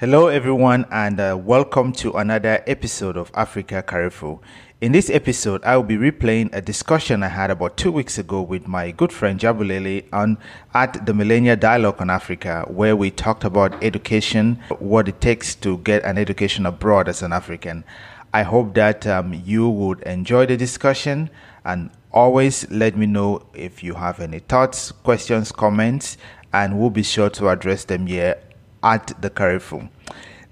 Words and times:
Hello, 0.00 0.28
everyone, 0.28 0.86
and 0.90 1.20
uh, 1.20 1.36
welcome 1.38 1.92
to 1.92 2.12
another 2.12 2.64
episode 2.66 3.18
of 3.18 3.30
Africa 3.34 3.82
Carrefour. 3.82 4.40
In 4.80 4.92
this 4.92 5.10
episode, 5.10 5.62
I 5.62 5.76
will 5.76 5.84
be 5.84 5.98
replaying 5.98 6.48
a 6.54 6.62
discussion 6.62 7.22
I 7.22 7.28
had 7.28 7.50
about 7.50 7.76
two 7.76 7.92
weeks 7.92 8.16
ago 8.16 8.40
with 8.40 8.66
my 8.66 8.92
good 8.92 9.12
friend 9.12 9.38
Jabulile 9.38 10.06
on 10.10 10.38
at 10.72 11.04
the 11.04 11.12
Millennial 11.12 11.56
Dialogue 11.56 12.00
on 12.00 12.08
Africa, 12.08 12.64
where 12.68 12.96
we 12.96 13.10
talked 13.10 13.44
about 13.44 13.84
education, 13.84 14.58
what 14.78 15.06
it 15.06 15.20
takes 15.20 15.54
to 15.56 15.76
get 15.76 16.02
an 16.04 16.16
education 16.16 16.64
abroad 16.64 17.06
as 17.06 17.20
an 17.20 17.34
African. 17.34 17.84
I 18.32 18.44
hope 18.44 18.72
that 18.76 19.06
um, 19.06 19.34
you 19.44 19.68
would 19.68 20.00
enjoy 20.04 20.46
the 20.46 20.56
discussion 20.56 21.28
and 21.62 21.90
always 22.10 22.70
let 22.70 22.96
me 22.96 23.04
know 23.04 23.42
if 23.52 23.82
you 23.82 23.92
have 23.92 24.18
any 24.20 24.38
thoughts, 24.38 24.92
questions, 24.92 25.52
comments, 25.52 26.16
and 26.54 26.80
we'll 26.80 26.88
be 26.88 27.02
sure 27.02 27.28
to 27.28 27.50
address 27.50 27.84
them 27.84 28.06
here 28.06 28.38
at 28.82 29.20
the 29.20 29.30
Carrefour. 29.30 29.88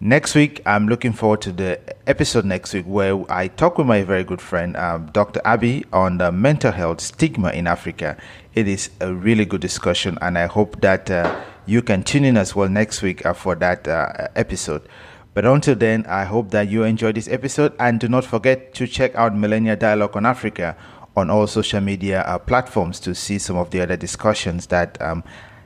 Next 0.00 0.36
week, 0.36 0.62
I'm 0.64 0.86
looking 0.86 1.12
forward 1.12 1.40
to 1.40 1.50
the 1.50 1.80
episode 2.06 2.44
next 2.44 2.72
week 2.72 2.84
where 2.86 3.24
I 3.28 3.48
talk 3.48 3.78
with 3.78 3.88
my 3.88 4.04
very 4.04 4.22
good 4.22 4.40
friend, 4.40 4.76
um, 4.76 5.06
Dr. 5.12 5.40
Abby, 5.44 5.84
on 5.92 6.18
the 6.18 6.30
mental 6.30 6.70
health 6.70 7.00
stigma 7.00 7.50
in 7.50 7.66
Africa. 7.66 8.16
It 8.54 8.68
is 8.68 8.90
a 9.00 9.12
really 9.12 9.44
good 9.44 9.60
discussion, 9.60 10.16
and 10.22 10.38
I 10.38 10.46
hope 10.46 10.80
that 10.82 11.10
uh, 11.10 11.40
you 11.66 11.82
can 11.82 12.04
tune 12.04 12.24
in 12.24 12.36
as 12.36 12.54
well 12.54 12.68
next 12.68 13.02
week 13.02 13.26
uh, 13.26 13.32
for 13.32 13.56
that 13.56 13.88
uh, 13.88 14.28
episode. 14.36 14.88
But 15.34 15.44
until 15.44 15.74
then, 15.74 16.06
I 16.06 16.24
hope 16.24 16.52
that 16.52 16.68
you 16.68 16.84
enjoy 16.84 17.10
this 17.10 17.26
episode, 17.26 17.72
and 17.80 17.98
do 17.98 18.08
not 18.08 18.24
forget 18.24 18.74
to 18.74 18.86
check 18.86 19.16
out 19.16 19.34
Millennial 19.34 19.74
Dialogue 19.76 20.16
on 20.16 20.26
Africa 20.26 20.76
on 21.16 21.28
all 21.28 21.48
social 21.48 21.80
media 21.80 22.22
uh, 22.22 22.38
platforms 22.38 23.00
to 23.00 23.14
see 23.16 23.38
some 23.38 23.56
of 23.56 23.70
the 23.70 23.80
other 23.80 23.96
discussions 23.96 24.66
that 24.68 25.00
um, 25.02 25.24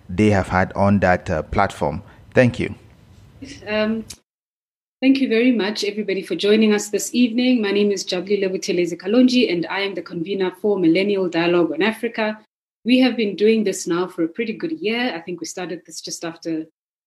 they 0.09 0.31
have 0.31 0.49
had 0.49 0.73
on 0.73 1.01
that 1.01 1.29
uh, 1.29 1.43
platform. 1.43 2.03
Thank 2.35 2.59
you. 2.59 2.75
Um, 3.67 4.05
thank 5.03 5.21
you 5.21 5.29
very 5.29 5.53
much, 5.53 5.85
everybody, 5.85 6.23
for 6.23 6.35
joining 6.35 6.73
us 6.73 6.89
this 6.89 7.15
evening. 7.15 7.61
My 7.61 7.73
name 7.73 7.91
is 7.91 8.05
Jabulile 8.05 8.49
Buthelezi 8.49 8.97
Kalonji, 8.99 9.53
and 9.53 9.67
I 9.67 9.81
am 9.81 9.95
the 9.95 10.03
convener 10.03 10.51
for 10.51 10.79
Millennial 10.79 11.29
Dialogue 11.29 11.73
on 11.73 11.83
Africa. 11.83 12.41
We 12.85 13.01
have 13.01 13.17
been 13.17 13.37
doing 13.37 13.65
this 13.65 13.87
now 13.87 14.07
for 14.07 14.25
a 14.25 14.29
pretty 14.29 14.55
good 14.55 14.73
year. 14.73 15.15
I 15.15 15.21
think 15.21 15.41
we 15.41 15.47
started 15.47 15.83
this 15.85 16.01
just 16.01 16.25
after, 16.25 16.65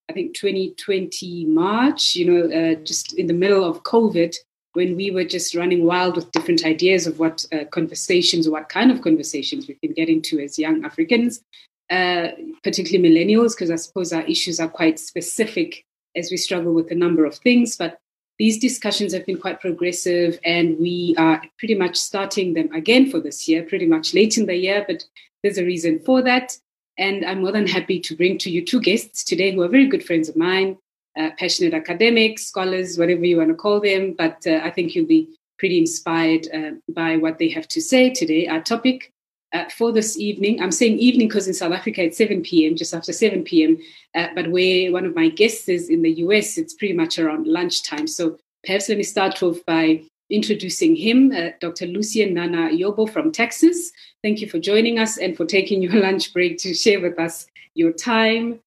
I 0.10 0.14
think, 0.14 0.36
2020 0.36 1.46
March, 1.46 2.16
you 2.16 2.26
know, 2.26 2.56
uh, 2.56 2.76
just 2.84 3.14
in 3.14 3.26
the 3.26 3.34
middle 3.34 3.64
of 3.64 3.84
COVID, 3.84 4.36
when 4.74 4.96
we 4.96 5.10
were 5.10 5.24
just 5.24 5.56
running 5.56 5.86
wild 5.86 6.18
with 6.18 6.32
different 6.34 6.66
ideas 6.66 7.08
of 7.08 7.18
what 7.18 7.46
uh, 7.52 7.66
conversations, 7.72 8.48
or 8.48 8.52
what 8.52 8.70
kind 8.70 8.92
of 8.92 9.02
conversations 9.02 9.68
we 9.68 9.74
can 9.74 9.94
get 9.94 10.08
into 10.08 10.40
as 10.40 10.60
young 10.60 10.86
Africans 10.86 11.42
uh, 11.90 12.30
particularly 12.64 13.10
millennials, 13.10 13.56
because 13.56 13.72
I 13.72 13.76
suppose 13.76 14.12
our 14.14 14.24
issues 14.24 14.60
are 14.60 14.68
quite 14.68 15.00
specific 15.00 15.86
as 16.16 16.32
we 16.32 16.38
struggle 16.38 16.74
with 16.74 16.92
a 16.92 16.96
number 16.96 17.26
of 17.26 17.36
things. 17.36 17.76
But 17.78 18.00
these 18.40 18.58
discussions 18.58 19.14
have 19.14 19.26
been 19.26 19.40
quite 19.40 19.62
progressive, 19.62 20.40
and 20.44 20.78
we 20.80 21.16
are 21.18 21.42
pretty 21.58 21.76
much 21.76 21.96
starting 21.96 22.54
them 22.54 22.72
again 22.74 23.10
for 23.10 23.20
this 23.20 23.48
year, 23.48 23.64
pretty 23.64 23.86
much 23.86 24.14
late 24.14 24.38
in 24.38 24.46
the 24.46 24.56
year, 24.56 24.84
but 24.88 25.06
there's 25.42 25.58
a 25.58 25.66
reason 25.66 26.00
for 26.00 26.22
that. 26.24 26.58
And 26.98 27.26
I'm 27.26 27.42
more 27.42 27.52
than 27.52 27.68
happy 27.68 28.00
to 28.00 28.16
bring 28.16 28.38
to 28.40 28.50
you 28.50 28.64
two 28.64 28.82
guests 28.82 29.24
today 29.24 29.54
who 29.54 29.62
are 29.62 29.68
very 29.68 29.88
good 29.88 30.04
friends 30.04 30.30
of 30.30 30.36
mine, 30.36 30.78
uh, 31.18 31.30
passionate 31.38 31.74
academics, 31.74 32.48
scholars, 32.48 32.98
whatever 32.98 33.26
you 33.26 33.38
want 33.38 33.50
to 33.50 33.56
call 33.56 33.80
them. 33.80 34.16
But 34.18 34.46
uh, 34.48 34.62
I 34.64 34.72
think 34.72 34.96
you'll 34.96 35.06
be 35.06 35.30
pretty 35.60 35.78
inspired 35.78 36.48
uh, 36.54 36.72
by 36.90 37.18
what 37.18 37.38
they 37.38 37.50
have 37.50 37.68
to 37.70 37.82
say 37.82 38.10
today. 38.10 38.48
Our 38.48 38.62
topic 38.62 39.14
uh, 39.56 39.70
for 39.70 39.92
this 39.92 40.18
evening. 40.18 40.62
I'm 40.62 40.72
saying 40.72 41.00
evening 41.00 41.28
because 41.28 41.48
in 41.48 41.54
South 41.54 41.72
Africa 41.72 42.04
it's 42.04 42.18
7 42.18 42.42
p.m., 42.42 42.76
just 42.76 42.94
after 42.94 43.14
7 43.14 43.44
p.m. 43.44 43.78
Uh, 44.14 44.28
but 44.36 44.52
where 44.52 44.92
one 44.92 45.06
of 45.06 45.16
my 45.16 45.30
guests 45.30 45.70
is 45.70 45.90
in 45.90 46.02
the 46.02 46.12
US, 46.26 46.58
it's 46.58 46.74
pretty 46.74 46.94
much 46.94 47.18
around 47.18 47.48
lunchtime. 47.48 48.08
So 48.08 48.38
perhaps 48.66 48.90
let 48.90 48.98
me 48.98 49.04
start 49.04 49.42
off 49.42 49.58
by 49.66 50.04
introducing 50.30 50.96
him, 50.96 51.32
uh, 51.32 51.50
Dr. 51.62 51.86
Lucien 51.86 52.34
Nana 52.34 52.70
Yobo 52.70 53.10
from 53.10 53.32
Texas. 53.32 53.92
Thank 54.24 54.42
you 54.42 54.50
for 54.50 54.60
joining 54.60 55.00
us 55.00 55.18
and 55.18 55.38
for 55.38 55.46
taking 55.46 55.82
your 55.82 55.94
lunch 56.02 56.34
break 56.34 56.58
to 56.60 56.74
share 56.74 57.00
with 57.00 57.18
us 57.20 57.48
your 57.76 57.94
time. 57.94 58.60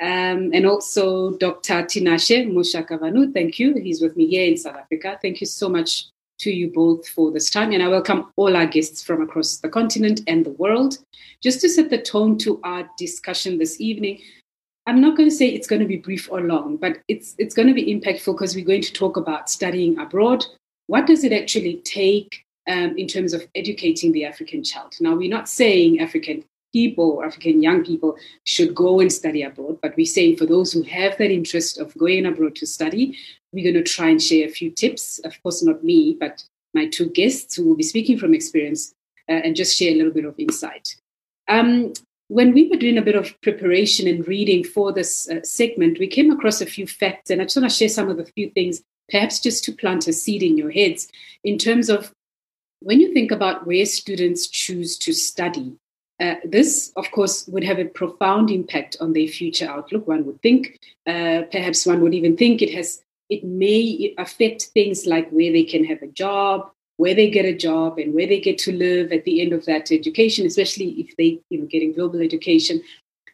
Um, 0.00 0.50
and 0.54 0.64
also 0.64 1.36
Dr. 1.38 1.82
Tinashe 1.82 2.46
Mushakavanhu. 2.46 3.34
Thank 3.34 3.58
you. 3.58 3.74
He's 3.74 4.00
with 4.00 4.16
me 4.16 4.28
here 4.28 4.46
in 4.46 4.56
South 4.56 4.76
Africa. 4.76 5.18
Thank 5.20 5.40
you 5.40 5.46
so 5.48 5.68
much 5.68 6.04
to 6.38 6.50
you 6.50 6.70
both 6.70 7.08
for 7.08 7.30
this 7.30 7.50
time. 7.50 7.72
And 7.72 7.82
I 7.82 7.88
welcome 7.88 8.32
all 8.36 8.56
our 8.56 8.66
guests 8.66 9.02
from 9.02 9.22
across 9.22 9.58
the 9.58 9.68
continent 9.68 10.22
and 10.26 10.44
the 10.44 10.50
world. 10.50 10.98
Just 11.42 11.60
to 11.60 11.68
set 11.68 11.90
the 11.90 12.00
tone 12.00 12.38
to 12.38 12.60
our 12.64 12.88
discussion 12.96 13.58
this 13.58 13.80
evening, 13.80 14.20
I'm 14.86 15.00
not 15.00 15.16
going 15.16 15.28
to 15.28 15.34
say 15.34 15.48
it's 15.48 15.66
going 15.66 15.82
to 15.82 15.86
be 15.86 15.96
brief 15.96 16.30
or 16.30 16.40
long, 16.40 16.76
but 16.76 16.98
it's, 17.08 17.34
it's 17.38 17.54
going 17.54 17.68
to 17.68 17.74
be 17.74 17.94
impactful 17.94 18.34
because 18.34 18.54
we're 18.54 18.64
going 18.64 18.82
to 18.82 18.92
talk 18.92 19.16
about 19.16 19.50
studying 19.50 19.98
abroad. 19.98 20.44
What 20.86 21.06
does 21.06 21.24
it 21.24 21.32
actually 21.32 21.76
take 21.84 22.44
um, 22.68 22.96
in 22.96 23.06
terms 23.06 23.34
of 23.34 23.46
educating 23.54 24.12
the 24.12 24.24
African 24.24 24.64
child? 24.64 24.94
Now, 25.00 25.14
we're 25.14 25.30
not 25.30 25.48
saying 25.48 26.00
African 26.00 26.44
people, 26.72 27.22
African 27.24 27.62
young 27.62 27.84
people, 27.84 28.16
should 28.44 28.74
go 28.74 29.00
and 29.00 29.12
study 29.12 29.42
abroad, 29.42 29.78
but 29.82 29.96
we're 29.96 30.06
saying 30.06 30.36
for 30.36 30.46
those 30.46 30.72
who 30.72 30.82
have 30.82 31.16
that 31.18 31.30
interest 31.30 31.78
of 31.78 31.96
going 31.96 32.26
abroad 32.26 32.56
to 32.56 32.66
study, 32.66 33.16
we're 33.52 33.70
going 33.72 33.82
to 33.82 33.90
try 33.90 34.08
and 34.08 34.22
share 34.22 34.46
a 34.46 34.50
few 34.50 34.70
tips. 34.70 35.18
Of 35.20 35.42
course, 35.42 35.62
not 35.62 35.82
me, 35.82 36.16
but 36.18 36.44
my 36.74 36.86
two 36.86 37.08
guests 37.10 37.56
who 37.56 37.64
will 37.64 37.76
be 37.76 37.82
speaking 37.82 38.18
from 38.18 38.34
experience 38.34 38.94
uh, 39.28 39.32
and 39.32 39.56
just 39.56 39.76
share 39.76 39.92
a 39.92 39.96
little 39.96 40.12
bit 40.12 40.24
of 40.24 40.34
insight. 40.38 40.96
Um, 41.48 41.92
when 42.28 42.52
we 42.52 42.68
were 42.68 42.76
doing 42.76 42.98
a 42.98 43.02
bit 43.02 43.14
of 43.14 43.40
preparation 43.40 44.06
and 44.06 44.26
reading 44.28 44.62
for 44.62 44.92
this 44.92 45.28
uh, 45.30 45.42
segment, 45.42 45.98
we 45.98 46.06
came 46.06 46.30
across 46.30 46.60
a 46.60 46.66
few 46.66 46.86
facts, 46.86 47.30
and 47.30 47.40
I 47.40 47.44
just 47.44 47.56
want 47.56 47.70
to 47.70 47.76
share 47.76 47.88
some 47.88 48.10
of 48.10 48.18
the 48.18 48.26
few 48.26 48.50
things, 48.50 48.82
perhaps 49.10 49.40
just 49.40 49.64
to 49.64 49.72
plant 49.72 50.08
a 50.08 50.12
seed 50.12 50.42
in 50.42 50.58
your 50.58 50.70
heads 50.70 51.08
in 51.42 51.56
terms 51.56 51.88
of 51.88 52.12
when 52.80 53.00
you 53.00 53.12
think 53.12 53.30
about 53.30 53.66
where 53.66 53.86
students 53.86 54.46
choose 54.46 54.98
to 54.98 55.12
study. 55.12 55.76
Uh, 56.20 56.34
this, 56.44 56.92
of 56.96 57.10
course, 57.12 57.46
would 57.46 57.62
have 57.62 57.78
a 57.78 57.84
profound 57.84 58.50
impact 58.50 58.96
on 59.00 59.12
their 59.12 59.28
future 59.28 59.68
outlook, 59.68 60.08
one 60.08 60.24
would 60.24 60.40
think. 60.42 60.78
Uh, 61.06 61.42
perhaps 61.52 61.86
one 61.86 62.00
would 62.00 62.14
even 62.14 62.36
think 62.36 62.60
it 62.60 62.74
has 62.74 63.02
it 63.28 63.44
may 63.44 64.14
affect 64.18 64.64
things 64.74 65.06
like 65.06 65.28
where 65.30 65.52
they 65.52 65.64
can 65.64 65.84
have 65.84 66.02
a 66.02 66.06
job, 66.06 66.70
where 66.96 67.14
they 67.14 67.30
get 67.30 67.44
a 67.44 67.54
job, 67.54 67.98
and 67.98 68.14
where 68.14 68.26
they 68.26 68.40
get 68.40 68.58
to 68.58 68.72
live 68.72 69.12
at 69.12 69.24
the 69.24 69.42
end 69.42 69.52
of 69.52 69.64
that 69.66 69.92
education, 69.92 70.46
especially 70.46 70.90
if 70.92 71.14
they, 71.16 71.38
you 71.50 71.58
know, 71.58 71.66
getting 71.66 71.92
global 71.92 72.20
education. 72.20 72.80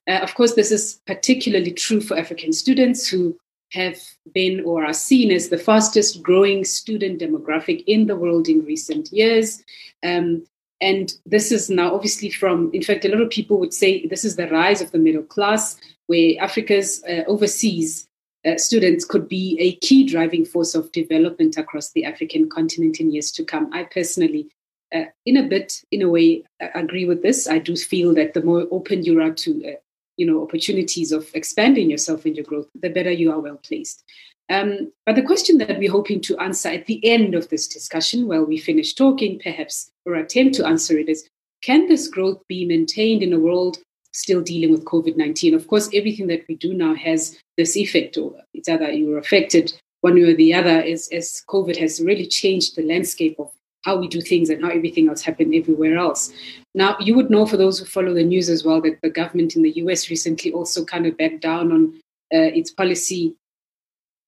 Uh, 0.08 0.18
of 0.18 0.34
course, 0.34 0.54
this 0.54 0.72
is 0.72 1.00
particularly 1.06 1.72
true 1.72 2.00
for 2.00 2.18
African 2.18 2.52
students 2.52 3.08
who 3.08 3.38
have 3.72 3.98
been 4.32 4.60
or 4.64 4.84
are 4.84 4.92
seen 4.92 5.30
as 5.30 5.48
the 5.48 5.58
fastest 5.58 6.22
growing 6.22 6.64
student 6.64 7.20
demographic 7.20 7.82
in 7.86 8.06
the 8.06 8.16
world 8.16 8.48
in 8.48 8.64
recent 8.64 9.10
years. 9.12 9.62
Um, 10.02 10.46
and 10.84 11.14
this 11.24 11.50
is 11.50 11.70
now 11.70 11.94
obviously 11.94 12.30
from, 12.30 12.70
in 12.74 12.82
fact, 12.82 13.06
a 13.06 13.08
lot 13.08 13.22
of 13.22 13.30
people 13.30 13.58
would 13.58 13.72
say 13.72 14.06
this 14.06 14.22
is 14.22 14.36
the 14.36 14.48
rise 14.48 14.82
of 14.82 14.90
the 14.90 14.98
middle 14.98 15.22
class, 15.22 15.80
where 16.08 16.34
Africa's 16.38 17.02
uh, 17.04 17.22
overseas 17.26 18.06
uh, 18.46 18.58
students 18.58 19.06
could 19.06 19.26
be 19.26 19.56
a 19.58 19.76
key 19.76 20.04
driving 20.04 20.44
force 20.44 20.74
of 20.74 20.92
development 20.92 21.56
across 21.56 21.92
the 21.92 22.04
African 22.04 22.50
continent 22.50 23.00
in 23.00 23.10
years 23.10 23.32
to 23.32 23.44
come. 23.44 23.70
I 23.72 23.84
personally, 23.84 24.50
uh, 24.94 25.04
in 25.24 25.38
a 25.38 25.48
bit, 25.48 25.82
in 25.90 26.02
a 26.02 26.10
way, 26.10 26.44
uh, 26.60 26.68
agree 26.74 27.06
with 27.06 27.22
this. 27.22 27.48
I 27.48 27.60
do 27.60 27.74
feel 27.76 28.12
that 28.16 28.34
the 28.34 28.42
more 28.42 28.66
open 28.70 29.04
you 29.04 29.22
are 29.22 29.32
to, 29.32 29.50
uh, 29.66 29.76
you 30.18 30.26
know, 30.26 30.42
opportunities 30.42 31.12
of 31.12 31.30
expanding 31.32 31.90
yourself 31.90 32.26
and 32.26 32.36
your 32.36 32.44
growth, 32.44 32.68
the 32.78 32.90
better 32.90 33.10
you 33.10 33.32
are 33.32 33.40
well 33.40 33.56
placed. 33.56 34.04
Um, 34.50 34.92
but 35.06 35.16
the 35.16 35.22
question 35.22 35.58
that 35.58 35.78
we're 35.78 35.90
hoping 35.90 36.20
to 36.22 36.38
answer 36.38 36.68
at 36.68 36.86
the 36.86 37.00
end 37.04 37.34
of 37.34 37.48
this 37.48 37.66
discussion, 37.66 38.28
while 38.28 38.44
we 38.44 38.58
finish 38.58 38.94
talking, 38.94 39.40
perhaps, 39.42 39.90
or 40.04 40.14
attempt 40.14 40.54
to 40.56 40.66
answer 40.66 40.98
it, 40.98 41.08
is 41.08 41.28
can 41.62 41.88
this 41.88 42.08
growth 42.08 42.42
be 42.46 42.66
maintained 42.66 43.22
in 43.22 43.32
a 43.32 43.40
world 43.40 43.78
still 44.14 44.40
dealing 44.40 44.70
with 44.70 44.84
COVID 44.84 45.16
19. 45.16 45.54
Of 45.54 45.66
course, 45.66 45.90
everything 45.92 46.28
that 46.28 46.44
we 46.48 46.54
do 46.54 46.72
now 46.72 46.94
has 46.94 47.38
this 47.56 47.76
effect, 47.76 48.16
or 48.16 48.34
it's 48.54 48.68
either 48.68 48.90
you're 48.90 49.18
affected 49.18 49.72
one 50.00 50.14
way 50.14 50.22
or 50.22 50.34
the 50.34 50.54
other, 50.54 50.82
as, 50.82 51.08
as 51.12 51.42
COVID 51.48 51.76
has 51.76 52.00
really 52.00 52.26
changed 52.26 52.76
the 52.76 52.82
landscape 52.82 53.36
of 53.38 53.50
how 53.84 53.98
we 53.98 54.08
do 54.08 54.20
things 54.20 54.48
and 54.48 54.62
how 54.62 54.70
everything 54.70 55.08
else 55.08 55.22
happened 55.22 55.54
everywhere 55.54 55.96
else. 55.98 56.32
Now, 56.74 56.96
you 57.00 57.14
would 57.14 57.30
know 57.30 57.44
for 57.44 57.56
those 57.56 57.78
who 57.78 57.84
follow 57.84 58.14
the 58.14 58.24
news 58.24 58.48
as 58.48 58.64
well 58.64 58.80
that 58.82 58.98
the 59.02 59.10
government 59.10 59.56
in 59.56 59.62
the 59.62 59.72
US 59.72 60.08
recently 60.08 60.52
also 60.52 60.84
kind 60.84 61.06
of 61.06 61.16
backed 61.18 61.40
down 61.40 61.72
on 61.72 61.94
uh, 62.32 62.50
its 62.54 62.70
policy 62.70 63.34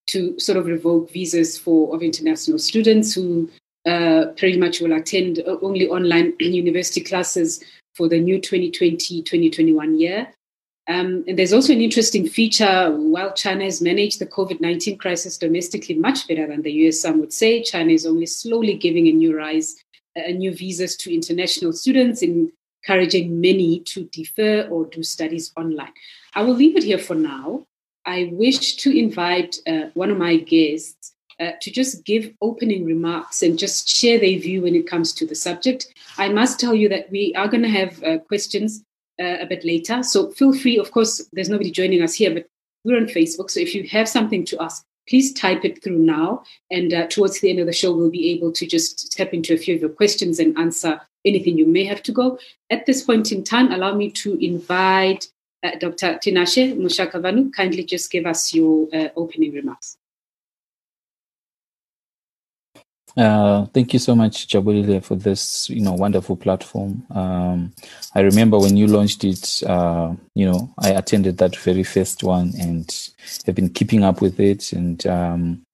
to 0.08 0.38
sort 0.38 0.58
of 0.58 0.66
revoke 0.66 1.10
visas 1.10 1.58
for 1.58 1.94
of 1.94 2.02
international 2.02 2.58
students 2.58 3.14
who 3.14 3.50
uh, 3.86 4.26
pretty 4.36 4.58
much 4.58 4.80
will 4.80 4.92
attend 4.92 5.42
only 5.62 5.88
online 5.88 6.34
university 6.40 7.00
classes 7.00 7.62
for 7.94 8.08
the 8.08 8.20
new 8.20 8.38
2020-2021 8.38 10.00
year. 10.00 10.28
Um, 10.88 11.24
and 11.26 11.36
there's 11.38 11.52
also 11.52 11.72
an 11.72 11.80
interesting 11.80 12.28
feature 12.28 12.92
while 12.96 13.32
China 13.32 13.64
has 13.64 13.82
managed 13.82 14.20
the 14.20 14.26
COVID 14.26 14.60
19 14.60 14.98
crisis 14.98 15.36
domestically 15.36 15.96
much 15.96 16.28
better 16.28 16.46
than 16.46 16.62
the 16.62 16.72
US, 16.72 17.00
some 17.00 17.18
would 17.18 17.32
say, 17.32 17.62
China 17.62 17.92
is 17.92 18.06
only 18.06 18.26
slowly 18.26 18.74
giving 18.74 19.08
a 19.08 19.12
new 19.12 19.36
rise, 19.36 19.74
uh, 20.16 20.30
new 20.30 20.54
visas 20.54 20.96
to 20.98 21.12
international 21.12 21.72
students, 21.72 22.22
encouraging 22.22 23.40
many 23.40 23.80
to 23.80 24.04
defer 24.12 24.68
or 24.68 24.86
do 24.86 25.02
studies 25.02 25.52
online. 25.56 25.92
I 26.34 26.42
will 26.42 26.54
leave 26.54 26.76
it 26.76 26.84
here 26.84 26.98
for 26.98 27.14
now. 27.14 27.66
I 28.06 28.30
wish 28.32 28.76
to 28.76 28.96
invite 28.96 29.56
uh, 29.66 29.90
one 29.94 30.10
of 30.10 30.16
my 30.16 30.36
guests 30.36 31.12
uh, 31.40 31.52
to 31.60 31.70
just 31.70 32.04
give 32.04 32.32
opening 32.40 32.84
remarks 32.84 33.42
and 33.42 33.58
just 33.58 33.88
share 33.88 34.18
their 34.18 34.38
view 34.38 34.62
when 34.62 34.74
it 34.74 34.88
comes 34.88 35.12
to 35.14 35.26
the 35.26 35.34
subject. 35.34 35.92
I 36.16 36.28
must 36.28 36.58
tell 36.58 36.74
you 36.74 36.88
that 36.88 37.10
we 37.10 37.34
are 37.34 37.48
going 37.48 37.64
to 37.64 37.68
have 37.68 38.02
uh, 38.02 38.18
questions 38.18 38.84
uh, 39.20 39.38
a 39.40 39.46
bit 39.46 39.64
later. 39.64 40.02
So 40.02 40.30
feel 40.30 40.52
free, 40.54 40.78
of 40.78 40.92
course, 40.92 41.28
there's 41.32 41.48
nobody 41.48 41.70
joining 41.70 42.02
us 42.02 42.14
here, 42.14 42.32
but 42.32 42.46
we're 42.84 42.96
on 42.96 43.06
Facebook. 43.06 43.50
So 43.50 43.60
if 43.60 43.74
you 43.74 43.86
have 43.88 44.08
something 44.08 44.44
to 44.46 44.62
ask, 44.62 44.84
please 45.08 45.32
type 45.32 45.64
it 45.64 45.82
through 45.82 45.98
now. 45.98 46.42
And 46.70 46.94
uh, 46.94 47.06
towards 47.08 47.40
the 47.40 47.50
end 47.50 47.58
of 47.58 47.66
the 47.66 47.72
show, 47.72 47.94
we'll 47.94 48.10
be 48.10 48.30
able 48.30 48.52
to 48.52 48.66
just 48.66 49.12
step 49.12 49.34
into 49.34 49.52
a 49.52 49.58
few 49.58 49.74
of 49.74 49.80
your 49.80 49.90
questions 49.90 50.38
and 50.38 50.56
answer 50.58 51.00
anything 51.24 51.58
you 51.58 51.66
may 51.66 51.84
have 51.84 52.02
to 52.04 52.12
go. 52.12 52.38
At 52.70 52.86
this 52.86 53.02
point 53.02 53.32
in 53.32 53.42
time, 53.42 53.72
allow 53.72 53.94
me 53.94 54.10
to 54.12 54.34
invite 54.44 55.28
Dr. 55.62 56.18
Tinashe 56.22 56.76
Mushakavanhu. 56.76 57.52
Kindly 57.52 57.84
just 57.84 58.10
give 58.10 58.26
us 58.26 58.54
your 58.54 58.88
uh, 58.94 59.08
opening 59.16 59.52
remarks. 59.52 59.96
Uh, 63.16 63.64
thank 63.66 63.94
you 63.94 63.98
so 63.98 64.14
much, 64.14 64.46
Jabulile, 64.46 65.02
for 65.02 65.14
this, 65.14 65.70
you 65.70 65.80
know, 65.80 65.94
wonderful 65.94 66.36
platform. 66.36 67.06
Um, 67.10 67.72
I 68.14 68.20
remember 68.20 68.58
when 68.58 68.76
you 68.76 68.86
launched 68.86 69.24
it, 69.24 69.62
uh, 69.66 70.12
you 70.34 70.50
know, 70.50 70.74
I 70.78 70.90
attended 70.90 71.38
that 71.38 71.56
very 71.56 71.82
first 71.82 72.22
one 72.22 72.52
and 72.60 72.94
have 73.46 73.54
been 73.54 73.70
keeping 73.70 74.04
up 74.04 74.20
with 74.20 74.38
it. 74.38 74.72
And 74.72 75.06
um, 75.06 75.64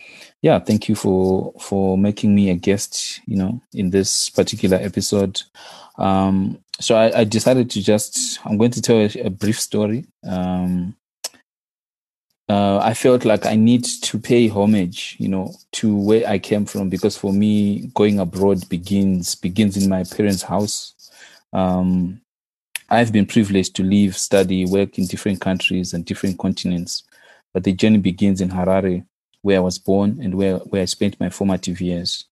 yeah, 0.41 0.61
thank 0.61 0.89
you 0.89 0.94
for 0.94 1.53
for 1.61 1.99
making 1.99 2.33
me 2.35 2.50
a 2.50 2.55
guest, 2.55 3.21
you 3.27 3.37
know, 3.37 3.61
in 3.73 3.91
this 3.91 4.31
particular 4.31 4.77
episode. 4.77 5.43
Um, 5.99 6.59
so 6.81 6.97
I, 6.97 7.21
I, 7.21 7.25
decided 7.25 7.71
to 7.71 7.83
just, 7.83 8.41
I'm 8.47 8.56
going 8.56 8.71
to 8.73 8.83
tell 8.83 8.97
a, 8.97 9.11
a 9.27 9.31
brief 9.31 9.61
story. 9.61 10.06
Um, 10.27 10.97
uh, 12.52 12.78
I 12.82 12.93
felt 12.93 13.25
like 13.25 13.46
I 13.46 13.56
need 13.56 13.84
to 13.84 14.19
pay 14.19 14.46
homage, 14.46 15.16
you 15.19 15.26
know, 15.26 15.54
to 15.72 15.96
where 15.96 16.28
I 16.28 16.38
came 16.38 16.66
from 16.66 16.90
because 16.90 17.16
for 17.16 17.32
me, 17.32 17.90
going 17.94 18.19
abroad 18.19 18.69
begins 18.69 19.34
begins 19.34 19.78
in 19.78 19.88
my 19.88 20.04
parents' 20.04 20.43
house. 20.43 20.93
Um, 21.54 22.20
I've 22.90 23.10
been 23.10 23.25
privileged 23.25 23.75
to 23.76 23.82
live, 23.82 24.19
study, 24.19 24.66
work 24.66 24.99
in 24.99 25.06
different 25.06 25.40
countries 25.40 25.94
and 25.94 26.04
different 26.04 26.38
continents, 26.38 27.04
but 27.54 27.64
the 27.64 27.72
journey 27.72 27.96
begins 27.96 28.43
in 28.43 28.50
Harare, 28.50 29.06
where 29.40 29.56
I 29.56 29.60
was 29.60 29.78
born 29.78 30.20
and 30.22 30.34
where, 30.34 30.58
where 30.58 30.82
I 30.82 30.84
spent 30.84 31.19
my 31.19 31.31
formative 31.31 31.81
years. 31.81 32.26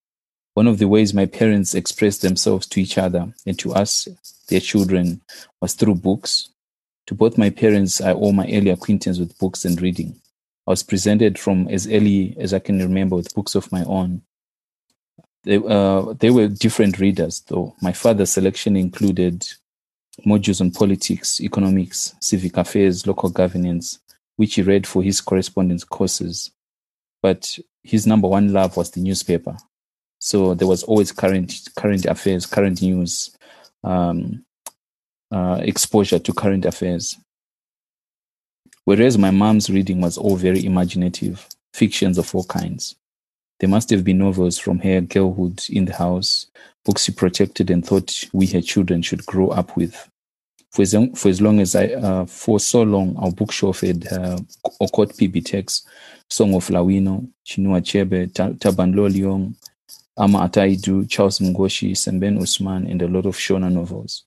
One 0.53 0.67
of 0.67 0.77
the 0.77 0.89
ways 0.89 1.15
my 1.15 1.25
parents 1.25 1.75
expressed 1.75 2.21
themselves 2.21 2.67
to 2.67 2.81
each 2.83 2.99
other 2.99 3.33
and 3.47 3.59
to 3.59 3.73
us, 3.73 4.07
their 4.49 4.61
children, 4.61 5.23
was 5.63 5.73
through 5.73 5.95
books, 5.95 6.50
to 7.11 7.15
both 7.17 7.37
my 7.37 7.51
parents, 7.51 8.01
I 8.01 8.13
owe 8.13 8.31
my 8.31 8.45
early 8.45 8.71
acquaintance 8.71 9.19
with 9.19 9.37
books 9.37 9.65
and 9.65 9.83
reading. 9.83 10.15
I 10.69 10.71
was 10.71 10.85
presented 10.85 11.41
from 11.41 11.67
as 11.67 11.89
early 11.89 12.37
as 12.39 12.55
I 12.55 12.61
can 12.61 12.79
remember 12.79 13.17
with 13.17 13.35
books 13.35 13.57
of 13.57 13.73
my 13.73 13.83
own. 13.83 14.23
They, 15.43 15.57
uh, 15.57 16.15
they 16.21 16.31
were 16.31 16.47
different 16.47 17.01
readers, 17.01 17.41
though. 17.49 17.75
My 17.83 17.93
father's 17.93 18.31
selection 18.31 18.77
included 18.77 19.45
modules 20.25 20.61
on 20.61 20.71
politics, 20.71 21.41
economics, 21.41 22.15
civic 22.21 22.57
affairs, 22.57 23.09
local 23.09 23.31
governance, 23.31 23.99
which 24.37 24.55
he 24.55 24.63
read 24.63 24.87
for 24.87 25.03
his 25.03 25.21
correspondence 25.21 25.83
courses. 25.83 26.53
But 27.23 27.59
his 27.83 28.07
number 28.07 28.29
one 28.29 28.53
love 28.53 28.77
was 28.77 28.93
the 28.93 29.01
newspaper. 29.01 29.57
So 30.21 30.55
there 30.55 30.69
was 30.69 30.85
always 30.85 31.11
current 31.11 31.71
current 31.75 32.07
affairs, 32.07 32.47
current 32.47 32.81
news, 32.81 33.37
um, 33.83 34.45
uh, 35.31 35.61
exposure 35.63 36.19
to 36.19 36.33
current 36.33 36.65
affairs. 36.65 37.17
Whereas 38.85 39.19
my 39.19 39.31
mom's 39.31 39.71
reading 39.71 40.01
was 40.01 40.19
all 40.19 40.37
very 40.37 40.65
imaginative, 40.65 41.47
fictions 41.73 42.19
of 42.19 42.35
all 42.35 42.45
kinds. 42.45 42.97
There 43.61 43.69
must 43.69 43.91
have 43.91 44.05
been 44.05 44.19
novels 44.19 44.59
from 44.59 44.79
her 44.81 45.01
girlhood 45.03 45.63
in 45.69 45.85
the 45.85 45.95
house, 45.95 46.47
books 46.85 47.05
she 47.05 47.13
protected 47.13 47.71
and 47.71 47.87
thought 47.87 48.25
we, 48.33 48.47
her 48.47 48.63
children, 48.63 49.03
should 49.03 49.25
grow 49.27 49.49
up 49.49 49.77
with. 49.77 50.09
For 50.73 50.83
as 50.83 50.95
long, 50.95 51.15
for 51.15 51.29
as, 51.29 51.41
long 51.41 51.61
as 51.61 51.75
I, 51.75 51.89
uh, 51.89 52.25
for 52.27 52.59
so 52.59 52.83
long, 52.83 53.17
our 53.19 53.31
bookshelf 53.31 53.81
had 53.81 54.07
uh, 54.07 54.39
Okot 54.81 55.17
p'Bitek's, 55.17 55.87
Song 56.31 56.55
of 56.55 56.69
Lawino, 56.69 57.29
Chinua 57.45 57.81
Achebe, 57.81 58.33
Taban 58.33 58.95
Lo 58.95 59.09
Liyong, 59.09 59.55
Ama 60.17 60.39
Ata 60.43 60.61
Aidoo, 60.61 61.09
Charles 61.09 61.41
Mungoshi, 61.41 61.93
Sembene 61.93 62.39
Ousmane, 62.39 62.91
and 62.91 63.03
a 63.03 63.09
lot 63.09 63.27
of 63.27 63.37
Shona 63.37 63.71
novels. 63.71 64.25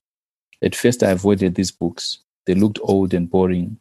At 0.64 0.74
first, 0.74 1.02
I 1.02 1.10
avoided 1.10 1.54
these 1.54 1.70
books. 1.70 2.18
They 2.46 2.54
looked 2.54 2.78
old 2.82 3.12
and 3.12 3.30
boring. 3.30 3.78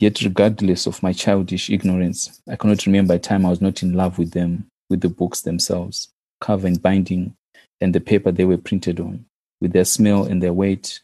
Yet, 0.00 0.20
regardless 0.22 0.86
of 0.86 1.02
my 1.04 1.12
childish 1.12 1.70
ignorance, 1.70 2.40
I 2.48 2.56
cannot 2.56 2.84
remember 2.84 3.14
a 3.14 3.18
time 3.20 3.46
I 3.46 3.50
was 3.50 3.60
not 3.60 3.82
in 3.84 3.92
love 3.94 4.18
with 4.18 4.32
them, 4.32 4.66
with 4.90 5.02
the 5.02 5.08
books 5.08 5.42
themselves, 5.42 6.08
cover 6.40 6.66
and 6.66 6.82
binding, 6.82 7.36
and 7.80 7.94
the 7.94 8.00
paper 8.00 8.32
they 8.32 8.44
were 8.44 8.58
printed 8.58 8.98
on, 8.98 9.24
with 9.60 9.72
their 9.72 9.84
smell 9.84 10.24
and 10.24 10.42
their 10.42 10.52
weight, 10.52 11.00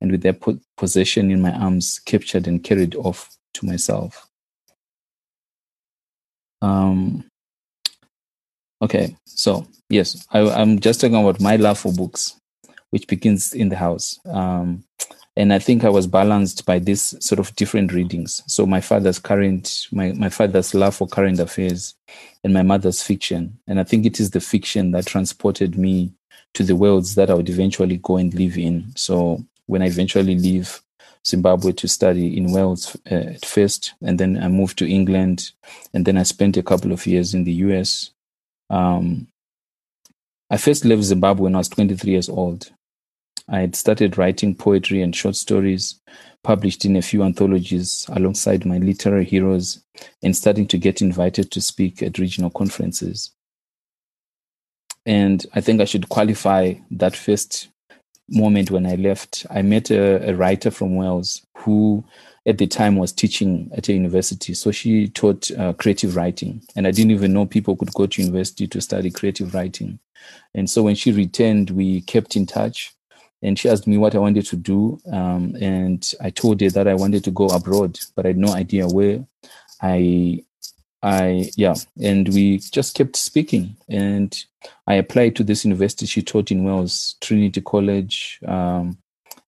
and 0.00 0.10
with 0.10 0.22
their 0.22 0.36
possession 0.76 1.30
in 1.30 1.40
my 1.40 1.52
arms 1.52 2.00
captured 2.00 2.48
and 2.48 2.64
carried 2.64 2.96
off 2.96 3.36
to 3.54 3.64
myself. 3.66 4.28
Um, 6.62 7.24
okay, 8.82 9.16
so 9.24 9.68
yes, 9.88 10.26
I, 10.32 10.40
I'm 10.40 10.80
just 10.80 11.00
talking 11.00 11.16
about 11.16 11.40
my 11.40 11.56
love 11.56 11.78
for 11.78 11.92
books 11.92 12.40
which 12.96 13.06
begins 13.08 13.52
in 13.52 13.68
the 13.68 13.76
house. 13.76 14.18
Um, 14.24 14.82
and 15.36 15.52
I 15.52 15.58
think 15.58 15.84
I 15.84 15.90
was 15.90 16.06
balanced 16.06 16.64
by 16.64 16.78
this 16.78 17.14
sort 17.20 17.38
of 17.38 17.54
different 17.54 17.92
readings. 17.92 18.42
So 18.46 18.64
my 18.64 18.80
father's 18.80 19.18
current, 19.18 19.86
my, 19.92 20.12
my 20.12 20.30
father's 20.30 20.72
love 20.72 20.96
for 20.96 21.06
current 21.06 21.38
affairs 21.38 21.94
and 22.42 22.54
my 22.54 22.62
mother's 22.62 23.02
fiction. 23.02 23.58
And 23.66 23.78
I 23.78 23.84
think 23.84 24.06
it 24.06 24.18
is 24.18 24.30
the 24.30 24.40
fiction 24.40 24.92
that 24.92 25.04
transported 25.04 25.76
me 25.76 26.14
to 26.54 26.62
the 26.62 26.74
worlds 26.74 27.16
that 27.16 27.28
I 27.28 27.34
would 27.34 27.50
eventually 27.50 27.98
go 27.98 28.16
and 28.16 28.32
live 28.32 28.56
in. 28.56 28.90
So 28.96 29.44
when 29.66 29.82
I 29.82 29.88
eventually 29.88 30.38
leave 30.38 30.80
Zimbabwe 31.26 31.72
to 31.72 31.88
study 31.88 32.34
in 32.34 32.50
Wales 32.50 32.96
uh, 33.10 33.34
at 33.34 33.44
first, 33.44 33.92
and 34.00 34.18
then 34.18 34.42
I 34.42 34.48
moved 34.48 34.78
to 34.78 34.90
England, 34.90 35.50
and 35.92 36.06
then 36.06 36.16
I 36.16 36.22
spent 36.22 36.56
a 36.56 36.62
couple 36.62 36.92
of 36.92 37.06
years 37.06 37.34
in 37.34 37.44
the 37.44 37.52
US. 37.52 38.10
Um, 38.70 39.26
I 40.48 40.56
first 40.56 40.84
left 40.84 41.02
Zimbabwe 41.02 41.44
when 41.44 41.54
I 41.56 41.58
was 41.58 41.68
23 41.68 42.12
years 42.12 42.28
old. 42.28 42.70
I 43.48 43.60
had 43.60 43.76
started 43.76 44.18
writing 44.18 44.54
poetry 44.54 45.02
and 45.02 45.14
short 45.14 45.36
stories, 45.36 46.00
published 46.42 46.84
in 46.84 46.96
a 46.96 47.02
few 47.02 47.22
anthologies 47.22 48.06
alongside 48.12 48.64
my 48.64 48.78
literary 48.78 49.24
heroes, 49.24 49.82
and 50.22 50.36
starting 50.36 50.66
to 50.68 50.78
get 50.78 51.00
invited 51.00 51.50
to 51.52 51.60
speak 51.60 52.02
at 52.02 52.18
regional 52.18 52.50
conferences. 52.50 53.30
And 55.04 55.46
I 55.54 55.60
think 55.60 55.80
I 55.80 55.84
should 55.84 56.08
qualify 56.08 56.74
that 56.90 57.14
first 57.14 57.68
moment 58.28 58.72
when 58.72 58.86
I 58.86 58.96
left. 58.96 59.46
I 59.50 59.62
met 59.62 59.90
a, 59.90 60.30
a 60.30 60.34
writer 60.34 60.72
from 60.72 60.96
Wales 60.96 61.46
who 61.58 62.04
at 62.44 62.58
the 62.58 62.66
time 62.66 62.96
was 62.96 63.12
teaching 63.12 63.70
at 63.76 63.88
a 63.88 63.92
university. 63.92 64.54
So 64.54 64.72
she 64.72 65.08
taught 65.08 65.50
uh, 65.52 65.72
creative 65.74 66.16
writing. 66.16 66.62
And 66.74 66.86
I 66.86 66.90
didn't 66.90 67.12
even 67.12 67.32
know 67.32 67.46
people 67.46 67.76
could 67.76 67.94
go 67.94 68.06
to 68.06 68.22
university 68.22 68.66
to 68.68 68.80
study 68.80 69.10
creative 69.10 69.54
writing. 69.54 70.00
And 70.54 70.68
so 70.68 70.82
when 70.82 70.96
she 70.96 71.12
returned, 71.12 71.70
we 71.70 72.00
kept 72.02 72.34
in 72.34 72.46
touch 72.46 72.92
and 73.42 73.58
she 73.58 73.68
asked 73.68 73.86
me 73.86 73.98
what 73.98 74.14
I 74.14 74.18
wanted 74.18 74.46
to 74.46 74.56
do. 74.56 74.98
Um, 75.12 75.56
and 75.60 76.12
I 76.20 76.30
told 76.30 76.60
her 76.60 76.70
that 76.70 76.88
I 76.88 76.94
wanted 76.94 77.24
to 77.24 77.30
go 77.30 77.46
abroad, 77.48 77.98
but 78.14 78.24
I 78.24 78.28
had 78.28 78.38
no 78.38 78.52
idea 78.52 78.88
where. 78.88 79.24
I, 79.82 80.42
I, 81.02 81.50
yeah, 81.56 81.74
and 82.02 82.28
we 82.30 82.58
just 82.58 82.94
kept 82.94 83.16
speaking. 83.16 83.76
And 83.88 84.36
I 84.86 84.94
applied 84.94 85.36
to 85.36 85.44
this 85.44 85.64
university 85.64 86.06
she 86.06 86.22
taught 86.22 86.50
in 86.50 86.64
Wales, 86.64 87.16
Trinity 87.20 87.60
College, 87.60 88.40
um, 88.46 88.98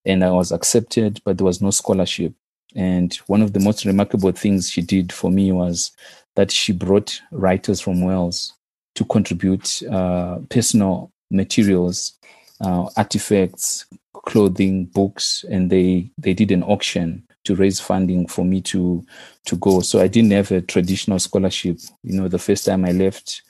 and 0.04 0.23
I 0.25 0.30
was 0.30 0.52
accepted, 0.52 1.21
but 1.25 1.38
there 1.38 1.47
was 1.47 1.61
no 1.61 1.71
scholarship. 1.71 2.35
And 2.75 3.14
one 3.26 3.42
of 3.42 3.54
the 3.54 3.61
most 3.61 3.85
remarkable 3.85 4.33
things 4.33 4.71
she 4.71 4.83
did 4.83 5.12
for 5.12 5.30
me 5.30 5.50
was 5.52 5.90
that 6.37 6.50
she 6.50 6.73
brought 6.73 7.21
writers 7.33 7.80
from 7.80 8.02
Wales 8.02 8.52
to 8.95 9.04
contribute 9.04 9.83
uh, 9.90 10.38
personal 10.50 11.11
materials 11.30 12.18
uh, 12.60 12.88
artifacts, 12.96 13.86
clothing, 14.12 14.86
books, 14.86 15.44
and 15.50 15.70
they 15.70 16.10
they 16.18 16.34
did 16.34 16.50
an 16.50 16.62
auction 16.62 17.24
to 17.44 17.54
raise 17.54 17.80
funding 17.80 18.26
for 18.26 18.44
me 18.44 18.60
to 18.60 19.04
to 19.46 19.56
go. 19.56 19.80
So 19.80 20.00
I 20.00 20.08
didn't 20.08 20.32
have 20.32 20.50
a 20.50 20.60
traditional 20.60 21.18
scholarship. 21.18 21.78
You 22.02 22.20
know, 22.20 22.28
the 22.28 22.38
first 22.38 22.66
time 22.66 22.84
I 22.84 22.92
left. 22.92 23.42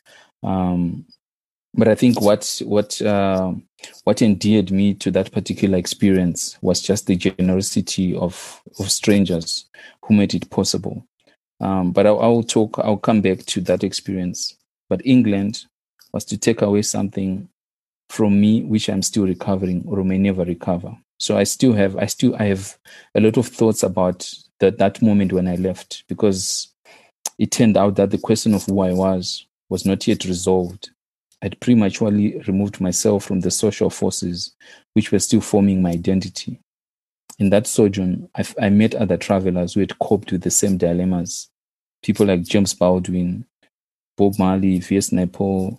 Um, 0.42 1.06
but 1.74 1.88
I 1.88 1.94
think 1.94 2.20
what 2.20 2.60
what 2.64 3.00
uh, 3.02 3.52
what 4.04 4.22
endeared 4.22 4.70
me 4.70 4.94
to 4.94 5.10
that 5.12 5.32
particular 5.32 5.78
experience 5.78 6.58
was 6.62 6.80
just 6.80 7.06
the 7.06 7.16
generosity 7.16 8.14
of 8.16 8.62
of 8.78 8.90
strangers 8.90 9.68
who 10.04 10.14
made 10.14 10.34
it 10.34 10.50
possible. 10.50 11.06
Um, 11.60 11.92
but 11.92 12.06
I, 12.06 12.10
I 12.10 12.26
will 12.28 12.44
talk. 12.44 12.78
I'll 12.78 12.96
come 12.96 13.20
back 13.20 13.44
to 13.46 13.60
that 13.62 13.84
experience. 13.84 14.56
But 14.88 15.04
England 15.04 15.66
was 16.12 16.24
to 16.26 16.38
take 16.38 16.62
away 16.62 16.82
something 16.82 17.48
from 18.10 18.40
me 18.40 18.62
which 18.64 18.88
i'm 18.88 19.02
still 19.02 19.24
recovering 19.24 19.84
or 19.86 20.02
may 20.04 20.18
never 20.18 20.44
recover 20.44 20.96
so 21.18 21.36
i 21.36 21.44
still 21.44 21.72
have 21.72 21.96
i 21.96 22.06
still 22.06 22.34
i 22.36 22.44
have 22.44 22.78
a 23.14 23.20
lot 23.20 23.36
of 23.36 23.46
thoughts 23.46 23.82
about 23.82 24.32
that 24.60 24.78
that 24.78 25.00
moment 25.02 25.32
when 25.32 25.48
I 25.48 25.56
left 25.56 26.04
because 26.08 26.68
it 27.38 27.50
turned 27.50 27.76
out 27.76 27.96
that 27.96 28.10
the 28.10 28.18
question 28.18 28.54
of 28.54 28.64
who 28.64 28.80
I 28.80 28.92
was 28.92 29.46
was 29.68 29.84
not 29.84 30.06
yet 30.06 30.24
resolved. 30.24 30.90
I'd 31.40 31.60
prematurely 31.60 32.38
removed 32.48 32.80
myself 32.80 33.24
from 33.24 33.40
the 33.40 33.50
social 33.50 33.90
forces 33.90 34.56
which 34.94 35.12
were 35.12 35.20
still 35.20 35.40
forming 35.40 35.80
my 35.80 35.90
identity. 35.90 36.60
In 37.38 37.50
that 37.50 37.68
sojourn, 37.68 38.28
I, 38.36 38.44
I 38.60 38.68
met 38.70 38.96
other 38.96 39.16
travelers 39.16 39.74
who 39.74 39.80
had 39.80 39.98
coped 40.00 40.32
with 40.32 40.42
the 40.42 40.50
same 40.50 40.76
dilemmas. 40.76 41.48
People 42.02 42.26
like 42.26 42.42
James 42.42 42.74
Baldwin, 42.74 43.44
Bob 44.16 44.36
Marley, 44.38 44.80
V.S. 44.80 45.10
Naipaul, 45.10 45.78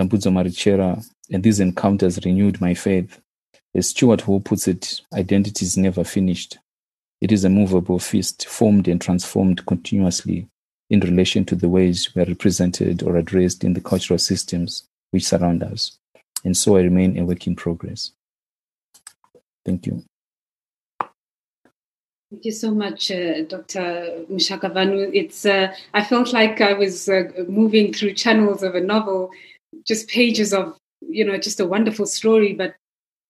Dambudzo 0.00 0.32
Marechera, 0.32 1.04
and 1.30 1.42
these 1.42 1.60
encounters 1.60 2.24
renewed 2.24 2.58
my 2.58 2.72
faith. 2.72 3.20
As 3.74 3.88
Stuart 3.88 4.22
Hall 4.22 4.40
puts 4.40 4.66
it, 4.66 5.02
identity 5.12 5.66
is 5.66 5.76
never 5.76 6.04
finished. 6.04 6.56
It 7.20 7.30
is 7.30 7.44
a 7.44 7.50
movable 7.50 7.98
feast, 7.98 8.48
formed 8.48 8.88
and 8.88 8.98
transformed 8.98 9.66
continuously 9.66 10.48
in 10.88 11.00
relation 11.00 11.44
to 11.44 11.54
the 11.54 11.68
ways 11.68 12.14
we 12.14 12.22
are 12.22 12.26
represented 12.26 13.02
or 13.02 13.16
addressed 13.16 13.62
in 13.62 13.74
the 13.74 13.80
cultural 13.82 14.18
systems 14.18 14.84
which 15.10 15.26
surround 15.26 15.62
us. 15.62 15.98
And 16.44 16.56
so 16.56 16.76
I 16.76 16.80
remain 16.80 17.18
a 17.18 17.24
work 17.24 17.46
in 17.46 17.54
progress. 17.54 18.12
Thank 19.66 19.86
you. 19.86 20.02
Thank 22.30 22.44
you 22.44 22.52
so 22.52 22.70
much, 22.70 23.10
uh, 23.10 23.42
Dr. 23.42 24.24
Mushakavanhu. 24.30 25.10
It's 25.12 25.44
uh, 25.44 25.74
I 25.92 26.04
felt 26.04 26.32
like 26.32 26.60
I 26.60 26.72
was 26.74 27.08
uh, 27.08 27.24
moving 27.48 27.92
through 27.92 28.14
channels 28.14 28.62
of 28.62 28.76
a 28.76 28.80
novel, 28.80 29.30
just 29.86 30.08
pages 30.08 30.52
of 30.52 30.76
you 31.00 31.24
know 31.24 31.38
just 31.38 31.60
a 31.60 31.66
wonderful 31.66 32.06
story. 32.06 32.52
But 32.54 32.74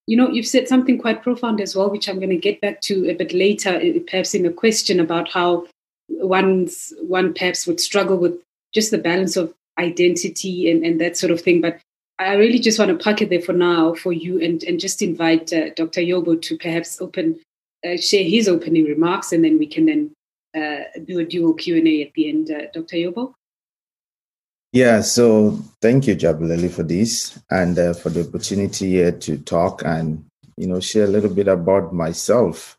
you 0.06 0.16
know, 0.16 0.28
you've 0.28 0.46
said 0.46 0.66
something 0.66 0.98
quite 0.98 1.22
profound 1.22 1.60
as 1.60 1.76
well, 1.76 1.88
which 1.88 2.08
I'm 2.08 2.18
going 2.18 2.30
to 2.30 2.36
get 2.36 2.60
back 2.60 2.80
to 2.82 3.08
a 3.08 3.14
bit 3.14 3.32
later, 3.32 3.80
perhaps 4.08 4.34
in 4.34 4.44
a 4.44 4.52
question 4.52 4.98
about 4.98 5.28
how 5.28 5.66
one's 6.08 6.92
one 7.02 7.32
perhaps 7.32 7.66
would 7.66 7.78
struggle 7.78 8.16
with 8.16 8.36
just 8.74 8.90
the 8.90 8.98
balance 8.98 9.36
of 9.36 9.54
identity 9.78 10.70
and, 10.70 10.84
and 10.84 11.00
that 11.00 11.16
sort 11.16 11.30
of 11.30 11.40
thing. 11.40 11.60
But 11.60 11.78
I 12.18 12.34
really 12.34 12.58
just 12.58 12.78
want 12.78 12.90
to 12.90 13.02
park 13.02 13.22
it 13.22 13.30
there 13.30 13.40
for 13.40 13.52
now 13.52 13.94
for 13.94 14.12
you 14.12 14.42
and, 14.42 14.62
and 14.64 14.80
just 14.80 15.00
invite 15.00 15.52
uh, 15.52 15.70
Dr. 15.74 16.00
Yobo 16.00 16.42
to 16.42 16.58
perhaps 16.58 17.00
open 17.00 17.38
uh, 17.86 17.96
share 17.96 18.24
his 18.24 18.48
opening 18.48 18.84
remarks, 18.84 19.32
and 19.32 19.44
then 19.44 19.58
we 19.58 19.66
can 19.66 19.86
then 19.86 20.12
uh, 20.54 20.84
do 21.04 21.18
a 21.18 21.24
dual 21.24 21.54
Q 21.54 21.76
and 21.76 21.88
A 21.88 22.02
at 22.02 22.12
the 22.14 22.28
end. 22.28 22.50
Uh, 22.50 22.66
Dr. 22.74 22.96
Yobo. 22.96 23.32
Yeah, 24.72 25.00
so 25.00 25.58
thank 25.82 26.06
you, 26.06 26.14
Jabulile, 26.14 26.70
for 26.70 26.84
this 26.84 27.38
and 27.50 27.76
uh, 27.76 27.92
for 27.92 28.10
the 28.10 28.26
opportunity 28.26 28.90
here 28.90 29.10
to 29.12 29.38
talk 29.38 29.82
and 29.84 30.24
you 30.56 30.68
know 30.68 30.78
share 30.78 31.04
a 31.04 31.08
little 31.08 31.30
bit 31.30 31.48
about 31.48 31.92
myself. 31.92 32.78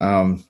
Um, 0.00 0.44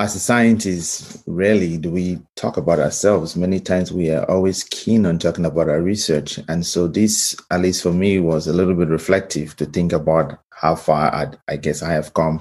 as 0.00 0.14
a 0.14 0.20
scientist, 0.20 1.24
rarely 1.26 1.76
do 1.76 1.90
we 1.90 2.20
talk 2.36 2.56
about 2.56 2.78
ourselves. 2.78 3.36
Many 3.36 3.58
times 3.58 3.92
we 3.92 4.10
are 4.10 4.24
always 4.30 4.62
keen 4.62 5.04
on 5.04 5.18
talking 5.18 5.44
about 5.44 5.68
our 5.68 5.82
research. 5.82 6.38
And 6.48 6.64
so 6.64 6.86
this, 6.86 7.36
at 7.50 7.60
least 7.60 7.82
for 7.82 7.92
me, 7.92 8.20
was 8.20 8.46
a 8.46 8.52
little 8.52 8.74
bit 8.74 8.88
reflective 8.88 9.56
to 9.56 9.66
think 9.66 9.92
about 9.92 10.38
how 10.50 10.76
far 10.76 11.12
I'd, 11.12 11.36
i 11.48 11.56
guess 11.56 11.82
I 11.82 11.92
have 11.92 12.14
come. 12.14 12.40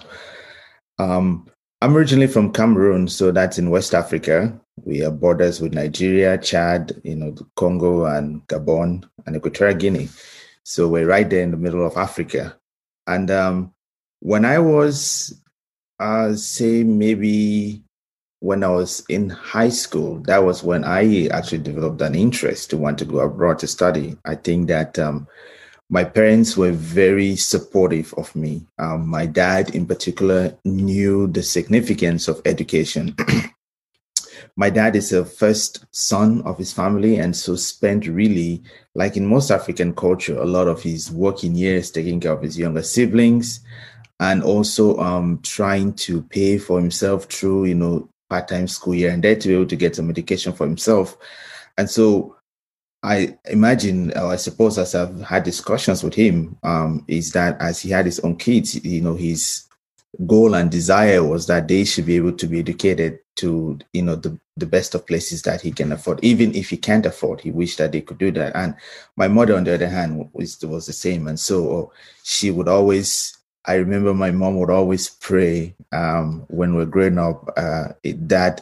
Um, 1.00 1.48
I'm 1.82 1.98
originally 1.98 2.28
from 2.28 2.54
Cameroon, 2.54 3.08
so 3.08 3.32
that's 3.32 3.58
in 3.58 3.72
West 3.72 3.96
Africa. 3.96 4.60
We 4.84 5.00
have 5.00 5.20
borders 5.20 5.60
with 5.60 5.74
Nigeria, 5.74 6.38
Chad, 6.38 7.00
you 7.04 7.16
know, 7.16 7.36
Congo 7.56 8.06
and 8.06 8.46
Gabon 8.48 9.08
and 9.26 9.36
Equatorial 9.36 9.78
Guinea. 9.78 10.10
So 10.64 10.88
we're 10.88 11.08
right 11.08 11.30
there 11.30 11.44
in 11.44 11.52
the 11.52 11.58
middle 11.58 11.86
of 11.86 11.98
Africa. 11.98 12.58
And 13.06 13.32
um, 13.32 13.74
when 14.20 14.46
I 14.46 14.60
was 14.60 15.34
uh, 16.00 16.34
say 16.36 16.84
maybe 16.84 17.84
when 18.40 18.64
I 18.64 18.70
was 18.70 19.04
in 19.10 19.30
high 19.30 19.70
school, 19.70 20.20
that 20.24 20.44
was 20.44 20.64
when 20.64 20.84
I 20.84 21.28
actually 21.28 21.60
developed 21.60 22.02
an 22.02 22.14
interest 22.14 22.70
to 22.70 22.78
want 22.78 23.00
to 23.00 23.06
go 23.06 23.20
abroad 23.20 23.60
to 23.60 23.68
study. 23.68 24.16
I 24.26 24.36
think 24.36 24.68
that 24.68 25.00
um, 25.00 25.28
my 25.90 26.04
parents 26.04 26.56
were 26.56 26.72
very 26.72 27.36
supportive 27.36 28.14
of 28.16 28.36
me. 28.36 28.68
Um, 28.78 29.08
my 29.08 29.26
dad, 29.26 29.74
in 29.74 29.88
particular, 29.88 30.56
knew 30.66 31.28
the 31.28 31.42
significance 31.42 32.28
of 32.28 32.42
education. 32.46 33.16
my 34.58 34.72
dad 34.72 34.96
is 34.96 35.12
the 35.12 35.24
first 35.24 35.86
son 35.92 36.42
of 36.42 36.58
his 36.58 36.74
family, 36.74 37.18
and 37.18 37.36
so 37.36 37.56
spent 37.56 38.08
really, 38.08 38.64
like 38.96 39.16
in 39.16 39.26
most 39.26 39.52
African 39.52 39.94
culture, 39.94 40.38
a 40.38 40.46
lot 40.46 40.68
of 40.68 40.82
his 40.82 41.12
working 41.12 41.56
years 41.56 41.92
taking 41.92 42.20
care 42.20 42.34
of 42.34 42.42
his 42.42 42.58
younger 42.58 42.82
siblings 42.82 43.62
and 44.20 44.44
also 44.44 44.98
um, 44.98 45.40
trying 45.44 45.94
to 45.94 46.24
pay 46.24 46.58
for 46.58 46.80
himself 46.80 47.26
through, 47.26 47.66
you 47.66 47.76
know, 47.76 48.10
part-time 48.32 48.68
school 48.68 48.96
year 48.96 49.12
and 49.12 49.24
there 49.24 49.36
to 49.36 49.48
be 49.48 49.54
able 49.54 49.68
to 49.68 49.76
get 49.76 49.96
some 49.96 50.10
education 50.10 50.52
for 50.52 50.66
himself. 50.66 51.16
And 51.78 51.88
so 51.88 52.36
I 53.04 53.38
imagine, 53.46 54.12
or 54.18 54.32
I 54.32 54.38
suppose, 54.38 54.80
as 54.80 54.96
I've 54.96 55.22
had 55.22 55.44
discussions 55.44 56.04
with 56.04 56.16
him, 56.16 56.58
um, 56.64 57.06
is 57.08 57.32
that 57.34 57.62
as 57.62 57.80
he 57.80 57.92
had 57.92 58.06
his 58.06 58.20
own 58.22 58.38
kids, 58.38 58.84
you 58.84 59.02
know, 59.02 59.14
his 59.14 59.67
goal 60.26 60.56
and 60.56 60.72
desire 60.72 61.24
was 61.24 61.48
that 61.48 61.68
they 61.68 61.84
should 61.86 62.06
be 62.06 62.16
able 62.16 62.34
to 62.34 62.48
be 62.48 62.60
educated 62.60 63.20
to, 63.36 63.78
you 63.94 64.02
know, 64.02 64.16
the, 64.16 64.40
the 64.56 64.66
best 64.66 64.96
of 64.96 65.06
places 65.06 65.44
that 65.44 65.62
he 65.62 65.72
can 65.72 65.92
afford. 65.92 66.20
Even 66.24 66.56
if 66.56 66.70
he 66.70 66.78
can't 66.78 67.06
afford, 67.06 67.42
he 67.42 67.52
wished 67.52 67.78
that 67.78 67.92
they 67.92 68.02
could 68.02 68.18
do 68.18 68.32
that. 68.32 68.56
And 68.56 68.76
my 69.16 69.28
mother, 69.28 69.56
on 69.56 69.64
the 69.64 69.76
other 69.76 69.90
hand, 69.90 70.30
was, 70.34 70.60
was 70.64 70.88
the 70.88 70.94
same. 70.94 71.28
And 71.28 71.40
so 71.40 71.92
she 72.24 72.52
would 72.52 72.68
always 72.68 73.38
I 73.68 73.76
remember 73.76 74.14
my 74.14 74.32
mom 74.32 74.58
would 74.60 74.70
always 74.70 75.10
pray 75.10 75.76
um, 75.92 76.46
when 76.48 76.74
we 76.74 76.84
are 76.84 76.86
growing 76.88 77.18
up 77.18 77.50
uh, 77.58 77.90
that 78.04 78.62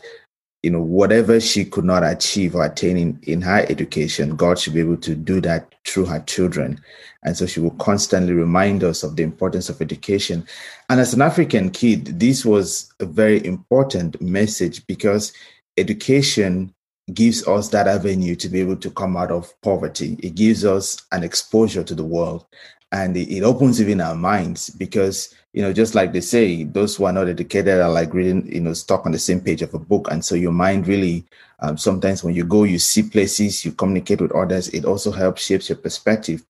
you 0.65 0.71
know 0.71 0.81
whatever 0.81 1.39
she 1.39 1.63
could 1.63 1.85
not 1.85 2.03
achieve 2.03 2.55
or 2.55 2.65
attain 2.65 2.97
in, 2.97 3.19
in 3.21 3.41
her 3.41 3.63
education, 3.69 4.35
God 4.35 4.57
should 4.57 4.73
be 4.73 4.79
able 4.79 4.97
to 4.97 5.13
do 5.13 5.39
that 5.41 5.75
through 5.85 6.05
her 6.05 6.21
children. 6.21 6.81
And 7.21 7.37
so 7.37 7.45
she 7.45 7.59
will 7.59 7.75
constantly 7.77 8.33
remind 8.33 8.83
us 8.83 9.03
of 9.03 9.15
the 9.15 9.21
importance 9.21 9.69
of 9.69 9.79
education. 9.79 10.43
And 10.89 10.99
as 10.99 11.13
an 11.13 11.21
African 11.21 11.69
kid, 11.69 12.19
this 12.19 12.43
was 12.43 12.91
a 12.99 13.05
very 13.05 13.45
important 13.45 14.19
message 14.19 14.87
because 14.87 15.33
education 15.77 16.73
gives 17.13 17.47
us 17.47 17.69
that 17.69 17.87
avenue 17.87 18.35
to 18.37 18.49
be 18.49 18.59
able 18.59 18.77
to 18.77 18.89
come 18.89 19.15
out 19.15 19.29
of 19.29 19.53
poverty. 19.61 20.17
It 20.23 20.33
gives 20.33 20.65
us 20.65 21.05
an 21.11 21.23
exposure 21.23 21.83
to 21.83 21.93
the 21.93 22.03
world 22.03 22.43
and 22.91 23.15
it, 23.15 23.31
it, 23.31 23.43
opens 23.43 23.79
even 23.79 24.01
our 24.01 24.15
minds 24.15 24.71
because 24.71 25.35
you 25.55 25.61
know 25.61 25.71
just 25.71 25.95
like 25.95 26.11
they 26.11 26.19
say 26.19 26.65
those 26.65 26.97
who 26.97 27.05
are 27.05 27.13
not 27.13 27.29
educated 27.29 27.79
are 27.79 27.89
like 27.89 28.13
reading 28.13 28.45
you 28.51 28.59
know 28.59 28.73
stuck 28.73 29.05
on 29.05 29.13
the 29.13 29.17
same 29.17 29.39
page 29.39 29.61
of 29.61 29.73
a 29.73 29.79
book. 29.79 30.09
And 30.11 30.23
so 30.23 30.35
your 30.35 30.51
mind 30.51 30.85
really 30.85 31.25
um, 31.61 31.77
sometimes 31.77 32.23
when 32.25 32.35
you 32.35 32.43
go 32.43 32.63
you 32.65 32.77
see 32.77 33.03
places 33.03 33.63
you 33.63 33.71
communicate 33.71 34.19
with 34.19 34.33
others 34.33 34.67
it 34.69 34.83
also 34.83 35.11
helps 35.11 35.45
shapes 35.45 35.69
your 35.69 35.77
perspective. 35.77 36.43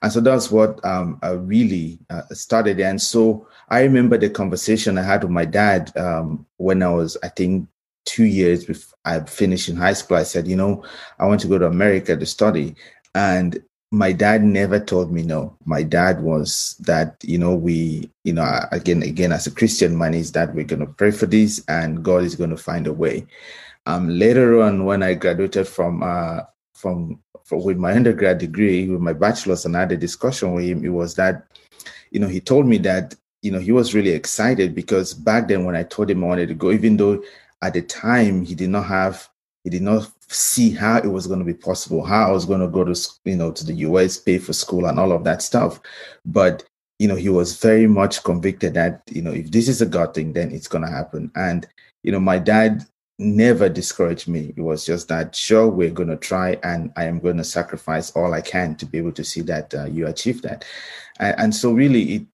And 0.00 0.12
so 0.12 0.20
that's 0.20 0.52
what 0.52 0.82
um, 0.84 1.18
I 1.22 1.30
really 1.30 1.98
uh, 2.08 2.22
started. 2.30 2.78
And 2.80 3.02
so 3.02 3.48
i 3.68 3.82
remember 3.82 4.16
the 4.16 4.30
conversation 4.30 4.96
i 4.96 5.02
had 5.02 5.24
with 5.24 5.32
my 5.32 5.44
dad 5.44 5.90
um, 5.96 6.46
when 6.58 6.84
i 6.84 6.88
was 6.88 7.16
i 7.24 7.28
think 7.28 7.66
two 8.04 8.26
years 8.26 8.64
before 8.64 8.96
i 9.04 9.18
finished 9.18 9.68
in 9.68 9.74
high 9.74 9.92
school. 9.92 10.18
I 10.18 10.22
said 10.22 10.46
you 10.46 10.54
know 10.54 10.84
i 11.18 11.26
want 11.26 11.40
to 11.40 11.48
go 11.48 11.58
to 11.58 11.66
america 11.66 12.16
to 12.16 12.26
study. 12.26 12.76
And 13.16 13.60
my 13.96 14.12
dad 14.12 14.44
never 14.44 14.78
told 14.78 15.10
me 15.10 15.22
no. 15.22 15.56
My 15.64 15.82
dad 15.82 16.20
was 16.20 16.76
that, 16.80 17.16
you 17.22 17.38
know, 17.38 17.54
we, 17.54 18.10
you 18.24 18.34
know, 18.34 18.46
again, 18.70 19.02
again, 19.02 19.32
as 19.32 19.46
a 19.46 19.50
Christian 19.50 19.96
man, 19.96 20.12
is 20.12 20.32
that 20.32 20.54
we're 20.54 20.64
going 20.64 20.80
to 20.80 20.86
pray 20.86 21.10
for 21.10 21.24
this 21.24 21.64
and 21.66 22.04
God 22.04 22.22
is 22.22 22.34
going 22.34 22.50
to 22.50 22.58
find 22.58 22.86
a 22.86 22.92
way. 22.92 23.26
Um, 23.86 24.10
later 24.10 24.60
on, 24.60 24.84
when 24.84 25.02
I 25.02 25.14
graduated 25.14 25.66
from, 25.66 26.02
uh, 26.02 26.40
from, 26.74 27.20
from 27.44 27.64
with 27.64 27.78
my 27.78 27.94
undergrad 27.94 28.36
degree, 28.36 28.86
with 28.86 29.00
my 29.00 29.14
bachelor's, 29.14 29.64
and 29.64 29.74
I 29.74 29.80
had 29.80 29.92
a 29.92 29.96
discussion 29.96 30.52
with 30.52 30.66
him, 30.66 30.84
it 30.84 30.90
was 30.90 31.14
that, 31.14 31.46
you 32.10 32.20
know, 32.20 32.28
he 32.28 32.40
told 32.40 32.66
me 32.66 32.76
that, 32.78 33.14
you 33.40 33.50
know, 33.50 33.60
he 33.60 33.72
was 33.72 33.94
really 33.94 34.10
excited 34.10 34.74
because 34.74 35.14
back 35.14 35.48
then 35.48 35.64
when 35.64 35.74
I 35.74 35.84
told 35.84 36.10
him 36.10 36.22
I 36.22 36.26
wanted 36.26 36.48
to 36.48 36.54
go, 36.54 36.70
even 36.70 36.98
though 36.98 37.22
at 37.62 37.72
the 37.72 37.82
time 37.82 38.44
he 38.44 38.54
did 38.54 38.68
not 38.68 38.84
have 38.84 39.26
he 39.64 39.70
did 39.70 39.82
not 39.82 40.12
see 40.28 40.70
how 40.70 40.98
it 40.98 41.06
was 41.06 41.26
going 41.26 41.38
to 41.38 41.44
be 41.44 41.54
possible, 41.54 42.04
how 42.04 42.28
I 42.28 42.32
was 42.32 42.44
going 42.44 42.60
to 42.60 42.68
go 42.68 42.84
to, 42.84 42.98
you 43.24 43.36
know, 43.36 43.52
to 43.52 43.64
the 43.64 43.74
US, 43.74 44.18
pay 44.18 44.38
for 44.38 44.52
school 44.52 44.86
and 44.86 44.98
all 44.98 45.12
of 45.12 45.24
that 45.24 45.42
stuff. 45.42 45.80
But, 46.24 46.64
you 46.98 47.06
know, 47.06 47.14
he 47.14 47.28
was 47.28 47.58
very 47.58 47.86
much 47.86 48.24
convicted 48.24 48.74
that, 48.74 49.02
you 49.10 49.22
know, 49.22 49.32
if 49.32 49.50
this 49.50 49.68
is 49.68 49.82
a 49.82 49.86
God 49.86 50.14
thing, 50.14 50.32
then 50.32 50.50
it's 50.50 50.68
going 50.68 50.84
to 50.84 50.90
happen. 50.90 51.30
And, 51.36 51.66
you 52.02 52.10
know, 52.10 52.20
my 52.20 52.38
dad 52.38 52.84
never 53.18 53.68
discouraged 53.68 54.28
me. 54.28 54.52
It 54.56 54.60
was 54.60 54.84
just 54.84 55.08
that, 55.08 55.34
sure, 55.34 55.68
we're 55.68 55.90
going 55.90 56.08
to 56.08 56.16
try 56.16 56.58
and 56.62 56.92
I 56.96 57.04
am 57.04 57.20
going 57.20 57.36
to 57.38 57.44
sacrifice 57.44 58.10
all 58.12 58.34
I 58.34 58.40
can 58.40 58.74
to 58.76 58.86
be 58.86 58.98
able 58.98 59.12
to 59.12 59.24
see 59.24 59.42
that 59.42 59.74
uh, 59.74 59.84
you 59.84 60.06
achieve 60.06 60.42
that. 60.42 60.64
And, 61.18 61.34
and 61.38 61.54
so 61.54 61.72
really 61.72 62.02
it, 62.14 62.26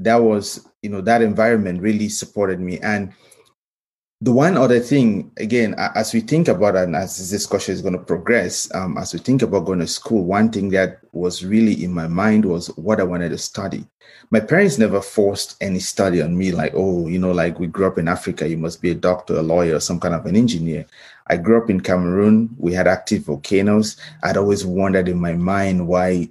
that 0.00 0.16
was, 0.16 0.68
you 0.82 0.90
know, 0.90 1.00
that 1.00 1.22
environment 1.22 1.80
really 1.80 2.08
supported 2.08 2.60
me. 2.60 2.78
And, 2.80 3.12
the 4.20 4.32
one 4.32 4.56
other 4.56 4.80
thing, 4.80 5.30
again, 5.36 5.76
as 5.94 6.12
we 6.12 6.20
think 6.20 6.48
about 6.48 6.74
and 6.74 6.96
as 6.96 7.18
this 7.18 7.30
discussion 7.30 7.72
is 7.72 7.82
going 7.82 7.96
to 7.96 8.02
progress, 8.02 8.68
um, 8.74 8.98
as 8.98 9.12
we 9.12 9.20
think 9.20 9.42
about 9.42 9.66
going 9.66 9.78
to 9.78 9.86
school, 9.86 10.24
one 10.24 10.50
thing 10.50 10.70
that 10.70 10.98
was 11.12 11.44
really 11.44 11.84
in 11.84 11.92
my 11.92 12.08
mind 12.08 12.44
was 12.44 12.66
what 12.76 12.98
I 12.98 13.04
wanted 13.04 13.28
to 13.28 13.38
study. 13.38 13.86
My 14.30 14.40
parents 14.40 14.76
never 14.76 15.00
forced 15.00 15.56
any 15.60 15.78
study 15.78 16.20
on 16.20 16.36
me, 16.36 16.50
like, 16.50 16.72
oh, 16.74 17.06
you 17.06 17.20
know, 17.20 17.30
like 17.30 17.60
we 17.60 17.68
grew 17.68 17.86
up 17.86 17.96
in 17.96 18.08
Africa, 18.08 18.48
you 18.48 18.58
must 18.58 18.82
be 18.82 18.90
a 18.90 18.94
doctor, 18.94 19.36
a 19.36 19.42
lawyer, 19.42 19.78
some 19.78 20.00
kind 20.00 20.14
of 20.14 20.26
an 20.26 20.34
engineer. 20.34 20.84
I 21.28 21.36
grew 21.36 21.62
up 21.62 21.70
in 21.70 21.80
Cameroon. 21.80 22.56
We 22.58 22.72
had 22.72 22.88
active 22.88 23.24
volcanoes. 23.24 23.96
I'd 24.24 24.36
always 24.36 24.66
wondered 24.66 25.08
in 25.08 25.20
my 25.20 25.34
mind 25.34 25.86
why 25.86 26.30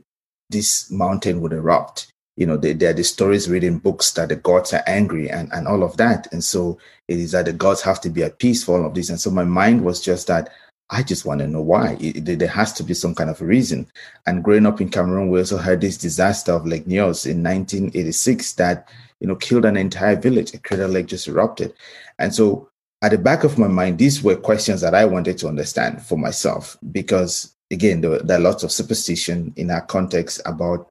this 0.49 0.91
mountain 0.91 1.39
would 1.39 1.53
erupt 1.53 2.11
you 2.37 2.45
know, 2.45 2.55
they, 2.55 2.71
are 2.85 2.93
the 2.93 3.03
stories 3.03 3.49
reading 3.49 3.79
books 3.79 4.11
that 4.11 4.29
the 4.29 4.35
gods 4.35 4.71
are 4.71 4.83
angry 4.85 5.29
and, 5.29 5.51
and 5.51 5.67
all 5.67 5.83
of 5.83 5.97
that. 5.97 6.31
And 6.31 6.43
so 6.43 6.77
it 7.07 7.17
is 7.17 7.31
that 7.31 7.45
the 7.45 7.53
gods 7.53 7.81
have 7.81 7.99
to 8.01 8.09
be 8.11 8.23
at 8.23 8.37
peace 8.37 8.63
for 8.63 8.79
all 8.79 8.85
of 8.85 8.93
this. 8.93 9.09
And 9.09 9.19
so 9.19 9.31
my 9.31 9.43
mind 9.43 9.83
was 9.83 9.99
just 9.99 10.27
that 10.27 10.51
I 10.91 11.01
just 11.01 11.25
want 11.25 11.41
to 11.41 11.47
know 11.47 11.63
why. 11.63 11.97
It, 11.99 12.29
it, 12.29 12.39
there 12.39 12.47
has 12.47 12.73
to 12.73 12.83
be 12.83 12.93
some 12.93 13.15
kind 13.15 13.31
of 13.31 13.41
reason. 13.41 13.87
And 14.27 14.43
growing 14.43 14.67
up 14.67 14.79
in 14.79 14.89
Cameroon, 14.89 15.29
we 15.29 15.39
also 15.39 15.57
had 15.57 15.81
this 15.81 15.97
disaster 15.97 16.51
of 16.51 16.67
Lake 16.67 16.85
Nyos 16.85 17.25
in 17.25 17.43
1986 17.43 18.53
that, 18.53 18.87
you 19.19 19.27
know, 19.27 19.35
killed 19.35 19.65
an 19.65 19.75
entire 19.75 20.15
village. 20.15 20.53
A 20.53 20.59
crater 20.59 20.87
lake 20.87 21.07
just 21.07 21.27
erupted. 21.27 21.73
And 22.19 22.33
so 22.33 22.69
at 23.01 23.11
the 23.11 23.17
back 23.17 23.45
of 23.45 23.57
my 23.57 23.67
mind, 23.67 23.97
these 23.97 24.21
were 24.21 24.35
questions 24.35 24.81
that 24.81 24.93
I 24.93 25.05
wanted 25.05 25.39
to 25.39 25.47
understand 25.47 26.03
for 26.03 26.19
myself 26.19 26.77
because, 26.91 27.55
again, 27.71 28.01
there, 28.01 28.19
there 28.19 28.37
are 28.37 28.41
lots 28.41 28.61
of 28.61 28.71
superstition 28.71 29.53
in 29.55 29.71
our 29.71 29.81
context 29.81 30.39
about 30.45 30.87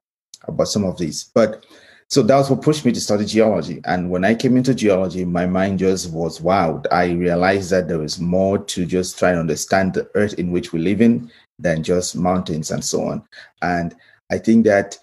about 0.47 0.67
some 0.67 0.85
of 0.85 0.97
these. 0.97 1.25
But 1.33 1.65
so 2.09 2.23
that 2.23 2.37
was 2.37 2.49
what 2.49 2.61
pushed 2.61 2.85
me 2.85 2.93
to 2.93 3.01
study 3.01 3.25
geology. 3.25 3.81
And 3.85 4.09
when 4.09 4.23
I 4.23 4.33
came 4.33 4.55
into 4.55 4.73
geology, 4.73 5.25
my 5.25 5.45
mind 5.45 5.79
just 5.79 6.11
was 6.11 6.39
wowed. 6.39 6.85
I 6.91 7.11
realized 7.11 7.69
that 7.71 7.89
there 7.89 7.99
was 7.99 8.19
more 8.19 8.57
to 8.57 8.85
just 8.85 9.19
try 9.19 9.31
and 9.31 9.39
understand 9.39 9.93
the 9.93 10.09
earth 10.15 10.33
in 10.35 10.51
which 10.51 10.71
we 10.71 10.79
live 10.79 11.01
in 11.01 11.29
than 11.59 11.83
just 11.83 12.15
mountains 12.15 12.71
and 12.71 12.83
so 12.83 13.03
on. 13.03 13.23
And 13.61 13.93
I 14.31 14.37
think 14.37 14.65
that 14.65 14.97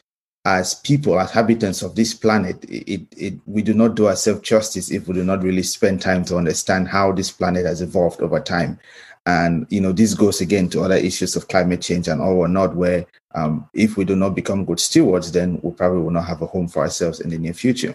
as 0.47 0.75
people, 0.75 1.19
as 1.19 1.31
habitants 1.31 1.83
of 1.83 1.95
this 1.95 2.15
planet, 2.15 2.65
it, 2.69 3.07
it, 3.17 3.35
we 3.47 3.63
do 3.63 3.75
not 3.75 3.97
do 3.97 4.09
ourselves 4.09 4.43
justice 4.43 4.91
if 4.91 5.09
we 5.09 5.15
do 5.15 5.25
not 5.25 5.43
really 5.43 5.63
spend 5.63 6.01
time 6.01 6.25
to 6.27 6.37
understand 6.37 6.89
how 6.89 7.13
this 7.13 7.31
planet 7.31 7.65
has 7.65 7.81
evolved 7.81 8.21
over 8.21 8.41
time. 8.41 8.79
And 9.27 9.67
you 9.71 9.81
know, 9.81 9.93
this 9.93 10.13
goes 10.15 10.43
again 10.43 10.69
to 10.71 10.83
other 10.83 10.97
issues 10.97 11.35
of 11.35 11.49
climate 11.49 11.81
change 11.81 12.09
and 12.09 12.21
all 12.21 12.37
or 12.37 12.49
not, 12.49 12.77
where 12.77 13.07
um, 13.35 13.69
if 13.75 13.97
we 13.97 14.05
do 14.05 14.17
not 14.17 14.35
become 14.35 14.65
good 14.65 14.81
stewards, 14.81 15.33
then 15.33 15.61
we 15.63 15.73
probably 15.73 16.03
will 16.03 16.11
not 16.11 16.27
have 16.27 16.43
a 16.43 16.47
home 16.47 16.69
for 16.69 16.83
ourselves 16.83 17.21
in 17.21 17.31
the 17.31 17.39
near 17.39 17.55
future. 17.55 17.95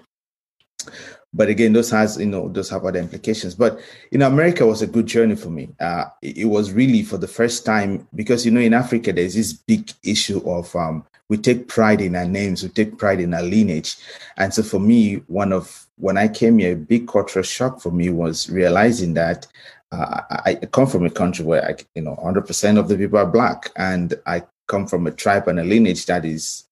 But 1.33 1.49
again, 1.49 1.73
those 1.73 1.91
has 1.91 2.17
you 2.17 2.25
know 2.25 2.49
those 2.49 2.69
have 2.69 2.85
other 2.85 2.99
implications. 2.99 3.53
But 3.53 3.79
know, 4.11 4.27
America 4.27 4.65
was 4.65 4.81
a 4.81 4.87
good 4.87 5.05
journey 5.05 5.35
for 5.35 5.49
me. 5.49 5.69
Uh, 5.79 6.05
it, 6.21 6.39
it, 6.39 6.45
was 6.45 6.71
really 6.71 7.03
for 7.03 7.17
the 7.17 7.27
first 7.27 7.65
time 7.65 8.07
because 8.15 8.45
you 8.45 8.51
know 8.51 8.61
in 8.61 8.73
Africa 8.73 9.13
there's 9.13 9.35
this 9.35 9.53
big 9.53 9.91
issue 10.03 10.39
of 10.49 10.75
um, 10.75 11.05
we 11.29 11.37
take 11.37 11.67
pride 11.67 12.01
in 12.01 12.15
our 12.15 12.25
names, 12.25 12.63
we 12.63 12.69
take 12.69 12.97
pride 12.97 13.19
in 13.19 13.35
our 13.35 13.43
lineage, 13.43 13.97
and 14.37 14.53
so 14.53 14.63
for 14.63 14.79
me, 14.79 15.17
one 15.27 15.53
of 15.53 15.85
when 15.97 16.17
I 16.17 16.29
came 16.29 16.57
here, 16.57 16.73
a 16.73 16.77
big 16.77 17.07
cultural 17.07 17.43
shock 17.43 17.79
for 17.79 17.91
me 17.91 18.09
was 18.09 18.49
realizing 18.49 19.13
that 19.13 19.45
uh, 19.91 20.21
I 20.31 20.55
come 20.71 20.87
from 20.87 21.05
a 21.05 21.11
country 21.11 21.45
where 21.45 21.63
I, 21.63 21.75
you 21.93 22.01
know 22.01 22.15
100% 22.23 22.79
of 22.79 22.87
the 22.87 22.97
people 22.97 23.19
are 23.19 23.27
black, 23.27 23.71
and 23.75 24.15
I 24.25 24.43
come 24.69 24.87
from 24.87 25.05
a 25.07 25.11
tribe 25.11 25.49
and 25.49 25.59
a 25.59 25.63
lineage 25.65 26.05
that 26.05 26.23
is 26.23 26.63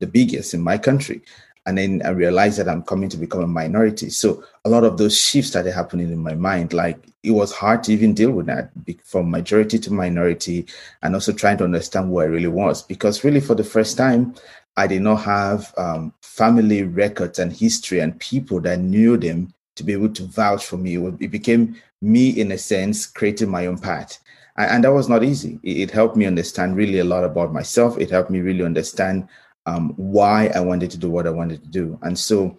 the 0.00 0.06
biggest 0.08 0.54
in 0.54 0.60
my 0.60 0.76
country. 0.78 1.22
And 1.66 1.78
then 1.78 2.02
I 2.04 2.10
realized 2.10 2.58
that 2.58 2.68
I'm 2.68 2.82
coming 2.82 3.08
to 3.08 3.16
become 3.16 3.42
a 3.42 3.46
minority. 3.46 4.10
So 4.10 4.44
a 4.66 4.68
lot 4.68 4.84
of 4.84 4.98
those 4.98 5.18
shifts 5.18 5.50
started 5.50 5.72
happening 5.72 6.10
in 6.10 6.18
my 6.18 6.34
mind. 6.34 6.72
Like 6.72 6.98
it 7.22 7.30
was 7.30 7.52
hard 7.52 7.84
to 7.84 7.92
even 7.92 8.12
deal 8.12 8.32
with 8.32 8.46
that 8.46 8.70
from 9.04 9.30
majority 9.30 9.78
to 9.78 9.92
minority, 9.92 10.66
and 11.02 11.14
also 11.14 11.32
trying 11.32 11.56
to 11.58 11.64
understand 11.64 12.08
who 12.08 12.18
I 12.20 12.24
really 12.24 12.48
was. 12.48 12.82
Because 12.82 13.24
really, 13.24 13.40
for 13.40 13.54
the 13.54 13.64
first 13.64 13.96
time, 13.96 14.34
I 14.76 14.86
did 14.86 15.02
not 15.02 15.22
have 15.22 15.72
um, 15.78 16.12
family 16.20 16.82
records 16.82 17.38
and 17.38 17.50
history 17.52 18.00
and 18.00 18.18
people 18.20 18.60
that 18.62 18.80
knew 18.80 19.16
them 19.16 19.54
to 19.76 19.84
be 19.84 19.94
able 19.94 20.10
to 20.10 20.24
vouch 20.24 20.66
for 20.66 20.76
me. 20.76 20.96
It 20.96 21.30
became 21.30 21.76
me, 22.02 22.28
in 22.28 22.52
a 22.52 22.58
sense, 22.58 23.06
creating 23.06 23.48
my 23.50 23.66
own 23.66 23.78
path. 23.78 24.18
And, 24.56 24.84
that 24.84 24.92
was 24.92 25.08
not 25.08 25.24
easy. 25.24 25.58
It, 25.62 25.78
it, 25.78 25.90
helped 25.90 26.16
me 26.16 26.26
understand 26.26 26.76
really 26.76 27.00
a 27.00 27.04
lot 27.04 27.24
about 27.24 27.52
myself. 27.52 27.98
It 27.98 28.10
helped 28.10 28.30
me 28.30 28.40
really 28.40 28.64
understand 28.64 29.28
um, 29.66 29.94
why 29.96 30.48
I 30.54 30.60
wanted 30.60 30.90
to 30.92 30.98
do 30.98 31.10
what 31.10 31.26
I 31.26 31.30
wanted 31.30 31.62
to 31.62 31.68
do. 31.68 31.98
And 32.02 32.18
so, 32.18 32.58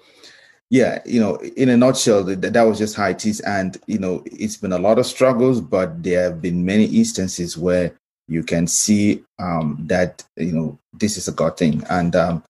yeah, 0.70 1.02
you 1.06 1.22
know, 1.22 1.36
in 1.36 1.70
a 1.70 1.78
nutshell, 1.78 2.24
that, 2.26 2.42
that 2.42 2.64
was 2.64 2.78
just 2.78 2.96
how 2.96 3.08
it 3.10 3.26
is. 3.26 3.40
And, 3.42 3.78
you 3.88 4.00
know, 4.00 4.24
it's 4.26 4.58
been 4.58 4.74
a 4.74 4.80
lot 4.80 5.00
of 5.00 5.06
struggles, 5.06 5.62
but 5.62 6.04
there 6.04 6.24
have 6.24 6.42
been 6.42 6.66
many 6.66 6.86
instances 6.86 7.58
where 7.58 7.96
you 8.28 8.44
can 8.44 8.68
see 8.68 9.24
um, 9.40 9.78
that, 9.88 10.24
you 10.36 10.52
know, 10.52 10.80
this 10.94 11.18
is 11.18 11.28
a 11.28 11.32
God 11.32 11.58
thing. 11.58 11.84
And 11.90 12.16
um, 12.16 12.44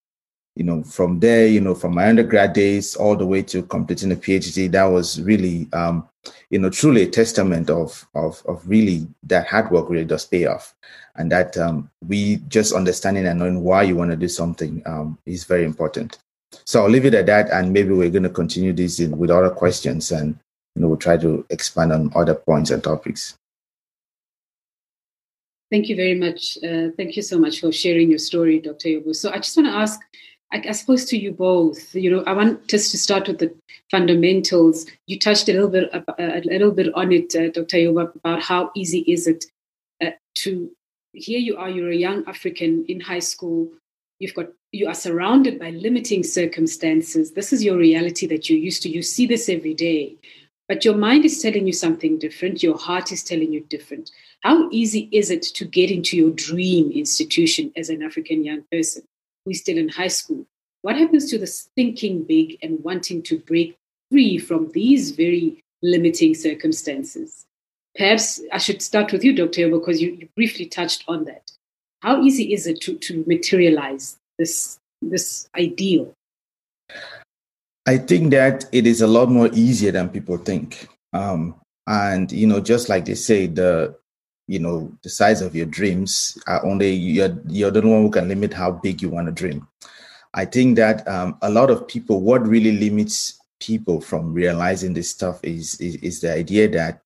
you 0.56 0.64
know, 0.64 0.84
from 0.84 1.20
there, 1.20 1.48
you 1.48 1.60
know, 1.60 1.76
from 1.76 1.94
my 1.94 2.08
undergrad 2.08 2.54
days 2.54 2.96
all 2.96 3.16
the 3.16 3.26
way 3.26 3.42
to 3.44 3.64
completing 3.64 4.12
a 4.12 4.16
PhD, 4.16 4.72
that 4.72 4.86
was 4.86 5.22
really, 5.22 5.68
um, 5.74 6.08
you 6.50 6.60
know, 6.60 6.70
truly 6.70 7.04
a 7.04 7.10
testament 7.10 7.70
of 7.70 8.08
of 8.16 8.42
of 8.46 8.68
really 8.68 9.08
that 9.24 9.48
hard 9.48 9.72
work 9.72 9.90
really 9.90 10.06
does 10.06 10.26
pay 10.26 10.46
off, 10.46 10.76
and 11.16 11.32
that 11.32 11.58
um, 11.58 11.90
we 12.08 12.38
just 12.48 12.74
understanding 12.74 13.26
and 13.26 13.40
knowing 13.40 13.62
why 13.64 13.84
you 13.84 13.96
want 13.96 14.12
to 14.12 14.18
do 14.18 14.28
something 14.28 14.82
um, 14.86 15.18
is 15.26 15.44
very 15.44 15.64
important. 15.64 16.20
So 16.66 16.84
I'll 16.84 16.90
leave 16.90 17.06
it 17.06 17.14
at 17.14 17.26
that, 17.26 17.50
and 17.50 17.74
maybe 17.74 17.90
we're 17.90 18.10
going 18.10 18.24
to 18.24 18.30
continue 18.30 18.74
this 18.74 19.00
in, 19.00 19.18
with 19.18 19.30
other 19.30 19.50
questions, 19.50 20.12
and 20.12 20.38
you 20.76 20.82
know, 20.82 20.88
we'll 20.90 20.98
try 20.98 21.18
to 21.18 21.46
expand 21.50 21.92
on 21.92 22.12
other 22.16 22.36
points 22.36 22.72
and 22.72 22.84
topics. 22.84 23.38
Thank 25.72 25.90
you 25.90 25.96
very 25.96 26.16
much. 26.16 26.58
Uh, 26.64 26.90
thank 26.96 27.16
you 27.16 27.22
so 27.22 27.40
much 27.40 27.60
for 27.60 27.72
sharing 27.72 28.10
your 28.10 28.20
story, 28.20 28.60
Dr. 28.60 28.90
Yobo. 28.90 29.16
So 29.16 29.32
I 29.32 29.38
just 29.38 29.58
want 29.58 29.68
to 29.68 29.76
ask 29.76 30.00
I, 30.52 30.64
I 30.70 30.72
suppose 30.72 31.06
to 31.06 31.18
you 31.18 31.32
both, 31.32 31.94
you 31.96 32.12
know, 32.12 32.24
I 32.26 32.34
want 32.34 32.68
just 32.68 32.92
to 32.92 32.98
start 32.98 33.28
with 33.28 33.40
the 33.40 33.54
fundamentals. 33.92 34.86
You 35.08 35.20
touched 35.20 35.50
a 35.50 35.54
little 35.54 35.70
bit, 35.70 35.90
a 35.94 36.42
little 36.46 36.72
bit 36.72 36.94
on 36.94 37.12
it, 37.12 37.36
uh, 37.36 37.50
Dr. 37.50 37.78
Yobo, 37.78 38.16
about 38.16 38.42
how 38.42 38.72
easy 38.76 39.00
is 39.00 39.28
it 39.28 39.46
uh, 40.02 40.12
to. 40.36 40.72
Here 41.14 41.40
you 41.40 41.56
are, 41.56 41.70
you're 41.70 41.92
a 41.92 41.96
young 41.96 42.26
African 42.28 42.86
in 42.88 43.00
high 43.00 43.20
school. 43.20 43.72
You've 44.20 44.34
got 44.34 44.48
you 44.76 44.88
are 44.88 44.94
surrounded 44.96 45.58
by 45.58 45.70
limiting 45.70 46.24
circumstances. 46.24 47.32
This 47.32 47.54
is 47.54 47.64
your 47.64 47.78
reality 47.78 48.28
that 48.28 48.50
you're 48.50 48.60
used 48.60 48.84
to. 48.84 48.90
You 48.90 49.02
see 49.02 49.26
this 49.26 49.48
every 49.48 49.74
day, 49.74 50.16
but 50.68 50.84
your 50.84 50.98
mind 50.98 51.24
is 51.24 51.42
telling 51.42 51.66
you 51.66 51.74
something 51.74 52.20
different. 52.20 52.62
Your 52.62 52.78
heart 52.78 53.12
is 53.14 53.24
telling 53.24 53.54
you 53.54 53.62
different. 53.70 54.12
How 54.42 54.70
easy 54.72 55.08
is 55.14 55.32
it 55.32 55.44
to 55.44 55.66
get 55.66 55.92
into 55.92 56.18
your 56.18 56.32
dream 56.32 56.92
institution 56.92 57.72
as 57.78 57.90
an 57.90 58.04
African 58.04 58.44
young 58.44 58.64
person? 58.70 59.04
Who's 59.46 59.62
still 59.62 59.78
in 59.78 59.90
high 59.90 60.08
school. 60.08 60.46
What 60.82 60.98
happens 60.98 61.30
to 61.30 61.38
this 61.38 61.70
thinking 61.76 62.24
big 62.24 62.58
and 62.62 62.84
wanting 62.84 63.24
to 63.24 63.40
break 63.40 63.78
free 64.12 64.38
from 64.38 64.72
these 64.72 65.12
very 65.12 65.64
limiting 65.82 66.36
circumstances? 66.36 67.46
Perhaps 67.98 68.42
I 68.52 68.58
should 68.58 68.82
start 68.82 69.12
with 69.12 69.24
you, 69.24 69.34
Dr. 69.34 69.70
because 69.70 70.02
you, 70.02 70.12
you 70.12 70.28
briefly 70.36 70.66
touched 70.66 71.04
on 71.08 71.26
that. 71.26 71.52
How 72.02 72.22
easy 72.22 72.54
is 72.54 72.68
it 72.68 72.82
to, 72.82 72.96
to 72.98 73.24
materialize 73.26 74.18
this, 74.38 74.78
this 75.02 75.48
ideal? 75.56 76.14
I 77.88 77.98
think 77.98 78.32
that 78.32 78.66
it 78.72 78.86
is 78.86 79.02
a 79.02 79.08
lot 79.08 79.30
more 79.30 79.50
easier 79.54 79.92
than 79.92 80.10
people 80.10 80.38
think. 80.38 80.88
Um, 81.14 81.56
and 81.88 82.32
you 82.32 82.48
know, 82.48 82.60
just 82.60 82.90
like 82.90 83.06
they 83.06 83.16
say, 83.16 83.48
the 83.48 83.96
you 84.48 84.60
know 84.60 84.92
the 85.04 85.10
size 85.10 85.42
of 85.42 85.56
your 85.56 85.66
dreams 85.66 86.38
are 86.48 86.64
only 86.66 86.92
you're 86.92 87.36
you're 87.48 87.72
the 87.72 87.82
one 87.82 88.04
who 88.04 88.12
can 88.12 88.28
limit 88.28 88.54
how 88.54 88.72
big 88.72 89.02
you 89.02 89.10
want 89.10 89.28
to 89.28 89.32
dream. 89.32 89.68
I 90.34 90.46
think 90.46 90.76
that 90.76 91.08
um, 91.08 91.38
a 91.42 91.50
lot 91.50 91.70
of 91.70 91.88
people 91.88 92.22
what 92.22 92.46
really 92.46 92.74
limits 92.74 93.40
people 93.60 94.02
from 94.02 94.34
realizing 94.34 94.94
this 94.94 95.10
stuff 95.10 95.40
is, 95.44 95.80
is 95.80 95.96
is 95.98 96.22
the 96.22 96.34
idea 96.34 96.68
that 96.70 97.02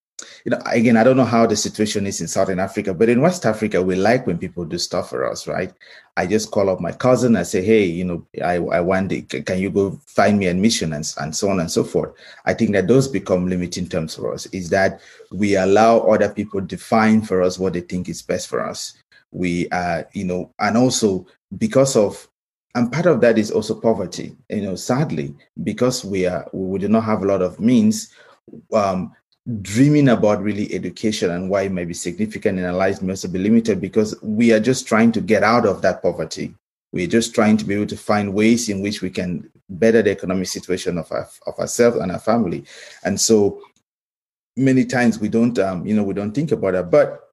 you 0.45 0.51
know, 0.51 0.59
again, 0.65 0.97
I 0.97 1.03
don't 1.03 1.17
know 1.17 1.25
how 1.25 1.45
the 1.45 1.55
situation 1.55 2.07
is 2.07 2.21
in 2.21 2.27
Southern 2.27 2.59
Africa, 2.59 2.93
but 2.93 3.09
in 3.09 3.21
West 3.21 3.45
Africa, 3.45 3.81
we 3.81 3.95
like 3.95 4.25
when 4.25 4.37
people 4.37 4.65
do 4.65 4.77
stuff 4.77 5.09
for 5.09 5.29
us, 5.29 5.47
right? 5.47 5.73
I 6.17 6.25
just 6.27 6.51
call 6.51 6.69
up 6.69 6.79
my 6.79 6.91
cousin. 6.91 7.35
I 7.35 7.43
say, 7.43 7.61
hey, 7.61 7.85
you 7.85 8.05
know, 8.05 8.25
I, 8.43 8.55
I 8.55 8.79
want, 8.79 9.11
can 9.45 9.59
you 9.59 9.69
go 9.69 9.99
find 10.05 10.39
me 10.39 10.47
admission 10.47 10.93
and, 10.93 11.13
and 11.19 11.35
so 11.35 11.49
on 11.49 11.59
and 11.59 11.71
so 11.71 11.83
forth. 11.83 12.13
I 12.45 12.53
think 12.53 12.71
that 12.73 12.87
those 12.87 13.07
become 13.07 13.47
limiting 13.47 13.87
terms 13.87 14.15
for 14.15 14.33
us 14.33 14.45
is 14.47 14.69
that 14.69 15.01
we 15.31 15.55
allow 15.55 15.99
other 15.99 16.29
people 16.29 16.61
define 16.61 17.21
for 17.21 17.41
us 17.41 17.59
what 17.59 17.73
they 17.73 17.81
think 17.81 18.09
is 18.09 18.21
best 18.21 18.47
for 18.47 18.65
us. 18.65 18.93
We, 19.31 19.69
uh, 19.69 20.03
you 20.13 20.25
know, 20.25 20.53
and 20.59 20.77
also 20.77 21.25
because 21.57 21.95
of 21.95 22.27
and 22.75 22.91
part 22.91 23.07
of 23.07 23.19
that 23.21 23.37
is 23.39 23.49
also 23.49 23.73
poverty 23.73 24.35
you 24.49 24.61
know 24.61 24.75
sadly 24.75 25.33
because 25.63 26.05
we 26.05 26.27
are 26.27 26.47
we 26.53 26.77
do 26.77 26.87
not 26.87 27.03
have 27.03 27.23
a 27.23 27.25
lot 27.25 27.41
of 27.41 27.59
means 27.59 28.13
um, 28.73 29.11
dreaming 29.61 30.09
about 30.09 30.41
really 30.41 30.73
education 30.73 31.31
and 31.31 31.49
why 31.49 31.63
it 31.63 31.71
might 31.71 31.87
be 31.87 31.93
significant 31.93 32.59
in 32.59 32.65
our 32.65 32.73
lives 32.73 33.01
also 33.01 33.27
be 33.27 33.39
limited 33.39 33.81
because 33.81 34.15
we 34.21 34.51
are 34.51 34.59
just 34.59 34.87
trying 34.87 35.11
to 35.11 35.21
get 35.21 35.43
out 35.43 35.65
of 35.65 35.81
that 35.81 36.01
poverty. 36.01 36.53
We're 36.91 37.07
just 37.07 37.33
trying 37.33 37.57
to 37.57 37.65
be 37.65 37.75
able 37.75 37.87
to 37.87 37.97
find 37.97 38.33
ways 38.33 38.69
in 38.69 38.81
which 38.81 39.01
we 39.01 39.09
can 39.09 39.49
better 39.69 40.01
the 40.01 40.11
economic 40.11 40.47
situation 40.47 40.97
of, 40.97 41.11
our, 41.11 41.29
of 41.45 41.57
ourselves 41.59 41.97
and 41.97 42.11
our 42.11 42.19
family. 42.19 42.65
And 43.03 43.19
so 43.19 43.61
many 44.55 44.85
times 44.85 45.19
we 45.19 45.29
don't, 45.29 45.57
um, 45.59 45.85
you 45.85 45.95
know, 45.95 46.03
we 46.03 46.13
don't 46.13 46.33
think 46.33 46.51
about 46.51 46.73
that. 46.73 46.91
But 46.91 47.28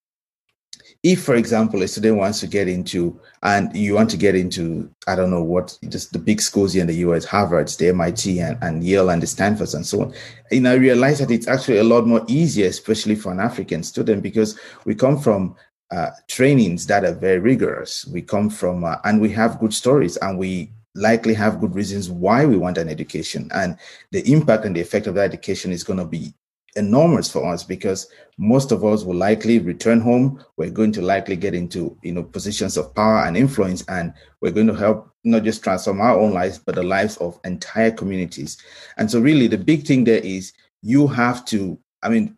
if, 1.07 1.23
for 1.23 1.37
example, 1.37 1.83
a 1.83 1.89
student 1.89 2.17
wants 2.17 2.41
to 2.41 2.49
get 2.49 2.67
into, 2.67 3.21
and 3.45 3.75
you 3.77 3.95
want 3.95 4.11
to 4.11 4.17
get 4.17 4.35
into, 4.35 4.91
I 5.07 5.15
don't 5.15 5.31
know 5.31 5.43
what, 5.43 5.79
just 5.89 6.13
the 6.13 6.19
big 6.19 6.41
schools 6.41 6.73
here 6.73 6.81
in 6.81 6.89
the 6.89 6.97
US, 7.07 7.25
Harvard, 7.25 7.69
the 7.69 7.91
MIT, 7.91 8.41
and, 8.41 8.59
and 8.61 8.83
Yale, 8.83 9.11
and 9.11 9.23
the 9.23 9.27
Stanfords, 9.29 9.75
and 9.75 9.87
so 9.87 10.03
on, 10.03 10.15
and 10.51 10.67
I 10.67 10.75
realize 10.75 11.21
that 11.21 11.31
it's 11.31 11.47
actually 11.47 11.79
a 11.79 11.85
lot 11.85 12.09
more 12.09 12.25
easier, 12.27 12.67
especially 12.67 13.15
for 13.15 13.31
an 13.31 13.39
African 13.39 13.85
student, 13.85 14.21
because 14.21 14.59
we 14.85 14.97
come 14.97 15.17
from 15.17 15.55
uh, 15.93 16.11
trainings 16.27 16.89
that 16.89 17.05
are 17.05 17.15
very 17.15 17.39
rigorous. 17.39 18.05
We 18.07 18.21
come 18.21 18.51
from, 18.51 18.83
uh, 18.83 18.97
and 19.05 19.21
we 19.21 19.31
have 19.31 19.61
good 19.61 19.73
stories, 19.73 20.17
and 20.17 20.37
we 20.37 20.73
likely 20.97 21.35
have 21.35 21.61
good 21.61 21.77
reasons 21.77 22.11
why 22.11 22.47
we 22.47 22.57
want 22.57 22.79
an 22.79 22.89
education. 22.89 23.49
And 23.55 23.79
the 24.11 24.29
impact 24.33 24.65
and 24.65 24.75
the 24.75 24.81
effect 24.81 25.07
of 25.07 25.15
that 25.15 25.27
education 25.27 25.71
is 25.71 25.85
going 25.85 26.01
to 26.01 26.05
be 26.05 26.35
enormous 26.77 27.31
for 27.31 27.53
us 27.53 27.65
because 27.65 28.09
most 28.39 28.71
of 28.71 28.85
us 28.85 29.05
will 29.05 29.17
likely 29.17 29.59
return 29.59 30.01
home. 30.01 30.43
We're 30.57 30.71
going 30.71 30.93
to 30.93 31.03
likely 31.03 31.37
get 31.37 31.55
into 31.55 31.97
you 32.03 32.13
know 32.13 32.23
positions 32.23 32.77
of 32.77 32.95
power 32.95 33.25
and 33.25 33.37
influence, 33.37 33.85
and 33.89 34.13
we're 34.41 34.53
going 34.53 34.67
to 34.69 34.75
help 34.75 35.11
not 35.25 35.43
just 35.43 35.65
transform 35.65 36.01
our 36.01 36.19
own 36.19 36.33
lives, 36.33 36.59
but 36.59 36.75
the 36.75 36.83
lives 36.83 37.17
of 37.19 37.41
entire 37.45 37.91
communities. 37.91 38.59
And 38.97 39.11
so, 39.11 39.21
really, 39.21 39.49
the 39.49 39.59
big 39.59 39.87
thing 39.87 40.05
there 40.05 40.21
is 40.21 40.53
you 40.83 41.07
have 41.09 41.45
to. 41.47 41.79
I 42.03 42.09
mean, 42.09 42.37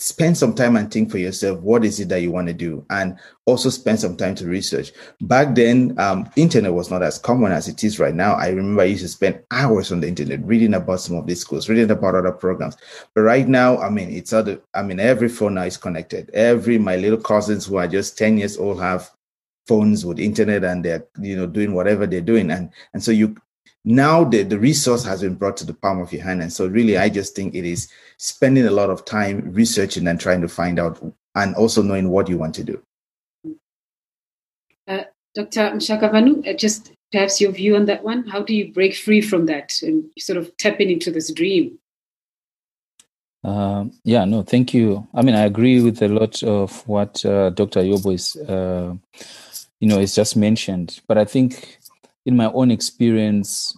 spend 0.00 0.36
some 0.36 0.54
time 0.54 0.76
and 0.76 0.90
think 0.90 1.10
for 1.10 1.18
yourself 1.18 1.60
what 1.60 1.84
is 1.84 2.00
it 2.00 2.08
that 2.08 2.22
you 2.22 2.32
want 2.32 2.48
to 2.48 2.54
do? 2.54 2.84
And 2.90 3.18
also 3.44 3.68
spend 3.68 4.00
some 4.00 4.16
time 4.16 4.34
to 4.36 4.46
research. 4.46 4.92
Back 5.20 5.54
then 5.54 5.94
um, 5.98 6.30
internet 6.36 6.72
was 6.72 6.90
not 6.90 7.02
as 7.02 7.18
common 7.18 7.52
as 7.52 7.68
it 7.68 7.84
is 7.84 7.98
right 7.98 8.14
now. 8.14 8.32
I 8.34 8.48
remember 8.48 8.82
i 8.82 8.86
used 8.86 9.02
to 9.02 9.08
spend 9.08 9.42
hours 9.50 9.92
on 9.92 10.00
the 10.00 10.08
internet 10.08 10.44
reading 10.44 10.74
about 10.74 11.00
some 11.00 11.16
of 11.16 11.26
these 11.26 11.40
schools 11.40 11.68
reading 11.68 11.90
about 11.90 12.14
other 12.14 12.32
programs. 12.32 12.76
But 13.14 13.22
right 13.22 13.46
now 13.46 13.78
i 13.78 13.90
mean 13.90 14.10
it's 14.10 14.32
other 14.32 14.60
i 14.74 14.82
mean 14.82 15.00
every 15.00 15.28
phone 15.28 15.54
now 15.54 15.62
is 15.62 15.76
connected. 15.76 16.30
Every 16.30 16.78
my 16.78 16.96
little 16.96 17.20
cousins 17.20 17.66
who 17.66 17.76
are 17.76 17.88
just 17.88 18.16
10 18.16 18.38
years 18.38 18.56
old 18.56 18.80
have 18.80 19.10
phones 19.66 20.04
with 20.04 20.18
internet 20.18 20.64
and 20.64 20.84
they're 20.84 21.06
you 21.20 21.36
know 21.36 21.46
doing 21.46 21.74
whatever 21.74 22.06
they're 22.06 22.20
doing. 22.20 22.50
And 22.50 22.70
and 22.94 23.02
so 23.02 23.12
you 23.12 23.36
now 23.84 24.24
the, 24.24 24.42
the 24.42 24.58
resource 24.58 25.04
has 25.04 25.22
been 25.22 25.34
brought 25.34 25.56
to 25.58 25.64
the 25.64 25.74
palm 25.74 26.00
of 26.00 26.12
your 26.12 26.22
hand. 26.22 26.42
And 26.42 26.52
so 26.52 26.66
really, 26.66 26.98
I 26.98 27.08
just 27.08 27.34
think 27.34 27.54
it 27.54 27.64
is 27.64 27.90
spending 28.18 28.66
a 28.66 28.70
lot 28.70 28.90
of 28.90 29.04
time 29.04 29.52
researching 29.52 30.06
and 30.06 30.20
trying 30.20 30.40
to 30.42 30.48
find 30.48 30.78
out 30.78 31.02
and 31.34 31.54
also 31.54 31.82
knowing 31.82 32.10
what 32.10 32.28
you 32.28 32.36
want 32.36 32.54
to 32.56 32.64
do. 32.64 32.82
Uh, 34.86 35.04
Dr. 35.34 35.70
Mushakavanhu, 35.70 36.48
uh, 36.48 36.56
just 36.56 36.92
perhaps 37.12 37.40
your 37.40 37.52
view 37.52 37.76
on 37.76 37.86
that 37.86 38.04
one. 38.04 38.26
How 38.26 38.42
do 38.42 38.54
you 38.54 38.72
break 38.72 38.94
free 38.94 39.20
from 39.20 39.46
that 39.46 39.80
and 39.82 40.04
sort 40.18 40.36
of 40.36 40.54
tapping 40.56 40.90
into 40.90 41.10
this 41.10 41.32
dream? 41.32 41.78
Uh, 43.42 43.86
yeah, 44.04 44.24
no, 44.24 44.42
thank 44.42 44.74
you. 44.74 45.06
I 45.14 45.22
mean, 45.22 45.34
I 45.34 45.44
agree 45.44 45.80
with 45.80 46.02
a 46.02 46.08
lot 46.08 46.42
of 46.42 46.86
what 46.86 47.24
uh, 47.24 47.50
Dr. 47.50 47.80
Yobo 47.80 48.12
is, 48.12 48.36
uh, 48.36 48.94
you 49.80 49.88
know, 49.88 49.98
is 49.98 50.14
just 50.14 50.36
mentioned. 50.36 51.00
But 51.08 51.16
I 51.16 51.24
think 51.24 51.78
in 52.30 52.36
my 52.36 52.50
own 52.52 52.70
experience, 52.70 53.76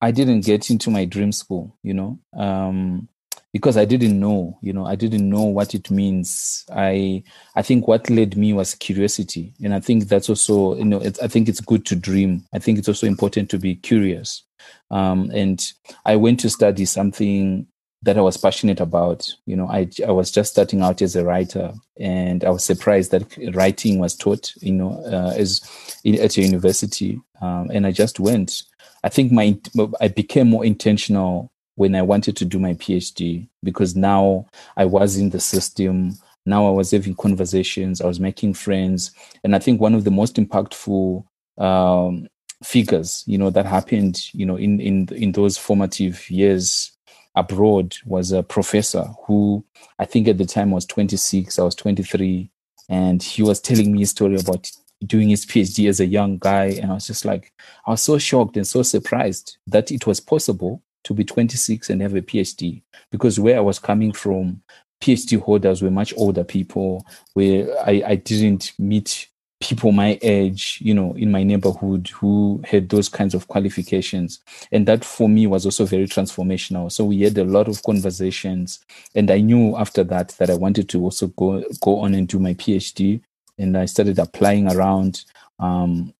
I 0.00 0.10
didn't 0.10 0.40
get 0.40 0.70
into 0.70 0.90
my 0.90 1.04
dream 1.04 1.30
school, 1.30 1.76
you 1.82 1.94
know, 1.94 2.18
um, 2.36 3.08
because 3.52 3.76
I 3.76 3.84
didn't 3.84 4.18
know, 4.18 4.58
you 4.62 4.72
know, 4.72 4.84
I 4.84 4.96
didn't 4.96 5.28
know 5.28 5.44
what 5.44 5.74
it 5.74 5.90
means. 5.90 6.64
I 6.74 7.22
I 7.54 7.62
think 7.62 7.86
what 7.86 8.10
led 8.10 8.36
me 8.36 8.52
was 8.52 8.74
curiosity, 8.74 9.54
and 9.62 9.74
I 9.74 9.80
think 9.80 10.08
that's 10.08 10.28
also, 10.28 10.74
you 10.76 10.84
know, 10.84 11.00
I 11.22 11.28
think 11.28 11.48
it's 11.48 11.60
good 11.60 11.86
to 11.86 11.96
dream. 11.96 12.44
I 12.52 12.58
think 12.58 12.78
it's 12.78 12.88
also 12.88 13.06
important 13.06 13.50
to 13.50 13.58
be 13.58 13.76
curious. 13.76 14.42
Um, 14.90 15.30
and 15.34 15.64
I 16.04 16.16
went 16.16 16.40
to 16.40 16.50
study 16.50 16.86
something 16.86 17.66
that 18.04 18.18
I 18.18 18.20
was 18.20 18.36
passionate 18.36 18.80
about. 18.80 19.28
You 19.46 19.56
know, 19.56 19.68
I 19.68 19.88
I 20.06 20.10
was 20.12 20.30
just 20.30 20.52
starting 20.52 20.82
out 20.82 21.02
as 21.02 21.16
a 21.16 21.24
writer, 21.24 21.72
and 21.98 22.44
I 22.44 22.50
was 22.50 22.64
surprised 22.64 23.10
that 23.10 23.54
writing 23.54 23.98
was 23.98 24.14
taught. 24.14 24.52
You 24.60 24.72
know, 24.72 25.02
uh, 25.06 25.34
as 25.36 25.60
in, 26.04 26.20
at 26.20 26.36
a 26.36 26.42
university, 26.42 27.20
um, 27.40 27.70
and 27.72 27.86
I 27.86 27.92
just 27.92 28.20
went. 28.20 28.62
I 29.02 29.08
think 29.08 29.32
my 29.32 29.58
I 30.00 30.08
became 30.08 30.48
more 30.48 30.64
intentional 30.64 31.50
when 31.76 31.94
I 31.94 32.02
wanted 32.02 32.36
to 32.36 32.44
do 32.44 32.58
my 32.58 32.74
PhD 32.74 33.48
because 33.62 33.96
now 33.96 34.46
I 34.76 34.84
was 34.84 35.16
in 35.16 35.30
the 35.30 35.40
system. 35.40 36.12
Now 36.46 36.66
I 36.66 36.70
was 36.70 36.90
having 36.90 37.14
conversations. 37.14 38.00
I 38.00 38.06
was 38.06 38.20
making 38.20 38.54
friends, 38.54 39.12
and 39.42 39.56
I 39.56 39.58
think 39.58 39.80
one 39.80 39.94
of 39.94 40.04
the 40.04 40.10
most 40.10 40.36
impactful 40.36 41.24
um, 41.56 42.28
figures, 42.62 43.24
you 43.26 43.38
know, 43.38 43.48
that 43.48 43.64
happened, 43.64 44.20
you 44.34 44.44
know, 44.44 44.56
in 44.56 44.78
in 44.78 45.08
in 45.14 45.32
those 45.32 45.56
formative 45.56 46.30
years 46.30 46.93
abroad 47.34 47.96
was 48.06 48.32
a 48.32 48.42
professor 48.42 49.04
who 49.26 49.64
I 49.98 50.04
think 50.04 50.28
at 50.28 50.38
the 50.38 50.44
time 50.44 50.70
was 50.70 50.86
26, 50.86 51.58
I 51.58 51.62
was 51.62 51.74
23, 51.74 52.50
and 52.88 53.22
he 53.22 53.42
was 53.42 53.60
telling 53.60 53.92
me 53.92 54.02
a 54.02 54.06
story 54.06 54.36
about 54.36 54.70
doing 55.04 55.28
his 55.28 55.44
PhD 55.44 55.88
as 55.88 56.00
a 56.00 56.06
young 56.06 56.38
guy. 56.38 56.66
And 56.66 56.90
I 56.90 56.94
was 56.94 57.06
just 57.06 57.24
like, 57.24 57.52
I 57.86 57.92
was 57.92 58.02
so 58.02 58.18
shocked 58.18 58.56
and 58.56 58.66
so 58.66 58.82
surprised 58.82 59.58
that 59.66 59.90
it 59.90 60.06
was 60.06 60.20
possible 60.20 60.82
to 61.04 61.14
be 61.14 61.24
26 61.24 61.90
and 61.90 62.00
have 62.00 62.14
a 62.14 62.22
PhD 62.22 62.82
because 63.10 63.38
where 63.38 63.56
I 63.56 63.60
was 63.60 63.78
coming 63.78 64.12
from, 64.12 64.62
PhD 65.00 65.40
holders 65.40 65.82
were 65.82 65.90
much 65.90 66.14
older 66.16 66.44
people, 66.44 67.04
where 67.34 67.68
I, 67.86 68.02
I 68.06 68.14
didn't 68.14 68.72
meet 68.78 69.28
people 69.60 69.92
my 69.92 70.18
age, 70.22 70.78
you 70.82 70.92
know, 70.92 71.14
in 71.14 71.30
my 71.30 71.42
neighborhood 71.42 72.08
who 72.08 72.62
had 72.66 72.88
those 72.88 73.08
kinds 73.08 73.34
of 73.34 73.48
qualifications. 73.48 74.40
And 74.72 74.86
that 74.86 75.04
for 75.04 75.28
me 75.28 75.46
was 75.46 75.64
also 75.64 75.86
very 75.86 76.06
transformational. 76.06 76.90
So 76.92 77.04
we 77.04 77.22
had 77.22 77.38
a 77.38 77.44
lot 77.44 77.68
of 77.68 77.82
conversations. 77.82 78.84
And 79.14 79.30
I 79.30 79.40
knew 79.40 79.76
after 79.76 80.04
that 80.04 80.30
that 80.38 80.50
I 80.50 80.54
wanted 80.54 80.88
to 80.90 81.02
also 81.02 81.28
go 81.28 81.64
go 81.80 82.00
on 82.00 82.14
and 82.14 82.28
do 82.28 82.38
my 82.38 82.54
PhD. 82.54 83.20
And 83.58 83.76
I 83.78 83.86
started 83.86 84.18
applying 84.18 84.70
around. 84.70 85.24
Um, 85.58 86.12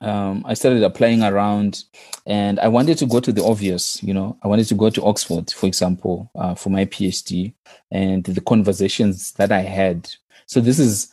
um, 0.00 0.42
I 0.46 0.54
started 0.54 0.82
applying 0.82 1.22
around 1.22 1.84
and 2.26 2.60
I 2.60 2.68
wanted 2.68 2.98
to 2.98 3.06
go 3.06 3.18
to 3.18 3.32
the 3.32 3.42
obvious, 3.42 4.02
you 4.02 4.12
know, 4.12 4.36
I 4.42 4.48
wanted 4.48 4.66
to 4.68 4.74
go 4.74 4.90
to 4.90 5.02
Oxford, 5.02 5.50
for 5.50 5.66
example, 5.66 6.30
uh, 6.34 6.54
for 6.54 6.68
my 6.68 6.84
PhD. 6.84 7.54
And 7.90 8.22
the 8.24 8.42
conversations 8.42 9.32
that 9.32 9.50
I 9.50 9.62
had 9.62 10.10
so 10.46 10.60
this 10.60 10.78
is, 10.78 11.12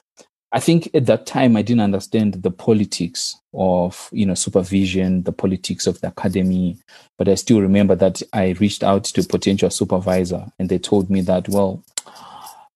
I 0.51 0.59
think 0.59 0.89
at 0.93 1.07
that 1.07 1.25
time 1.25 1.57
I 1.57 1.63
didn't 1.63 1.81
understand 1.81 2.35
the 2.35 2.51
politics 2.51 3.35
of 3.55 4.09
you 4.11 4.25
know 4.25 4.35
supervision, 4.35 5.23
the 5.23 5.31
politics 5.31 5.87
of 5.87 5.99
the 6.01 6.07
academy, 6.07 6.77
but 7.17 7.27
I 7.27 7.35
still 7.35 7.61
remember 7.61 7.95
that 7.95 8.21
I 8.31 8.55
reached 8.59 8.83
out 8.83 9.05
to 9.05 9.21
a 9.21 9.25
potential 9.25 9.69
supervisor 9.69 10.45
and 10.59 10.69
they 10.69 10.79
told 10.79 11.09
me 11.09 11.21
that 11.21 11.49
well, 11.49 11.83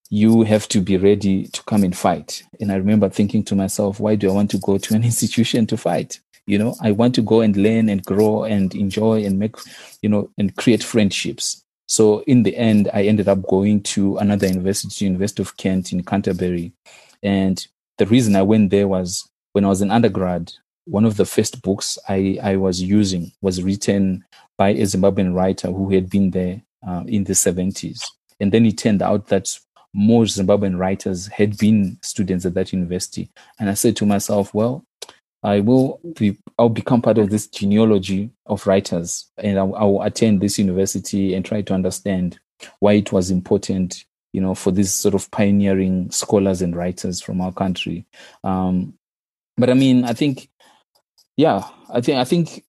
you 0.10 0.44
have 0.44 0.68
to 0.70 0.82
be 0.82 0.98
ready 0.98 1.48
to 1.48 1.64
come 1.64 1.84
and 1.84 1.96
fight. 1.96 2.44
And 2.60 2.72
I 2.72 2.76
remember 2.76 3.10
thinking 3.10 3.44
to 3.46 3.56
myself, 3.56 4.00
why 4.00 4.16
do 4.16 4.30
I 4.30 4.34
want 4.34 4.52
to 4.52 4.58
go 4.60 4.78
to 4.78 4.96
an 4.96 5.04
institution 5.12 5.68
to 5.68 5.78
fight? 5.78 6.20
You 6.46 6.58
know, 6.58 6.76
I 6.82 6.92
want 6.92 7.14
to 7.16 7.22
go 7.22 7.42
and 7.42 7.56
learn 7.58 7.90
and 7.90 8.04
grow 8.04 8.46
and 8.46 8.74
enjoy 8.74 9.26
and 9.26 9.38
make, 9.38 9.56
you 10.02 10.08
know, 10.08 10.32
and 10.38 10.56
create 10.56 10.82
friendships. 10.82 11.64
So 11.88 12.20
in 12.28 12.44
the 12.44 12.56
end, 12.56 12.90
I 12.94 13.04
ended 13.04 13.28
up 13.28 13.48
going 13.48 13.82
to 13.84 14.18
another 14.18 14.48
university, 14.48 15.06
University 15.06 15.42
of 15.42 15.58
Kent 15.58 15.94
in 15.94 16.04
Canterbury. 16.04 16.74
And 17.24 17.66
the 17.98 18.06
reason 18.06 18.36
I 18.36 18.42
went 18.42 18.70
there 18.72 18.88
was 18.88 19.28
when 19.54 19.66
I 19.66 19.70
was 19.70 19.82
an 19.82 19.92
undergrad, 19.92 20.54
one 20.86 21.06
of 21.06 21.18
the 21.18 21.26
first 21.26 21.62
books 21.62 21.98
I, 22.08 22.38
I 22.42 22.56
was 22.58 22.82
using 22.82 23.32
was 23.42 23.64
written 23.64 24.24
by 24.58 24.70
a 24.70 24.84
Zimbabwean 24.84 25.34
writer 25.34 25.72
who 25.72 25.90
had 25.92 26.10
been 26.10 26.32
there 26.32 26.62
uh, 26.88 27.04
in 27.08 27.24
the 27.24 27.34
70s. 27.34 28.02
And 28.40 28.52
then 28.52 28.66
it 28.66 28.78
turned 28.78 29.02
out 29.02 29.28
that 29.28 29.50
most 29.94 30.38
Zimbabwean 30.38 30.78
writers 30.78 31.28
had 31.28 31.58
been 31.58 31.98
students 32.02 32.46
at 32.46 32.54
that 32.54 32.72
university. 32.72 33.30
And 33.60 33.70
I 33.70 33.74
said 33.74 33.96
to 33.98 34.06
myself, 34.06 34.54
well, 34.54 34.86
I 35.44 35.60
will 35.60 36.00
be, 36.18 36.38
I'll 36.58 36.70
become 36.70 37.02
part 37.02 37.18
of 37.18 37.30
this 37.30 37.48
genealogy 37.48 38.32
of 38.46 38.66
writers 38.66 39.30
and 39.38 39.58
I'll, 39.60 39.76
I'll 39.76 40.02
attend 40.02 40.42
this 40.42 40.58
university 40.58 41.34
and 41.34 41.46
try 41.46 41.62
to 41.62 41.74
understand 41.74 42.40
why 42.80 42.94
it 42.94 43.12
was 43.12 43.30
important, 43.30 44.06
you 44.34 44.42
know, 44.42 44.56
for 44.56 44.72
these 44.72 44.94
sort 44.94 45.14
of 45.14 45.30
pioneering 45.32 46.10
scholars 46.12 46.62
and 46.62 46.76
writers 46.76 47.22
from 47.22 47.40
our 47.40 47.52
country. 47.52 48.06
Um, 48.44 48.96
but 49.58 49.70
I 49.70 49.74
mean, 49.74 50.04
I 50.06 50.14
think, 50.14 50.50
yeah, 51.36 51.64
I 51.90 52.02
think, 52.02 52.18
I 52.18 52.24
think 52.24 52.64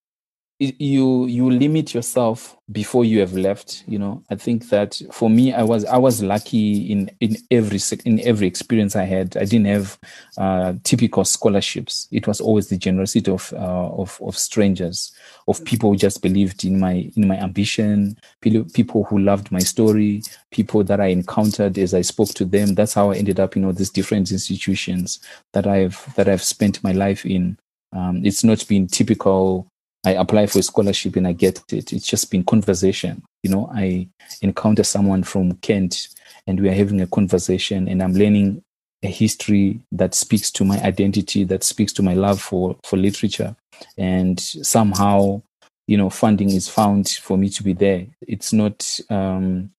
you 0.58 1.26
you 1.26 1.48
limit 1.48 1.94
yourself 1.94 2.56
before 2.72 3.04
you 3.04 3.20
have 3.20 3.32
left 3.32 3.84
you 3.86 3.98
know? 3.98 4.22
I 4.28 4.34
think 4.34 4.68
that 4.70 5.00
for 5.12 5.30
me 5.30 5.52
i 5.52 5.62
was 5.62 5.84
i 5.84 5.96
was 5.96 6.20
lucky 6.20 6.90
in 6.90 7.10
in 7.20 7.36
every 7.50 7.78
in 8.04 8.20
every 8.26 8.46
experience 8.48 8.96
i 8.96 9.04
had. 9.04 9.36
I 9.36 9.44
didn't 9.44 9.66
have 9.66 9.98
uh, 10.36 10.74
typical 10.82 11.24
scholarships. 11.24 12.08
It 12.10 12.26
was 12.26 12.40
always 12.40 12.68
the 12.68 12.76
generosity 12.76 13.30
of 13.30 13.52
uh, 13.52 13.88
of 13.90 14.18
of 14.20 14.36
strangers 14.36 15.12
of 15.46 15.64
people 15.64 15.90
who 15.90 15.96
just 15.96 16.22
believed 16.22 16.64
in 16.64 16.80
my 16.80 17.10
in 17.16 17.28
my 17.28 17.36
ambition 17.36 18.16
people 18.40 19.04
who 19.04 19.18
loved 19.18 19.52
my 19.52 19.60
story 19.60 20.22
people 20.50 20.82
that 20.82 21.00
i 21.00 21.06
encountered 21.06 21.78
as 21.78 21.94
i 21.94 22.02
spoke 22.02 22.30
to 22.30 22.44
them. 22.44 22.74
That's 22.74 22.94
how 22.94 23.12
i 23.12 23.16
ended 23.16 23.38
up 23.38 23.56
in 23.56 23.64
all 23.64 23.72
these 23.72 23.90
different 23.90 24.32
institutions 24.32 25.20
that 25.52 25.66
i've 25.66 26.12
that 26.16 26.28
i've 26.28 26.42
spent 26.42 26.82
my 26.82 26.92
life 26.92 27.24
in. 27.24 27.58
Um, 27.92 28.22
it's 28.24 28.44
not 28.44 28.66
been 28.68 28.86
typical 28.86 29.70
I 30.04 30.12
apply 30.12 30.46
for 30.46 30.60
a 30.60 30.62
scholarship 30.62 31.16
and 31.16 31.26
I 31.26 31.32
get 31.32 31.62
it. 31.72 31.92
It's 31.92 32.06
just 32.06 32.30
been 32.30 32.44
conversation. 32.44 33.22
You 33.42 33.50
know, 33.50 33.70
I 33.74 34.08
encounter 34.42 34.84
someone 34.84 35.22
from 35.22 35.54
Kent 35.56 36.08
and 36.46 36.60
we 36.60 36.68
are 36.68 36.74
having 36.74 37.00
a 37.00 37.06
conversation 37.06 37.88
and 37.88 38.02
I'm 38.02 38.14
learning 38.14 38.62
a 39.02 39.08
history 39.08 39.80
that 39.92 40.14
speaks 40.14 40.50
to 40.52 40.64
my 40.64 40.80
identity, 40.82 41.44
that 41.44 41.64
speaks 41.64 41.92
to 41.94 42.02
my 42.02 42.14
love 42.14 42.40
for, 42.40 42.76
for 42.84 42.96
literature. 42.96 43.54
And 43.96 44.40
somehow, 44.40 45.42
you 45.86 45.96
know, 45.96 46.10
funding 46.10 46.50
is 46.50 46.68
found 46.68 47.08
for 47.08 47.36
me 47.36 47.48
to 47.50 47.62
be 47.62 47.72
there. 47.72 48.06
It's 48.22 48.52
not, 48.52 48.98
um, 49.10 49.70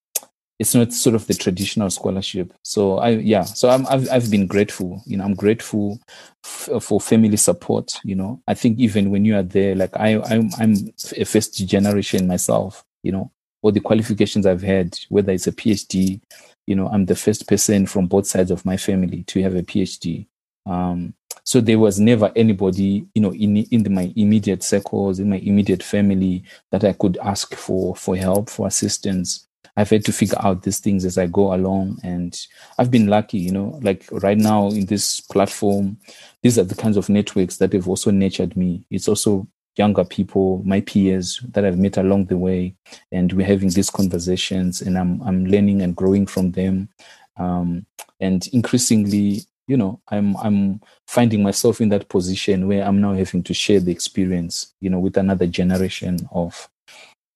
it's 0.60 0.76
not 0.76 0.92
sort 0.92 1.16
of 1.16 1.26
the 1.28 1.34
traditional 1.34 1.90
scholarship. 1.90 2.54
So 2.64 2.98
I, 2.98 3.12
yeah, 3.12 3.44
so 3.44 3.70
I'm, 3.70 3.88
I've, 3.88 4.10
I've 4.12 4.30
been 4.30 4.46
grateful, 4.46 5.02
you 5.06 5.16
know, 5.18 5.24
I'm 5.24 5.34
grateful 5.36 6.00
f- 6.46 6.84
for 6.84 7.00
family 7.00 7.38
support. 7.38 7.98
You 8.04 8.16
know, 8.16 8.42
I 8.48 8.54
think 8.54 8.78
even 8.78 9.10
when 9.10 9.24
you 9.24 9.36
are 9.38 9.44
there, 9.44 9.74
like 9.74 9.96
I, 9.96 10.20
I'm, 10.22 10.50
I'm 10.60 10.76
a 11.18 11.24
first 11.24 11.66
generation 11.66 12.28
myself, 12.28 12.84
you 13.04 13.12
know, 13.14 13.32
all 13.62 13.72
the 13.72 13.80
qualifications 13.80 14.46
I've 14.46 14.62
had, 14.62 15.00
whether 15.08 15.32
it's 15.32 15.48
a 15.48 15.54
PhD, 15.54 16.22
you 16.68 16.76
know, 16.76 16.88
I'm 16.90 17.06
the 17.06 17.16
first 17.16 17.48
person 17.48 17.86
from 17.86 18.08
both 18.08 18.28
sides 18.28 18.52
of 18.52 18.66
my 18.66 18.78
family 18.78 19.24
to 19.24 19.42
have 19.42 19.56
a 19.56 19.64
PhD. 19.64 20.28
Um, 20.66 21.14
so 21.44 21.62
there 21.62 21.80
was 21.80 22.00
never 22.00 22.32
anybody, 22.36 23.08
you 23.16 23.22
know, 23.22 23.34
in 23.34 23.58
in 23.58 23.94
my 23.94 24.14
immediate 24.16 24.62
circles, 24.62 25.20
in 25.20 25.30
my 25.30 25.38
immediate 25.38 25.82
family, 25.82 26.44
that 26.72 26.84
I 26.84 26.94
could 26.94 27.18
ask 27.24 27.56
for 27.56 27.96
for 27.96 28.16
help, 28.16 28.50
for 28.50 28.68
assistance. 28.68 29.48
I've 29.78 29.90
had 29.90 30.06
to 30.06 30.12
figure 30.12 30.38
out 30.42 30.64
these 30.64 30.80
things 30.80 31.06
as 31.06 31.18
I 31.18 31.28
go 31.28 31.54
along, 31.54 32.00
and 32.04 32.40
I've 32.78 32.92
been 32.92 33.08
lucky, 33.08 33.38
you 33.38 33.52
know. 33.52 33.80
Like 33.82 34.06
right 34.12 34.38
now 34.38 34.68
in 34.70 34.86
this 34.86 35.20
platform, 35.20 35.98
these 36.42 36.58
are 36.58 36.64
the 36.64 36.76
kinds 36.76 36.98
of 36.98 37.10
networks 37.10 37.58
that 37.58 37.74
have 37.74 37.88
also 37.88 38.12
nurtured 38.12 38.58
me. 38.58 38.86
It's 38.90 39.08
also 39.08 39.48
younger 39.78 40.04
people, 40.04 40.62
my 40.66 40.82
peers 40.82 41.40
that 41.54 41.66
I've 41.66 41.80
met 41.80 41.98
along 41.98 42.26
the 42.26 42.38
way, 42.38 42.76
and 43.12 43.32
we're 43.34 43.48
having 43.48 43.70
these 43.70 43.90
conversations, 43.90 44.82
and 44.82 44.98
I'm 44.98 45.22
I'm 45.22 45.46
learning 45.46 45.82
and 45.82 45.96
growing 45.96 46.26
from 46.26 46.52
them, 46.52 46.90
um, 47.38 47.86
and 48.20 48.48
increasingly, 48.52 49.42
you 49.68 49.78
know, 49.78 50.02
I'm 50.10 50.36
I'm 50.38 50.82
finding 51.08 51.42
myself 51.42 51.80
in 51.80 51.90
that 51.90 52.10
position 52.10 52.68
where 52.68 52.84
I'm 52.84 53.00
now 53.02 53.14
having 53.14 53.44
to 53.44 53.54
share 53.54 53.80
the 53.80 53.92
experience, 53.92 54.74
you 54.82 54.90
know, 54.90 55.00
with 55.00 55.18
another 55.18 55.48
generation 55.48 56.28
of 56.32 56.70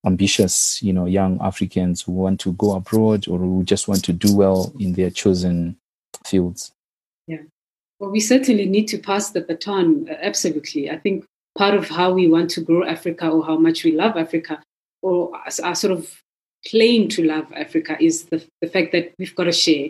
ambitious, 0.05 0.81
you 0.83 0.93
know, 0.93 1.05
young 1.05 1.39
Africans 1.41 2.01
who 2.01 2.11
want 2.11 2.39
to 2.41 2.53
go 2.53 2.75
abroad 2.75 3.27
or 3.27 3.39
who 3.39 3.63
just 3.63 3.87
want 3.87 4.03
to 4.05 4.13
do 4.13 4.35
well 4.35 4.73
in 4.79 4.93
their 4.93 5.09
chosen 5.09 5.77
fields. 6.25 6.71
Yeah. 7.27 7.43
Well, 7.99 8.11
we 8.11 8.19
certainly 8.19 8.65
need 8.65 8.87
to 8.89 8.97
pass 8.97 9.31
the 9.31 9.41
baton. 9.41 10.07
Uh, 10.09 10.15
absolutely. 10.21 10.91
I 10.91 10.97
think 10.97 11.25
part 11.57 11.73
of 11.73 11.87
how 11.87 12.11
we 12.11 12.27
want 12.27 12.49
to 12.51 12.61
grow 12.61 12.83
Africa 12.83 13.29
or 13.29 13.45
how 13.45 13.57
much 13.57 13.83
we 13.83 13.91
love 13.91 14.17
Africa 14.17 14.61
or 15.01 15.31
our 15.63 15.75
sort 15.75 15.93
of 15.93 16.21
claim 16.69 17.07
to 17.09 17.23
love 17.23 17.51
Africa 17.53 17.97
is 17.99 18.25
the, 18.25 18.45
the 18.61 18.67
fact 18.67 18.91
that 18.91 19.13
we've 19.17 19.35
got 19.35 19.45
to 19.45 19.51
share. 19.51 19.89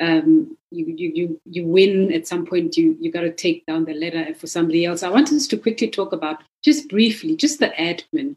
Um, 0.00 0.56
you, 0.72 0.86
you, 0.86 1.12
you, 1.14 1.40
you 1.44 1.66
win 1.66 2.12
at 2.12 2.26
some 2.26 2.44
point, 2.46 2.76
you, 2.76 2.96
you 3.00 3.12
got 3.12 3.20
to 3.20 3.30
take 3.30 3.64
down 3.66 3.84
the 3.84 3.94
ladder 3.94 4.34
for 4.34 4.48
somebody 4.48 4.84
else. 4.84 5.02
I 5.02 5.10
want 5.10 5.30
us 5.30 5.46
to 5.48 5.56
quickly 5.56 5.88
talk 5.88 6.12
about, 6.12 6.42
just 6.64 6.88
briefly, 6.88 7.36
just 7.36 7.60
the 7.60 7.68
admin, 7.78 8.36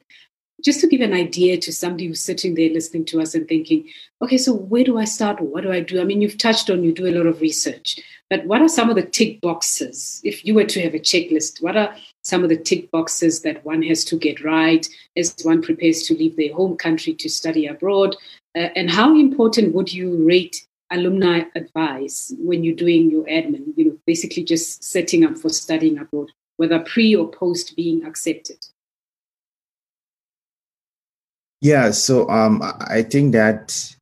just 0.66 0.80
to 0.80 0.88
give 0.88 1.02
an 1.02 1.14
idea 1.14 1.58
to 1.58 1.72
somebody 1.72 2.08
who's 2.08 2.24
sitting 2.24 2.56
there 2.56 2.72
listening 2.72 3.06
to 3.06 3.22
us 3.22 3.36
and 3.36 3.48
thinking, 3.48 3.88
okay, 4.24 4.38
so 4.38 4.52
where 4.52 4.84
do 4.84 4.98
I 4.98 5.06
start? 5.06 5.40
What 5.40 5.62
do 5.62 5.72
I 5.72 5.80
do? 5.80 6.02
I 6.02 6.04
mean, 6.06 6.22
you've 6.22 6.40
touched 6.40 6.72
on 6.72 6.84
you 6.84 6.92
do 6.92 7.06
a 7.06 7.14
lot 7.16 7.28
of 7.28 7.40
research, 7.40 8.00
but 8.32 8.44
what 8.48 8.64
are 8.64 8.68
some 8.68 8.90
of 8.90 8.96
the 8.96 9.06
tick 9.06 9.42
boxes? 9.42 10.20
If 10.24 10.44
you 10.44 10.56
were 10.56 10.66
to 10.66 10.82
have 10.82 10.96
a 10.96 11.00
checklist, 11.00 11.62
what 11.62 11.78
are 11.78 11.96
some 12.24 12.42
of 12.42 12.50
the 12.50 12.58
tick 12.58 12.90
boxes 12.90 13.44
that 13.44 13.64
one 13.64 13.84
has 13.84 14.04
to 14.06 14.18
get 14.18 14.44
right 14.44 14.88
as 15.16 15.36
one 15.44 15.62
prepares 15.62 16.02
to 16.04 16.16
leave 16.16 16.36
their 16.36 16.54
home 16.54 16.76
country 16.76 17.14
to 17.14 17.30
study 17.30 17.68
abroad? 17.68 18.16
Uh, 18.56 18.70
and 18.76 18.90
how 18.90 19.16
important 19.16 19.76
would 19.76 19.94
you 19.94 20.26
rate 20.26 20.66
alumni 20.90 21.44
advice 21.54 22.34
when 22.40 22.64
you're 22.64 22.76
doing 22.76 23.12
your 23.12 23.26
admin? 23.26 23.66
You 23.76 23.86
know, 23.86 23.98
basically 24.08 24.44
just 24.44 24.84
setting 24.84 25.24
up 25.24 25.38
for 25.38 25.50
studying 25.50 26.00
abroad, 26.00 26.32
whether 26.58 26.80
pre 26.80 27.16
or 27.16 27.30
post 27.30 27.76
being 27.76 28.04
accepted. 28.04 28.66
Yeah, 31.66 31.90
so 31.90 32.30
um, 32.30 32.62
I 32.62 33.02
think 33.02 33.32
that 33.32 33.96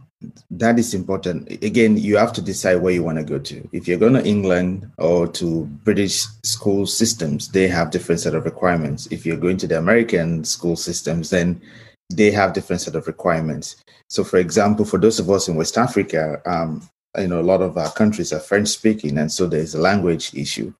that 0.51 0.77
is 0.77 0.93
important. 0.93 1.49
Again, 1.63 1.95
you 1.95 2.17
have 2.17 2.33
to 2.33 2.41
decide 2.41 2.81
where 2.81 2.91
you 2.91 3.03
want 3.03 3.19
to 3.19 3.23
go 3.23 3.39
to. 3.39 3.69
If 3.71 3.87
you're 3.87 3.97
going 3.97 4.15
to 4.15 4.25
England 4.25 4.91
or 4.97 5.29
to 5.29 5.63
British 5.85 6.25
school 6.43 6.85
systems, 6.85 7.47
they 7.47 7.69
have 7.69 7.89
different 7.89 8.19
set 8.19 8.35
of 8.35 8.43
requirements. 8.43 9.07
If 9.11 9.25
you're 9.25 9.37
going 9.37 9.55
to 9.59 9.67
the 9.67 9.77
American 9.77 10.43
school 10.43 10.75
systems, 10.75 11.29
then 11.29 11.61
they 12.13 12.31
have 12.31 12.51
different 12.51 12.81
set 12.81 12.95
of 12.95 13.07
requirements. 13.07 13.77
So, 14.09 14.25
for 14.25 14.39
example, 14.39 14.83
for 14.83 14.99
those 14.99 15.21
of 15.21 15.29
us 15.29 15.47
in 15.47 15.55
West 15.55 15.77
Africa, 15.77 16.41
um, 16.45 16.85
you 17.17 17.27
know, 17.27 17.39
a 17.39 17.49
lot 17.51 17.61
of 17.61 17.77
our 17.77 17.93
countries 17.93 18.33
are 18.33 18.41
French 18.41 18.67
speaking, 18.67 19.17
and 19.17 19.31
so 19.31 19.47
there's 19.47 19.73
a 19.73 19.79
language 19.79 20.35
issue. 20.35 20.73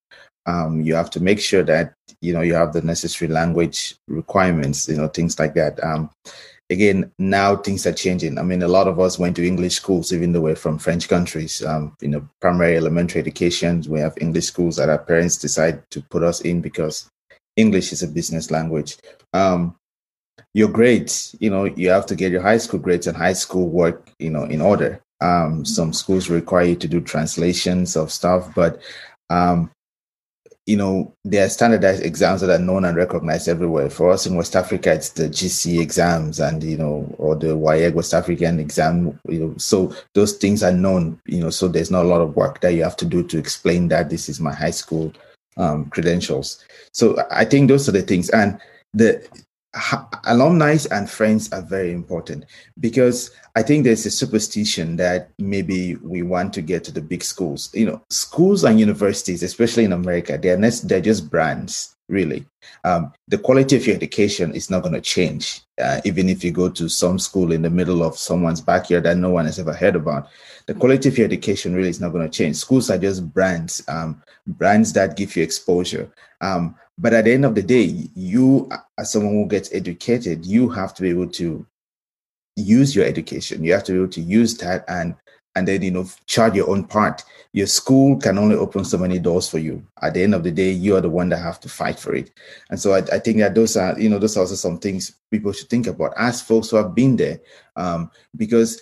Um, 0.45 0.81
you 0.81 0.95
have 0.95 1.09
to 1.11 1.23
make 1.23 1.39
sure 1.39 1.63
that 1.63 1.93
you 2.19 2.33
know 2.33 2.41
you 2.41 2.55
have 2.55 2.73
the 2.73 2.81
necessary 2.81 3.31
language 3.31 3.95
requirements, 4.09 4.89
you 4.89 4.97
know, 4.97 5.07
things 5.07 5.39
like 5.39 5.53
that. 5.53 5.81
Um, 5.81 6.09
again, 6.73 7.11
now 7.19 7.55
things 7.55 7.85
are 7.85 7.93
changing. 7.93 8.37
I 8.37 8.41
mean, 8.41 8.63
a 8.63 8.67
lot 8.67 8.87
of 8.87 8.99
us 8.99 9.17
went 9.17 9.35
to 9.37 9.47
English 9.47 9.75
schools, 9.75 10.11
even 10.11 10.33
though 10.33 10.41
we're 10.41 10.55
from 10.55 10.77
French 10.79 11.07
countries. 11.07 11.63
Um, 11.63 11.95
you 12.01 12.09
know, 12.09 12.27
primary, 12.41 12.75
elementary 12.75 13.21
education, 13.21 13.83
we 13.87 13.99
have 13.99 14.17
English 14.19 14.45
schools 14.45 14.75
that 14.77 14.89
our 14.89 14.97
parents 14.97 15.37
decide 15.37 15.89
to 15.91 16.01
put 16.01 16.23
us 16.23 16.41
in 16.41 16.61
because 16.61 17.09
English 17.55 17.93
is 17.93 18.03
a 18.03 18.07
business 18.07 18.51
language. 18.51 18.97
Um, 19.33 19.75
your 20.53 20.69
grades, 20.69 21.35
you 21.39 21.49
know, 21.49 21.65
you 21.65 21.89
have 21.89 22.07
to 22.07 22.15
get 22.15 22.31
your 22.31 22.41
high 22.41 22.57
school 22.57 22.79
grades 22.79 23.07
and 23.07 23.15
high 23.15 23.33
school 23.33 23.69
work, 23.69 24.09
you 24.19 24.29
know, 24.29 24.43
in 24.43 24.61
order. 24.61 24.99
Um, 25.21 25.63
some 25.63 25.93
schools 25.93 26.29
require 26.29 26.65
you 26.65 26.75
to 26.75 26.87
do 26.87 26.99
translations 26.99 27.95
of 27.95 28.11
stuff, 28.11 28.53
but 28.55 28.81
um, 29.29 29.71
you 30.65 30.77
know, 30.77 31.13
there 31.25 31.45
are 31.45 31.49
standardized 31.49 32.03
exams 32.03 32.39
that 32.41 32.49
are 32.49 32.63
known 32.63 32.85
and 32.85 32.95
recognized 32.95 33.49
everywhere. 33.49 33.89
For 33.89 34.11
us 34.11 34.25
in 34.25 34.35
West 34.35 34.55
Africa, 34.55 34.93
it's 34.93 35.09
the 35.09 35.27
GCE 35.27 35.81
exams 35.81 36.39
and, 36.39 36.63
you 36.63 36.77
know, 36.77 37.13
or 37.17 37.35
the 37.35 37.47
WAEC 37.47 37.93
West 37.93 38.13
African 38.13 38.59
exam, 38.59 39.19
you 39.27 39.39
know, 39.39 39.53
so 39.57 39.93
those 40.13 40.33
things 40.37 40.63
are 40.63 40.71
known, 40.71 41.19
you 41.25 41.41
know, 41.41 41.49
so 41.49 41.67
there's 41.67 41.91
not 41.91 42.05
a 42.05 42.07
lot 42.07 42.21
of 42.21 42.37
work 42.37 42.61
that 42.61 42.73
you 42.73 42.83
have 42.83 42.95
to 42.97 43.05
do 43.05 43.23
to 43.23 43.37
explain 43.37 43.89
that 43.89 44.09
this 44.09 44.29
is 44.29 44.39
my 44.39 44.53
high 44.53 44.71
school 44.71 45.11
um, 45.57 45.85
credentials. 45.89 46.63
So 46.93 47.17
I 47.29 47.43
think 47.43 47.67
those 47.67 47.89
are 47.89 47.93
the 47.93 48.01
things. 48.01 48.29
And 48.29 48.57
the 48.93 49.27
alumni 50.25 50.77
and 50.91 51.09
friends 51.09 51.51
are 51.51 51.61
very 51.61 51.91
important 51.91 52.45
because 52.79 53.31
I 53.55 53.63
think 53.63 53.83
there's 53.83 54.05
a 54.05 54.11
superstition 54.11 54.95
that 54.97 55.29
maybe 55.39 55.95
we 55.95 56.21
want 56.21 56.53
to 56.53 56.61
get 56.61 56.83
to 56.85 56.91
the 56.91 57.01
big 57.01 57.23
schools. 57.23 57.69
You 57.73 57.85
know, 57.87 58.03
schools 58.09 58.63
and 58.63 58.79
universities, 58.79 59.43
especially 59.43 59.83
in 59.83 59.93
America, 59.93 60.37
they're 60.37 60.57
they're 60.57 61.01
just 61.01 61.29
brands, 61.29 61.95
really. 62.07 62.45
Um, 62.83 63.13
the 63.27 63.37
quality 63.37 63.75
of 63.75 63.87
your 63.87 63.95
education 63.95 64.53
is 64.53 64.69
not 64.69 64.81
going 64.81 64.93
to 64.93 65.01
change, 65.01 65.61
uh, 65.81 66.01
even 66.05 66.29
if 66.29 66.43
you 66.43 66.51
go 66.51 66.69
to 66.69 66.87
some 66.87 67.17
school 67.17 67.51
in 67.51 67.61
the 67.61 67.69
middle 67.69 68.03
of 68.03 68.17
someone's 68.17 68.61
backyard 68.61 69.03
that 69.03 69.17
no 69.17 69.29
one 69.29 69.45
has 69.45 69.59
ever 69.59 69.73
heard 69.73 69.95
about. 69.95 70.27
The 70.67 70.73
quality 70.73 71.09
of 71.09 71.17
your 71.17 71.25
education 71.25 71.75
really 71.75 71.89
is 71.89 71.99
not 71.99 72.11
going 72.11 72.29
to 72.29 72.37
change. 72.37 72.55
Schools 72.57 72.89
are 72.89 72.97
just 72.97 73.33
brands, 73.33 73.83
um, 73.87 74.21
brands 74.47 74.93
that 74.93 75.17
give 75.17 75.35
you 75.35 75.43
exposure. 75.43 76.11
Um, 76.41 76.75
but 76.97 77.13
at 77.13 77.25
the 77.25 77.33
end 77.33 77.45
of 77.45 77.55
the 77.55 77.63
day, 77.63 78.09
you, 78.15 78.69
as 78.97 79.11
someone 79.11 79.33
who 79.33 79.47
gets 79.47 79.73
educated, 79.73 80.45
you 80.45 80.69
have 80.69 80.93
to 80.95 81.01
be 81.01 81.09
able 81.09 81.29
to 81.29 81.65
use 82.55 82.95
your 82.95 83.05
education. 83.05 83.63
You 83.63 83.73
have 83.73 83.83
to 83.85 83.91
be 83.93 83.97
able 83.97 84.11
to 84.11 84.21
use 84.21 84.57
that 84.57 84.85
and 84.87 85.15
and 85.55 85.67
then 85.67 85.83
you 85.83 85.91
know 85.91 86.07
charge 86.25 86.55
your 86.55 86.69
own 86.69 86.83
part. 86.85 87.23
Your 87.53 87.67
school 87.67 88.17
can 88.17 88.37
only 88.37 88.55
open 88.55 88.83
so 88.83 88.97
many 88.97 89.19
doors 89.19 89.47
for 89.47 89.59
you. 89.59 89.85
At 90.01 90.15
the 90.15 90.23
end 90.23 90.33
of 90.33 90.43
the 90.43 90.51
day, 90.51 90.71
you 90.71 90.95
are 90.95 91.01
the 91.01 91.09
one 91.09 91.29
that 91.29 91.37
have 91.37 91.59
to 91.61 91.69
fight 91.69 91.99
for 91.99 92.15
it. 92.15 92.31
And 92.69 92.79
so 92.79 92.93
I, 92.93 92.99
I 93.11 93.19
think 93.19 93.37
that 93.37 93.55
those 93.55 93.77
are 93.77 93.99
you 93.99 94.09
know 94.09 94.19
those 94.19 94.37
are 94.37 94.41
also 94.41 94.55
some 94.55 94.79
things 94.79 95.15
people 95.31 95.51
should 95.51 95.69
think 95.69 95.87
about 95.87 96.13
as 96.17 96.41
folks 96.41 96.69
who 96.69 96.77
have 96.77 96.95
been 96.95 97.15
there, 97.15 97.39
um, 97.75 98.11
because 98.35 98.81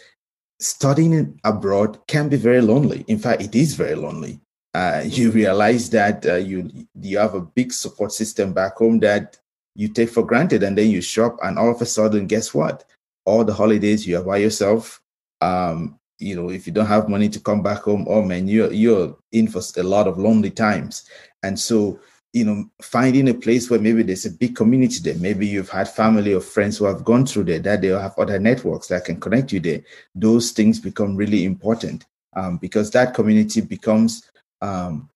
studying 0.60 1.40
abroad 1.44 1.98
can 2.08 2.30
be 2.30 2.38
very 2.38 2.62
lonely. 2.62 3.06
In 3.08 3.20
fact, 3.20 3.42
it 3.42 3.56
is 3.56 3.74
very 3.74 3.96
lonely 3.96 4.40
uh, 4.74 5.04
you 5.06 5.32
realize 5.32 5.90
that 5.90 6.26
uh, 6.26 6.36
you 6.36 6.70
you 7.00 7.18
have 7.18 7.34
a 7.34 7.42
big 7.42 7.74
support 7.74 8.12
system 8.12 8.54
back 8.54 8.78
home 8.78 9.00
that 9.00 9.38
you 9.76 9.88
take 9.88 10.10
for 10.10 10.26
granted, 10.26 10.64
and 10.64 10.78
then 10.78 10.90
you 10.90 11.02
shop, 11.02 11.38
and 11.44 11.58
all 11.58 11.72
of 11.72 11.82
a 11.82 11.86
sudden, 11.86 12.28
guess 12.28 12.54
what? 12.54 12.84
All 13.26 13.44
the 13.44 13.54
holidays 13.54 14.08
you 14.08 14.18
are 14.18 14.24
by 14.24 14.38
yourself. 14.38 15.02
Um, 15.42 16.00
you 16.20 16.36
know, 16.36 16.50
if 16.50 16.68
you 16.68 16.74
don't 16.74 16.86
have 16.86 17.10
money 17.10 17.30
to 17.30 17.40
come 17.40 17.62
back 17.64 17.80
home, 17.80 18.06
oh 18.08 18.22
man, 18.22 18.48
you're 18.48 18.72
you're 18.72 19.18
in 19.32 19.48
for 19.48 19.62
a 19.78 19.84
lot 19.84 20.08
of 20.08 20.18
lonely 20.18 20.52
times. 20.52 21.04
And 21.44 21.60
so, 21.60 22.00
you 22.32 22.46
know, 22.46 22.70
finding 22.82 23.28
a 23.28 23.34
place 23.34 23.70
where 23.70 23.80
maybe 23.80 24.04
there's 24.04 24.26
a 24.26 24.32
big 24.32 24.56
community 24.56 25.00
there, 25.02 25.16
maybe 25.20 25.48
you've 25.48 25.70
had 25.70 25.90
family 25.90 26.34
or 26.34 26.42
friends 26.42 26.78
who 26.78 26.86
have 26.86 27.04
gone 27.04 27.26
through 27.26 27.46
there, 27.46 27.60
that 27.60 27.82
they 27.82 27.88
have 27.88 28.18
other 28.18 28.40
networks 28.40 28.88
that 28.88 29.06
can 29.06 29.20
connect 29.20 29.52
you 29.52 29.60
there. 29.60 29.82
Those 30.14 30.52
things 30.52 30.80
become 30.80 31.16
really 31.16 31.44
important 31.44 32.06
um, 32.36 32.58
because 32.58 32.92
that 32.92 33.16
community 33.16 33.62
becomes 33.62 34.31
um, 34.62 35.10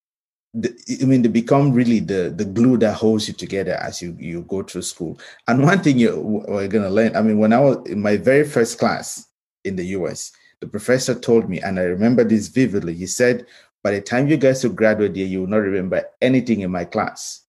the, 0.56 0.74
I 1.02 1.06
mean, 1.06 1.22
they 1.22 1.28
become 1.28 1.74
really 1.74 2.00
the 2.00 2.34
the 2.36 2.46
glue 2.46 2.78
that 2.78 2.94
holds 2.96 3.28
you 3.28 3.34
together 3.34 3.74
as 3.74 4.02
you 4.02 4.16
you 4.18 4.44
go 4.44 4.64
through 4.64 4.84
school. 4.84 5.20
And 5.48 5.64
one 5.64 5.82
thing 5.82 6.00
you 6.00 6.18
we're 6.48 6.68
gonna 6.68 6.90
learn. 6.90 7.16
I 7.16 7.22
mean, 7.22 7.40
when 7.40 7.54
I 7.54 7.60
was 7.60 7.86
in 7.88 8.02
my 8.02 8.18
very 8.18 8.46
first 8.46 8.80
class 8.80 9.28
in 9.66 9.76
the 9.76 9.86
U.S., 9.98 10.32
the 10.62 10.68
professor 10.68 11.14
told 11.14 11.50
me, 11.50 11.60
and 11.60 11.78
I 11.78 11.84
remember 11.84 12.24
this 12.24 12.48
vividly. 12.48 12.94
He 12.94 13.06
said, 13.06 13.46
"By 13.84 13.92
the 13.92 14.02
time 14.02 14.30
you 14.30 14.38
guys 14.38 14.64
will 14.64 14.72
graduate 14.72 15.16
here, 15.16 15.28
you 15.28 15.42
will 15.42 15.48
not 15.48 15.58
remember 15.58 16.06
anything 16.22 16.62
in 16.62 16.72
my 16.72 16.86
class. 16.86 17.42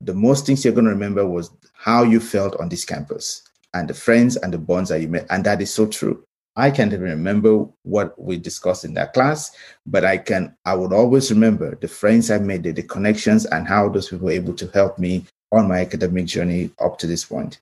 The 0.00 0.14
most 0.14 0.46
things 0.46 0.64
you're 0.64 0.74
gonna 0.74 0.90
remember 0.90 1.26
was 1.26 1.50
how 1.74 2.04
you 2.04 2.20
felt 2.20 2.58
on 2.58 2.70
this 2.70 2.86
campus 2.86 3.42
and 3.74 3.86
the 3.88 3.94
friends 3.94 4.36
and 4.36 4.52
the 4.52 4.58
bonds 4.58 4.88
that 4.88 5.00
you 5.02 5.08
made, 5.08 5.26
and 5.28 5.44
that 5.44 5.60
is 5.60 5.70
so 5.70 5.86
true." 5.86 6.24
I 6.56 6.70
can't 6.70 6.92
even 6.92 7.04
remember 7.04 7.66
what 7.82 8.20
we 8.20 8.36
discussed 8.36 8.84
in 8.84 8.94
that 8.94 9.12
class, 9.12 9.50
but 9.86 10.04
I 10.04 10.18
can, 10.18 10.56
I 10.64 10.74
would 10.74 10.92
always 10.92 11.30
remember 11.30 11.74
the 11.76 11.88
friends 11.88 12.30
I 12.30 12.38
made, 12.38 12.62
the, 12.62 12.70
the 12.72 12.82
connections, 12.82 13.44
and 13.46 13.66
how 13.66 13.88
those 13.88 14.08
people 14.08 14.26
were 14.26 14.32
able 14.32 14.54
to 14.54 14.68
help 14.68 14.98
me 14.98 15.26
on 15.50 15.68
my 15.68 15.80
academic 15.80 16.26
journey 16.26 16.70
up 16.80 16.98
to 16.98 17.06
this 17.06 17.24
point. 17.24 17.60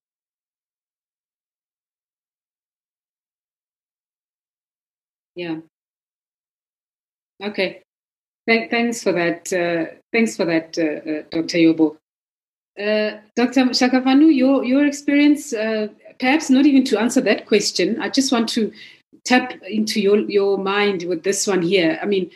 Yeah. 5.35 5.59
Okay. 7.43 7.83
Th- 8.49 8.71
thanks 8.71 9.03
for 9.03 9.13
that. 9.13 9.53
Uh, 9.53 9.95
thanks 10.13 10.37
for 10.37 10.45
that, 10.45 10.77
uh, 10.79 11.11
uh, 11.11 11.23
Dr. 11.31 11.59
Yobo. 11.59 11.97
Uh, 12.79 13.21
Dr. 13.37 13.67
Shakafanu, 13.71 14.35
your 14.35 14.65
your 14.65 14.87
experience 14.87 15.53
uh, 15.53 15.89
perhaps 16.23 16.49
not 16.49 16.65
even 16.67 16.85
to 16.85 17.01
answer 17.01 17.21
that 17.21 17.47
question. 17.47 18.01
I 18.01 18.09
just 18.09 18.31
want 18.31 18.49
to 18.51 18.73
tap 19.25 19.55
into 19.69 20.01
your, 20.01 20.21
your 20.21 20.57
mind 20.57 21.03
with 21.03 21.25
this 21.25 21.49
one 21.49 21.63
here. 21.63 21.99
I 22.01 22.07
mean, 22.07 22.31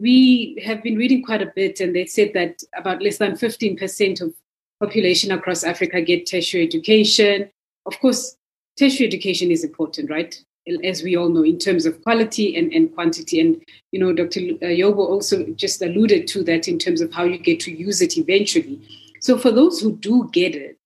we 0.00 0.58
have 0.64 0.82
been 0.82 0.96
reading 0.96 1.22
quite 1.22 1.42
a 1.42 1.52
bit, 1.54 1.80
and 1.80 1.94
they 1.94 2.06
said 2.06 2.32
that 2.32 2.62
about 2.74 3.02
less 3.02 3.18
than 3.18 3.32
15% 3.32 4.22
of 4.22 4.32
population 4.80 5.32
across 5.32 5.64
Africa 5.64 6.00
get 6.00 6.26
tertiary 6.26 6.64
education. 6.64 7.50
Of 7.84 8.00
course, 8.00 8.36
tertiary 8.78 9.08
education 9.08 9.50
is 9.50 9.64
important, 9.64 10.08
right? 10.08 10.34
As 10.82 11.02
we 11.02 11.14
all 11.14 11.28
know, 11.28 11.44
in 11.44 11.58
terms 11.58 11.84
of 11.84 12.02
quality 12.02 12.56
and, 12.56 12.72
and 12.72 12.94
quantity. 12.94 13.38
And, 13.38 13.62
you 13.92 14.00
know, 14.00 14.14
Dr. 14.14 14.40
Yobo 14.40 14.98
also 14.98 15.44
just 15.56 15.82
alluded 15.82 16.26
to 16.28 16.42
that 16.44 16.68
in 16.68 16.78
terms 16.78 17.02
of 17.02 17.12
how 17.12 17.24
you 17.24 17.36
get 17.36 17.60
to 17.60 17.70
use 17.70 18.00
it 18.00 18.16
eventually. 18.16 18.80
So, 19.20 19.36
for 19.36 19.50
those 19.50 19.80
who 19.80 19.96
do 19.96 20.30
get 20.32 20.54
it, 20.54 20.78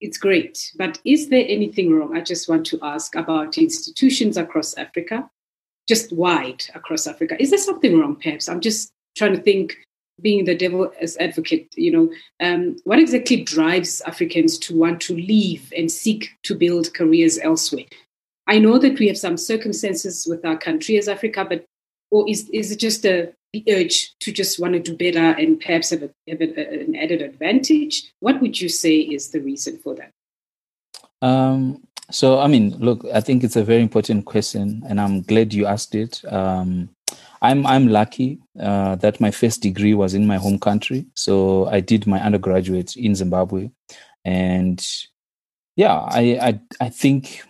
it's 0.00 0.18
great. 0.18 0.72
But 0.76 1.00
is 1.04 1.28
there 1.28 1.44
anything 1.48 1.92
wrong? 1.92 2.16
I 2.16 2.20
just 2.20 2.48
want 2.48 2.66
to 2.66 2.78
ask 2.82 3.14
about 3.14 3.58
institutions 3.58 4.36
across 4.36 4.74
Africa, 4.74 5.28
just 5.88 6.12
wide 6.12 6.64
across 6.74 7.06
Africa. 7.06 7.40
Is 7.40 7.50
there 7.50 7.58
something 7.58 7.98
wrong, 7.98 8.16
perhaps? 8.16 8.48
I'm 8.48 8.60
just 8.60 8.90
trying 9.16 9.34
to 9.34 9.42
think, 9.42 9.76
being 10.22 10.46
the 10.46 10.56
devil 10.56 10.90
as 10.98 11.16
advocate, 11.18 11.68
you 11.76 11.92
know, 11.92 12.10
um, 12.40 12.76
what 12.84 12.98
exactly 12.98 13.42
drives 13.42 14.00
Africans 14.06 14.58
to 14.60 14.74
want 14.74 14.98
to 15.02 15.14
leave 15.14 15.70
and 15.76 15.92
seek 15.92 16.30
to 16.44 16.54
build 16.54 16.94
careers 16.94 17.38
elsewhere? 17.38 17.84
I 18.46 18.58
know 18.58 18.78
that 18.78 18.98
we 18.98 19.08
have 19.08 19.18
some 19.18 19.36
circumstances 19.36 20.26
with 20.26 20.44
our 20.44 20.56
country 20.56 20.96
as 20.96 21.08
Africa, 21.08 21.44
but 21.46 21.66
or 22.10 22.28
is, 22.30 22.48
is 22.50 22.70
it 22.70 22.78
just 22.78 23.04
a 23.04 23.32
urge 23.68 24.12
to 24.20 24.32
just 24.32 24.58
want 24.58 24.74
to 24.74 24.80
do 24.80 24.96
better 24.96 25.38
and 25.38 25.60
perhaps 25.60 25.90
have, 25.90 26.02
a, 26.02 26.10
have 26.28 26.40
a, 26.40 26.82
an 26.82 26.96
added 26.96 27.22
advantage? 27.22 28.10
What 28.20 28.40
would 28.40 28.60
you 28.60 28.68
say 28.68 28.98
is 28.98 29.30
the 29.30 29.40
reason 29.40 29.78
for 29.78 29.94
that? 29.94 30.10
Um, 31.22 31.82
so, 32.10 32.38
I 32.38 32.46
mean, 32.46 32.76
look, 32.78 33.04
I 33.12 33.20
think 33.20 33.42
it's 33.42 33.56
a 33.56 33.64
very 33.64 33.82
important 33.82 34.26
question, 34.26 34.82
and 34.88 35.00
I'm 35.00 35.22
glad 35.22 35.52
you 35.52 35.66
asked 35.66 35.94
it. 35.94 36.22
Um, 36.28 36.90
I'm 37.42 37.66
I'm 37.66 37.88
lucky 37.88 38.38
uh, 38.60 38.96
that 38.96 39.20
my 39.20 39.30
first 39.30 39.60
degree 39.62 39.94
was 39.94 40.14
in 40.14 40.26
my 40.26 40.36
home 40.36 40.58
country, 40.58 41.06
so 41.14 41.66
I 41.66 41.80
did 41.80 42.06
my 42.06 42.20
undergraduate 42.20 42.96
in 42.96 43.14
Zimbabwe, 43.14 43.70
and 44.24 44.84
yeah, 45.76 45.94
I 45.94 46.38
I, 46.40 46.60
I 46.80 46.88
think 46.88 47.42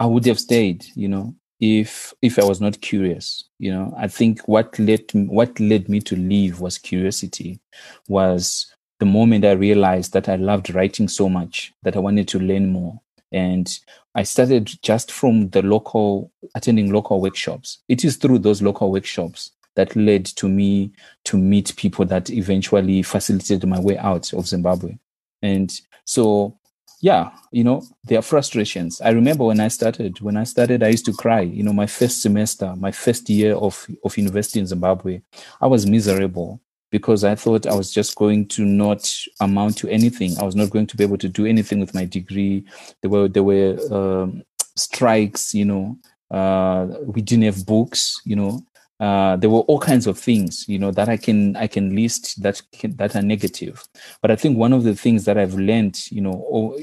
I 0.00 0.06
would 0.06 0.26
have 0.26 0.40
stayed, 0.40 0.86
you 0.94 1.08
know, 1.08 1.34
if 1.60 2.12
if 2.22 2.38
I 2.38 2.44
was 2.44 2.60
not 2.60 2.80
curious. 2.80 3.44
You 3.58 3.72
know, 3.72 3.94
I 3.96 4.08
think 4.08 4.40
what 4.46 4.78
led 4.78 5.04
what 5.14 5.58
led 5.58 5.88
me 5.88 6.00
to 6.00 6.16
leave 6.16 6.60
was 6.60 6.78
curiosity, 6.78 7.60
was 8.08 8.66
the 8.98 9.06
moment 9.06 9.44
I 9.44 9.52
realized 9.52 10.12
that 10.14 10.28
I 10.28 10.36
loved 10.36 10.74
writing 10.74 11.08
so 11.08 11.28
much 11.28 11.72
that 11.82 11.96
I 11.96 12.00
wanted 12.00 12.28
to 12.28 12.38
learn 12.38 12.70
more. 12.70 13.00
And 13.32 13.78
I 14.14 14.22
started 14.22 14.70
just 14.82 15.12
from 15.12 15.50
the 15.50 15.62
local 15.62 16.30
attending 16.54 16.92
local 16.92 17.20
workshops. 17.20 17.78
It 17.88 18.04
is 18.04 18.16
through 18.16 18.38
those 18.38 18.62
local 18.62 18.90
workshops 18.90 19.50
that 19.74 19.94
led 19.94 20.24
to 20.24 20.48
me 20.48 20.92
to 21.24 21.36
meet 21.36 21.76
people 21.76 22.06
that 22.06 22.30
eventually 22.30 23.02
facilitated 23.02 23.68
my 23.68 23.78
way 23.78 23.98
out 23.98 24.32
of 24.32 24.46
Zimbabwe. 24.46 24.96
And 25.42 25.70
so 26.06 26.58
yeah, 27.00 27.30
you 27.50 27.62
know, 27.62 27.82
there 28.04 28.18
are 28.18 28.22
frustrations. 28.22 29.00
I 29.00 29.10
remember 29.10 29.44
when 29.44 29.60
I 29.60 29.68
started, 29.68 30.20
when 30.20 30.36
I 30.36 30.44
started, 30.44 30.82
I 30.82 30.88
used 30.88 31.04
to 31.06 31.12
cry. 31.12 31.40
You 31.40 31.62
know, 31.62 31.72
my 31.72 31.86
first 31.86 32.22
semester, 32.22 32.74
my 32.76 32.90
first 32.90 33.28
year 33.28 33.54
of, 33.54 33.86
of 34.04 34.16
university 34.16 34.60
in 34.60 34.66
Zimbabwe, 34.66 35.20
I 35.60 35.66
was 35.66 35.86
miserable 35.86 36.60
because 36.90 37.24
I 37.24 37.34
thought 37.34 37.66
I 37.66 37.74
was 37.74 37.92
just 37.92 38.14
going 38.16 38.48
to 38.48 38.64
not 38.64 39.12
amount 39.40 39.76
to 39.78 39.88
anything. 39.88 40.38
I 40.38 40.44
was 40.44 40.56
not 40.56 40.70
going 40.70 40.86
to 40.86 40.96
be 40.96 41.04
able 41.04 41.18
to 41.18 41.28
do 41.28 41.44
anything 41.44 41.80
with 41.80 41.94
my 41.94 42.06
degree. 42.06 42.64
There 43.02 43.10
were, 43.10 43.28
there 43.28 43.42
were 43.42 43.78
um, 43.90 44.42
strikes, 44.76 45.54
you 45.54 45.66
know, 45.66 45.98
uh, 46.30 46.86
we 47.04 47.20
didn't 47.20 47.44
have 47.44 47.66
books, 47.66 48.20
you 48.24 48.36
know, 48.36 48.62
uh, 48.98 49.36
there 49.36 49.50
were 49.50 49.60
all 49.60 49.78
kinds 49.78 50.06
of 50.06 50.18
things 50.18 50.66
you 50.68 50.78
know 50.78 50.90
that 50.90 51.08
i 51.08 51.16
can 51.16 51.54
i 51.56 51.66
can 51.66 51.94
list 51.94 52.42
that 52.42 52.62
can, 52.72 52.96
that 52.96 53.14
are 53.14 53.22
negative. 53.22 53.84
But 54.22 54.30
i 54.30 54.36
think 54.36 54.56
one 54.56 54.72
of 54.72 54.84
the 54.84 54.94
things 54.94 55.24
that 55.24 55.36
i've 55.36 55.54
learned 55.54 56.10
you 56.10 56.20
know 56.20 56.32
all, 56.32 56.80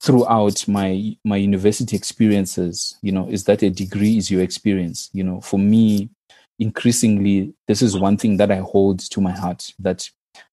throughout 0.00 0.66
my 0.68 1.16
my 1.24 1.36
university 1.36 1.96
experiences 1.96 2.96
you 3.02 3.12
know 3.12 3.28
is 3.28 3.44
that 3.44 3.62
a 3.62 3.70
degree 3.70 4.16
is 4.16 4.30
your 4.30 4.42
experience. 4.42 5.10
You 5.12 5.24
know 5.24 5.40
for 5.40 5.58
me 5.58 6.10
increasingly 6.58 7.52
this 7.66 7.82
is 7.82 7.98
one 7.98 8.16
thing 8.16 8.36
that 8.36 8.50
i 8.50 8.56
hold 8.56 9.00
to 9.00 9.20
my 9.20 9.32
heart 9.32 9.72
that 9.78 10.08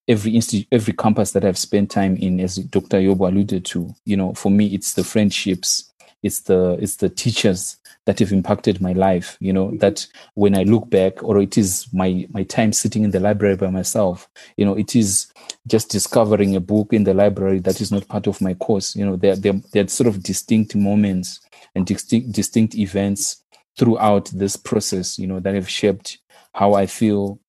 every 0.07 0.33
institute 0.35 0.67
every 0.71 0.93
campus 0.93 1.31
that 1.31 1.45
i've 1.45 1.57
spent 1.57 1.91
time 1.91 2.17
in 2.17 2.39
as 2.39 2.55
dr 2.55 2.97
yobo 2.97 3.27
alluded 3.27 3.63
to 3.63 3.93
you 4.05 4.17
know 4.17 4.33
for 4.33 4.49
me 4.49 4.65
it's 4.67 4.93
the 4.93 5.03
friendships 5.03 5.90
it's 6.23 6.41
the 6.41 6.77
it's 6.81 6.97
the 6.97 7.09
teachers 7.09 7.77
that 8.05 8.19
have 8.19 8.31
impacted 8.31 8.81
my 8.81 8.93
life 8.93 9.37
you 9.39 9.53
know 9.53 9.71
that 9.77 10.05
when 10.35 10.55
i 10.57 10.63
look 10.63 10.89
back 10.89 11.21
or 11.23 11.39
it 11.41 11.57
is 11.57 11.87
my 11.93 12.27
my 12.29 12.43
time 12.43 12.73
sitting 12.73 13.03
in 13.03 13.11
the 13.11 13.19
library 13.19 13.55
by 13.55 13.69
myself 13.69 14.29
you 14.57 14.65
know 14.65 14.75
it 14.75 14.95
is 14.95 15.31
just 15.67 15.89
discovering 15.89 16.55
a 16.55 16.59
book 16.59 16.93
in 16.93 17.03
the 17.03 17.13
library 17.13 17.59
that 17.59 17.81
is 17.81 17.91
not 17.91 18.07
part 18.07 18.27
of 18.27 18.41
my 18.41 18.53
course. 18.55 18.95
You 18.95 19.05
know 19.05 19.15
they're 19.15 19.35
they're, 19.35 19.87
sort 19.87 20.07
of 20.07 20.23
distinct 20.23 20.75
moments 20.75 21.39
and 21.75 21.85
distinct 21.85 22.31
distinct 22.31 22.75
events 22.75 23.43
throughout 23.77 24.25
this 24.33 24.55
process 24.57 25.17
you 25.17 25.27
know 25.27 25.39
that 25.39 25.55
have 25.55 25.69
shaped 25.69 26.19
how 26.53 26.73
i 26.73 26.85
feel. 26.85 27.39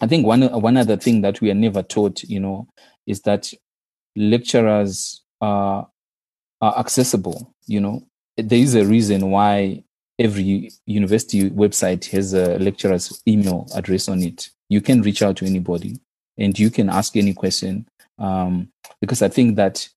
I 0.00 0.06
think 0.06 0.26
one 0.26 0.42
one 0.60 0.76
other 0.76 0.96
thing 0.96 1.22
that 1.22 1.40
we 1.40 1.50
are 1.50 1.54
never 1.54 1.82
taught 1.82 2.22
you 2.24 2.40
know 2.40 2.68
is 3.06 3.22
that 3.22 3.52
lecturers 4.14 5.22
are 5.40 5.88
are 6.60 6.78
accessible 6.78 7.54
you 7.66 7.80
know 7.80 8.02
there 8.36 8.58
is 8.58 8.74
a 8.74 8.84
reason 8.84 9.30
why 9.30 9.82
every 10.18 10.70
university 10.86 11.50
website 11.50 12.04
has 12.10 12.34
a 12.34 12.58
lecturer's 12.58 13.22
email 13.26 13.66
address 13.74 14.08
on 14.08 14.22
it. 14.22 14.50
You 14.68 14.80
can 14.80 15.02
reach 15.02 15.22
out 15.22 15.36
to 15.38 15.46
anybody 15.46 15.98
and 16.36 16.58
you 16.58 16.70
can 16.70 16.88
ask 16.90 17.16
any 17.16 17.34
question. 17.34 17.88
Um, 18.18 18.70
because 19.00 19.22
I 19.22 19.28
think 19.28 19.56
that 19.56 19.88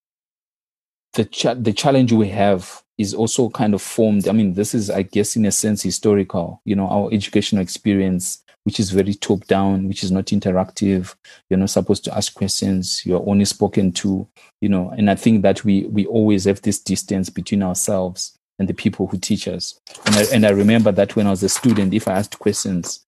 the 1.13 1.23
the 1.59 1.73
challenge 1.73 2.13
we 2.13 2.29
have 2.29 2.83
is 2.97 3.13
also 3.13 3.49
kind 3.49 3.73
of 3.73 3.81
formed. 3.81 4.27
I 4.27 4.31
mean, 4.31 4.53
this 4.53 4.75
is, 4.75 4.89
I 4.89 5.01
guess, 5.01 5.35
in 5.35 5.45
a 5.45 5.51
sense, 5.51 5.81
historical. 5.81 6.61
You 6.65 6.75
know, 6.75 6.87
our 6.87 7.11
educational 7.11 7.63
experience, 7.63 8.43
which 8.63 8.79
is 8.79 8.91
very 8.91 9.13
top 9.13 9.45
down, 9.47 9.87
which 9.87 10.03
is 10.03 10.11
not 10.11 10.25
interactive. 10.25 11.15
You're 11.49 11.59
not 11.59 11.69
supposed 11.69 12.03
to 12.05 12.15
ask 12.15 12.33
questions. 12.33 13.03
You're 13.05 13.27
only 13.27 13.45
spoken 13.45 13.91
to. 13.93 14.27
You 14.61 14.69
know, 14.69 14.89
and 14.91 15.09
I 15.09 15.15
think 15.15 15.41
that 15.41 15.63
we 15.63 15.85
we 15.85 16.05
always 16.05 16.45
have 16.45 16.61
this 16.61 16.79
distance 16.79 17.29
between 17.29 17.63
ourselves 17.63 18.37
and 18.59 18.69
the 18.69 18.73
people 18.73 19.07
who 19.07 19.17
teach 19.17 19.47
us. 19.47 19.79
And 20.05 20.15
I, 20.15 20.25
and 20.33 20.45
I 20.45 20.51
remember 20.51 20.91
that 20.91 21.15
when 21.15 21.25
I 21.25 21.31
was 21.31 21.41
a 21.41 21.49
student, 21.49 21.95
if 21.95 22.07
I 22.07 22.13
asked 22.13 22.37
questions, 22.37 23.05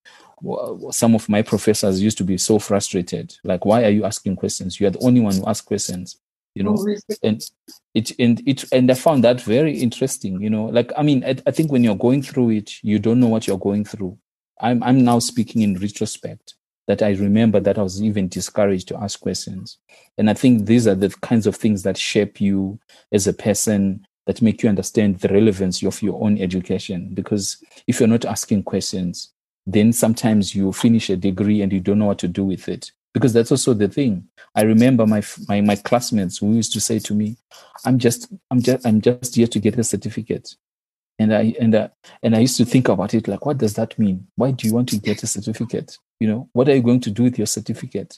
some 0.92 1.16
of 1.16 1.30
my 1.30 1.42
professors 1.42 2.02
used 2.02 2.18
to 2.18 2.24
be 2.24 2.38
so 2.38 2.60
frustrated. 2.60 3.38
Like, 3.44 3.64
why 3.64 3.84
are 3.84 3.90
you 3.90 4.04
asking 4.04 4.36
questions? 4.36 4.80
You 4.80 4.88
are 4.88 4.90
the 4.90 5.00
only 5.00 5.22
one 5.22 5.36
who 5.36 5.46
asks 5.46 5.66
questions, 5.66 6.18
you 6.56 6.64
know. 6.64 6.76
And 7.22 7.42
it 7.94 8.12
and 8.20 8.42
it 8.48 8.66
and 8.74 8.92
I 8.92 8.96
found 8.96 9.24
that 9.24 9.42
very 9.42 9.78
interesting. 9.78 10.42
You 10.42 10.50
know, 10.50 10.66
like 10.66 10.92
I 10.98 11.04
mean, 11.04 11.24
I, 11.24 11.38
I 11.46 11.52
think 11.52 11.72
when 11.72 11.84
you're 11.84 11.96
going 11.96 12.24
through 12.24 12.50
it, 12.52 12.84
you 12.84 13.00
don't 13.00 13.20
know 13.20 13.28
what 13.28 13.48
you're 13.48 13.58
going 13.58 13.86
through. 13.86 14.18
I'm 14.60 14.84
I'm 14.84 15.04
now 15.04 15.20
speaking 15.20 15.62
in 15.62 15.80
retrospect 15.80 16.56
that 16.88 17.02
I 17.02 17.12
remember 17.12 17.60
that 17.62 17.78
I 17.78 17.82
was 17.84 18.02
even 18.02 18.28
discouraged 18.28 18.90
to 18.90 18.98
ask 18.98 19.20
questions. 19.20 19.78
And 20.18 20.30
I 20.30 20.34
think 20.34 20.66
these 20.66 20.86
are 20.86 20.96
the 20.96 21.10
kinds 21.22 21.48
of 21.48 21.56
things 21.56 21.84
that 21.84 21.98
shape 21.98 22.42
you 22.42 22.78
as 23.12 23.26
a 23.26 23.34
person 23.34 24.06
that 24.26 24.42
make 24.42 24.64
you 24.64 24.70
understand 24.70 25.20
the 25.20 25.30
relevance 25.30 25.82
of 25.84 26.02
your 26.02 26.22
own 26.22 26.38
education. 26.40 27.12
Because 27.14 27.64
if 27.88 28.00
you're 28.00 28.10
not 28.10 28.26
asking 28.26 28.64
questions, 28.64 29.32
then 29.66 29.94
sometimes 29.94 30.54
you 30.54 30.74
finish 30.74 31.10
a 31.10 31.16
degree 31.16 31.62
and 31.62 31.72
you 31.72 31.80
don't 31.80 32.00
know 32.00 32.08
what 32.08 32.20
to 32.20 32.28
do 32.28 32.44
with 32.44 32.68
it 32.68 32.92
because 33.14 33.32
that's 33.34 33.52
also 33.52 33.74
the 33.74 33.88
thing 33.88 34.28
i 34.56 34.62
remember 34.62 35.06
my 35.06 35.22
my, 35.48 35.62
my 35.62 35.76
classmates 35.76 36.38
who 36.38 36.54
used 36.54 36.74
to 36.74 36.82
say 36.82 37.00
to 37.00 37.14
me 37.14 37.38
i'm 37.86 37.98
just 37.98 38.32
i'm 38.52 38.62
just 38.62 38.86
i'm 38.86 39.00
just 39.00 39.36
here 39.36 39.48
to 39.48 39.60
get 39.60 39.78
a 39.78 39.84
certificate 39.84 40.56
and 41.20 41.34
i 41.34 41.54
and 41.60 41.76
I, 41.76 41.90
and 42.22 42.36
i 42.36 42.40
used 42.40 42.58
to 42.58 42.66
think 42.66 42.90
about 42.90 43.14
it 43.14 43.28
like 43.28 43.46
what 43.46 43.58
does 43.58 43.74
that 43.76 43.98
mean? 43.98 44.28
Why 44.36 44.52
do 44.52 44.68
you 44.68 44.74
want 44.74 44.90
to 44.90 44.98
get 44.98 45.24
a 45.24 45.28
certificate? 45.28 45.98
You 46.20 46.28
know 46.28 46.50
what 46.54 46.70
are 46.70 46.76
you 46.76 46.82
going 46.82 47.02
to 47.02 47.12
do 47.12 47.24
with 47.24 47.38
your 47.38 47.48
certificate? 47.48 48.18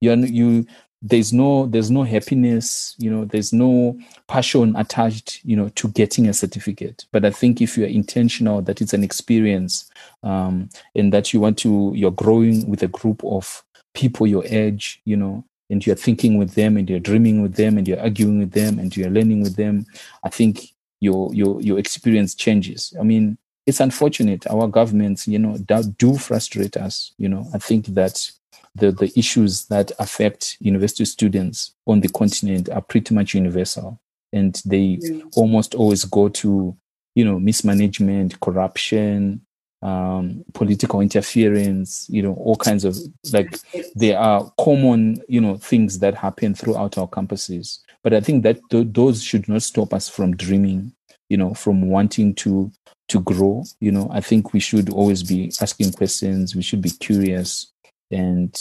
You 0.00 0.12
are, 0.12 0.16
you 0.16 0.66
there's 1.02 1.34
no 1.34 1.66
there's 1.66 1.90
no 1.90 2.02
happiness 2.02 2.94
you 2.98 3.10
know 3.10 3.26
there's 3.26 3.52
no 3.52 3.98
passion 4.26 4.74
attached 4.74 5.40
you 5.44 5.54
know 5.54 5.68
to 5.70 5.88
getting 5.88 6.28
a 6.28 6.32
certificate. 6.32 7.04
But 7.12 7.24
i 7.24 7.30
think 7.30 7.60
if 7.60 7.76
you're 7.76 7.88
intentional 7.88 8.62
that 8.62 8.80
it's 8.80 8.94
an 8.94 9.04
experience 9.04 9.90
um, 10.22 10.68
and 10.94 11.12
that 11.12 11.32
you 11.32 11.40
want 11.40 11.58
to 11.58 11.92
you're 11.94 12.10
growing 12.10 12.66
with 12.68 12.82
a 12.82 12.88
group 12.88 13.22
of 13.24 13.62
people 13.94 14.26
your 14.26 14.44
age 14.46 15.00
you 15.04 15.16
know 15.16 15.44
and 15.70 15.86
you're 15.86 15.96
thinking 15.96 16.38
with 16.38 16.54
them 16.54 16.76
and 16.76 16.90
you're 16.90 17.00
dreaming 17.00 17.42
with 17.42 17.54
them 17.54 17.78
and 17.78 17.88
you're 17.88 18.00
arguing 18.00 18.38
with 18.38 18.52
them 18.52 18.78
and 18.78 18.96
you're 18.96 19.10
learning 19.10 19.42
with 19.42 19.56
them 19.56 19.86
i 20.24 20.28
think 20.28 20.74
your 21.00 21.32
your 21.34 21.60
your 21.60 21.78
experience 21.78 22.34
changes 22.34 22.94
i 23.00 23.02
mean 23.02 23.36
it's 23.66 23.80
unfortunate 23.80 24.46
our 24.48 24.68
governments 24.68 25.26
you 25.26 25.38
know 25.38 25.56
do 25.96 26.16
frustrate 26.16 26.76
us 26.76 27.12
you 27.18 27.28
know 27.28 27.46
i 27.54 27.58
think 27.58 27.86
that 27.86 28.30
the, 28.74 28.90
the 28.92 29.12
issues 29.16 29.66
that 29.66 29.92
affect 29.98 30.56
university 30.60 31.04
students 31.04 31.74
on 31.86 32.00
the 32.00 32.08
continent 32.08 32.68
are 32.68 32.80
pretty 32.80 33.14
much 33.14 33.34
universal. 33.34 34.00
And 34.32 34.60
they 34.64 34.98
yeah. 35.00 35.22
almost 35.36 35.74
always 35.76 36.04
go 36.04 36.28
to, 36.28 36.76
you 37.14 37.24
know, 37.24 37.38
mismanagement, 37.38 38.40
corruption, 38.40 39.42
um, 39.82 40.44
political 40.54 41.00
interference, 41.00 42.08
you 42.10 42.22
know, 42.22 42.34
all 42.34 42.56
kinds 42.56 42.84
of 42.84 42.96
like 43.32 43.58
there 43.94 44.18
are 44.18 44.50
common, 44.58 45.22
you 45.28 45.40
know, 45.40 45.56
things 45.56 46.00
that 46.00 46.14
happen 46.14 46.54
throughout 46.54 46.98
our 46.98 47.06
campuses. 47.06 47.78
But 48.04 48.14
I 48.14 48.20
think 48.20 48.44
that 48.44 48.60
th- 48.70 48.88
those 48.90 49.22
should 49.22 49.48
not 49.48 49.62
stop 49.62 49.92
us 49.92 50.08
from 50.08 50.36
dreaming, 50.36 50.92
you 51.28 51.36
know, 51.36 51.54
from 51.54 51.88
wanting 51.88 52.34
to 52.36 52.70
to 53.08 53.20
grow. 53.20 53.64
You 53.80 53.90
know, 53.90 54.08
I 54.12 54.20
think 54.20 54.52
we 54.52 54.60
should 54.60 54.90
always 54.90 55.22
be 55.22 55.50
asking 55.60 55.92
questions. 55.92 56.54
We 56.54 56.62
should 56.62 56.82
be 56.82 56.90
curious 56.90 57.72
and 58.10 58.54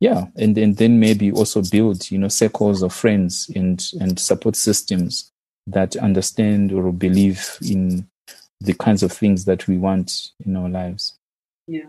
yeah 0.00 0.26
and, 0.36 0.56
and 0.58 0.76
then 0.76 1.00
maybe 1.00 1.30
also 1.32 1.62
build 1.62 2.10
you 2.10 2.18
know 2.18 2.28
circles 2.28 2.82
of 2.82 2.92
friends 2.92 3.50
and 3.54 3.86
and 4.00 4.18
support 4.18 4.56
systems 4.56 5.30
that 5.66 5.96
understand 5.96 6.72
or 6.72 6.92
believe 6.92 7.58
in 7.62 8.06
the 8.60 8.74
kinds 8.74 9.02
of 9.02 9.12
things 9.12 9.44
that 9.44 9.66
we 9.68 9.78
want 9.78 10.30
in 10.44 10.56
our 10.56 10.68
lives 10.68 11.16
yeah 11.66 11.86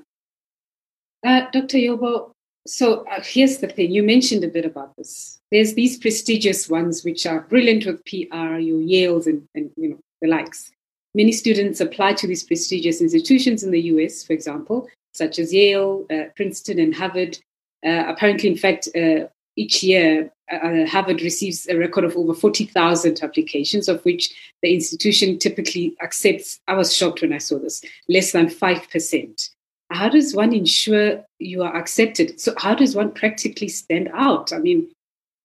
uh, 1.25 1.41
dr 1.51 1.77
yobo 1.77 2.31
so 2.67 3.05
uh, 3.07 3.21
here's 3.23 3.57
the 3.57 3.67
thing 3.67 3.91
you 3.91 4.03
mentioned 4.03 4.43
a 4.43 4.47
bit 4.47 4.65
about 4.65 4.95
this 4.95 5.39
there's 5.51 5.73
these 5.73 5.97
prestigious 5.97 6.69
ones 6.69 7.03
which 7.03 7.25
are 7.25 7.41
brilliant 7.41 7.85
with 7.85 8.03
pr 8.05 8.57
your 8.59 8.79
yales 8.79 9.25
and, 9.25 9.47
and 9.55 9.71
you 9.77 9.89
know 9.89 9.99
the 10.21 10.27
likes 10.27 10.71
many 11.15 11.31
students 11.31 11.81
apply 11.81 12.13
to 12.13 12.27
these 12.27 12.43
prestigious 12.43 13.01
institutions 13.01 13.63
in 13.63 13.71
the 13.71 13.81
us 13.81 14.23
for 14.23 14.33
example 14.33 14.87
such 15.13 15.39
as 15.39 15.53
Yale, 15.53 16.05
uh, 16.11 16.25
Princeton, 16.35 16.79
and 16.79 16.95
Harvard. 16.95 17.37
Uh, 17.85 18.03
apparently, 18.07 18.49
in 18.49 18.57
fact, 18.57 18.87
uh, 18.95 19.27
each 19.55 19.83
year, 19.83 20.31
uh, 20.51 20.85
Harvard 20.85 21.21
receives 21.21 21.67
a 21.67 21.77
record 21.77 22.03
of 22.03 22.15
over 22.15 22.33
40,000 22.33 23.21
applications, 23.21 23.89
of 23.89 24.03
which 24.05 24.33
the 24.61 24.73
institution 24.73 25.37
typically 25.37 25.95
accepts, 26.01 26.59
I 26.67 26.73
was 26.73 26.95
shocked 26.95 27.21
when 27.21 27.33
I 27.33 27.37
saw 27.37 27.59
this, 27.59 27.83
less 28.07 28.31
than 28.31 28.47
5%. 28.47 29.49
How 29.91 30.09
does 30.09 30.33
one 30.33 30.53
ensure 30.53 31.23
you 31.39 31.63
are 31.63 31.75
accepted? 31.75 32.39
So, 32.39 32.53
how 32.57 32.75
does 32.75 32.95
one 32.95 33.11
practically 33.11 33.67
stand 33.67 34.09
out? 34.13 34.53
I 34.53 34.57
mean, 34.57 34.89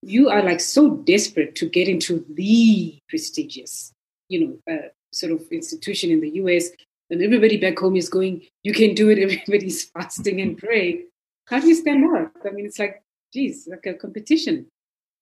you 0.02 0.28
are 0.28 0.42
like 0.42 0.60
so 0.60 0.96
desperate 0.96 1.54
to 1.56 1.68
get 1.68 1.88
into 1.88 2.24
the 2.30 2.98
prestigious, 3.08 3.92
you 4.28 4.46
know, 4.46 4.72
uh, 4.72 4.88
sort 5.12 5.32
of 5.32 5.42
institution 5.50 6.10
in 6.10 6.20
the 6.20 6.30
US 6.42 6.68
and 7.10 7.22
everybody 7.22 7.56
back 7.56 7.78
home 7.78 7.96
is 7.96 8.08
going, 8.08 8.42
you 8.62 8.72
can 8.72 8.94
do 8.94 9.10
it. 9.10 9.18
Everybody's 9.22 9.84
fasting 9.84 10.40
and 10.40 10.58
praying. 10.58 11.06
How 11.46 11.60
do 11.60 11.68
you 11.68 11.74
stand 11.74 12.04
out? 12.04 12.32
I 12.44 12.50
mean, 12.50 12.66
it's 12.66 12.78
like, 12.78 13.02
geez, 13.32 13.68
like 13.70 13.86
a 13.86 13.94
competition. 13.94 14.66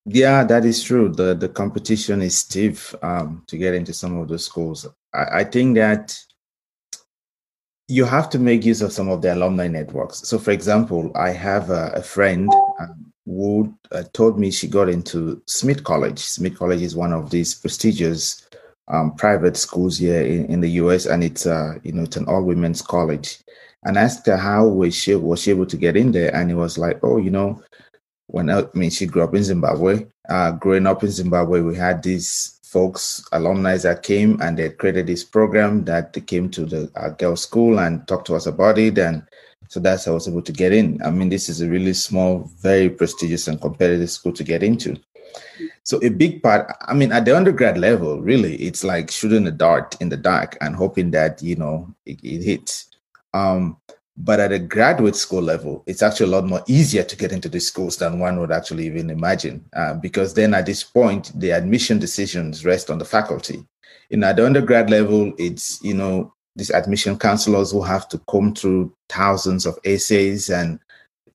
Yeah, 0.06 0.44
that 0.44 0.66
is 0.66 0.82
true. 0.82 1.08
The 1.08 1.34
the 1.34 1.48
competition 1.48 2.20
is 2.20 2.36
stiff 2.36 2.94
um, 3.02 3.42
to 3.46 3.56
get 3.56 3.74
into 3.74 3.94
some 3.94 4.18
of 4.18 4.28
the 4.28 4.38
schools. 4.38 4.86
I, 5.14 5.40
I, 5.40 5.44
think 5.44 5.76
that 5.76 6.14
you 7.88 8.04
have 8.04 8.30
to 8.30 8.38
make 8.38 8.64
use 8.64 8.80
of 8.80 8.92
some 8.92 9.08
of 9.08 9.22
the 9.22 9.34
alumni 9.34 9.68
networks. 9.68 10.26
So, 10.26 10.38
for 10.38 10.52
example, 10.52 11.12
I 11.14 11.30
have 11.30 11.70
a, 11.70 11.92
a 11.94 12.02
friend 12.02 12.50
um, 12.80 13.12
who 13.26 13.74
uh, 13.92 14.04
told 14.12 14.38
me 14.38 14.50
she 14.50 14.68
got 14.68 14.88
into 14.88 15.42
Smith 15.46 15.84
College. 15.84 16.18
Smith 16.18 16.58
College 16.58 16.80
is 16.80 16.96
one 16.96 17.12
of 17.12 17.30
these 17.30 17.54
prestigious 17.54 18.46
um, 18.88 19.14
private 19.16 19.56
schools 19.56 19.98
here 19.98 20.22
in, 20.22 20.46
in 20.46 20.60
the 20.60 20.70
US, 20.72 21.06
and 21.06 21.22
it's 21.22 21.46
uh, 21.46 21.74
you 21.82 21.92
know 21.92 22.02
it's 22.02 22.16
an 22.16 22.26
all 22.26 22.42
women's 22.42 22.82
college. 22.82 23.38
And 23.84 23.98
I 23.98 24.02
asked 24.02 24.26
her 24.26 24.36
how 24.36 24.66
was 24.66 24.94
she 24.94 25.14
was 25.14 25.42
she 25.42 25.50
able 25.50 25.66
to 25.66 25.76
get 25.76 25.96
in 25.96 26.12
there, 26.12 26.34
and 26.34 26.50
it 26.50 26.54
was 26.54 26.78
like, 26.78 27.00
oh, 27.02 27.18
you 27.18 27.30
know, 27.30 27.62
when 28.28 28.48
I, 28.50 28.60
I 28.60 28.66
mean 28.74 28.90
she 28.90 29.06
grew 29.06 29.22
up 29.22 29.34
in 29.34 29.44
Zimbabwe. 29.44 30.06
Uh, 30.28 30.52
growing 30.52 30.86
up 30.86 31.02
in 31.02 31.10
Zimbabwe, 31.10 31.60
we 31.60 31.76
had 31.76 32.02
these 32.02 32.53
folks, 32.74 33.24
alumni 33.30 33.76
that 33.76 34.02
came 34.02 34.40
and 34.42 34.58
they 34.58 34.68
created 34.68 35.06
this 35.06 35.22
program 35.22 35.84
that 35.84 36.12
they 36.12 36.20
came 36.20 36.50
to 36.50 36.66
the 36.66 36.90
uh, 36.96 37.10
girls' 37.10 37.42
school 37.42 37.78
and 37.78 38.06
talked 38.08 38.26
to 38.26 38.34
us 38.34 38.46
about 38.46 38.78
it, 38.78 38.98
and 38.98 39.22
so 39.68 39.78
that's 39.78 40.04
how 40.04 40.10
I 40.10 40.14
was 40.14 40.26
able 40.26 40.42
to 40.42 40.52
get 40.52 40.72
in. 40.72 41.00
I 41.02 41.10
mean, 41.10 41.28
this 41.28 41.48
is 41.48 41.60
a 41.60 41.68
really 41.68 41.94
small, 41.94 42.50
very 42.60 42.90
prestigious 42.90 43.46
and 43.46 43.60
competitive 43.60 44.10
school 44.10 44.32
to 44.32 44.42
get 44.42 44.64
into. 44.64 44.96
So 45.84 46.00
a 46.02 46.08
big 46.08 46.42
part, 46.42 46.74
I 46.88 46.94
mean, 46.94 47.12
at 47.12 47.24
the 47.24 47.36
undergrad 47.36 47.78
level, 47.78 48.20
really, 48.20 48.56
it's 48.56 48.82
like 48.82 49.08
shooting 49.08 49.46
a 49.46 49.52
dart 49.52 49.96
in 50.00 50.08
the 50.08 50.16
dark 50.16 50.58
and 50.60 50.74
hoping 50.74 51.12
that 51.12 51.40
you 51.42 51.54
know 51.54 51.94
it, 52.06 52.18
it 52.24 52.42
hits. 52.42 52.90
Um, 53.34 53.76
but 54.16 54.38
at 54.38 54.52
a 54.52 54.58
graduate 54.58 55.16
school 55.16 55.42
level, 55.42 55.82
it's 55.86 56.02
actually 56.02 56.26
a 56.26 56.36
lot 56.36 56.44
more 56.44 56.62
easier 56.68 57.02
to 57.02 57.16
get 57.16 57.32
into 57.32 57.48
these 57.48 57.66
schools 57.66 57.96
than 57.96 58.20
one 58.20 58.38
would 58.38 58.52
actually 58.52 58.86
even 58.86 59.10
imagine, 59.10 59.64
uh, 59.74 59.94
because 59.94 60.34
then 60.34 60.54
at 60.54 60.66
this 60.66 60.84
point, 60.84 61.32
the 61.38 61.50
admission 61.50 61.98
decisions 61.98 62.64
rest 62.64 62.90
on 62.90 62.98
the 62.98 63.04
faculty. 63.04 63.66
In 64.10 64.22
at 64.22 64.36
the 64.36 64.46
undergrad 64.46 64.88
level, 64.90 65.32
it's 65.38 65.82
you 65.82 65.94
know 65.94 66.32
these 66.54 66.70
admission 66.70 67.18
counselors 67.18 67.74
will 67.74 67.82
have 67.82 68.08
to 68.08 68.18
comb 68.28 68.54
through 68.54 68.94
thousands 69.08 69.66
of 69.66 69.78
essays 69.84 70.48
and 70.48 70.78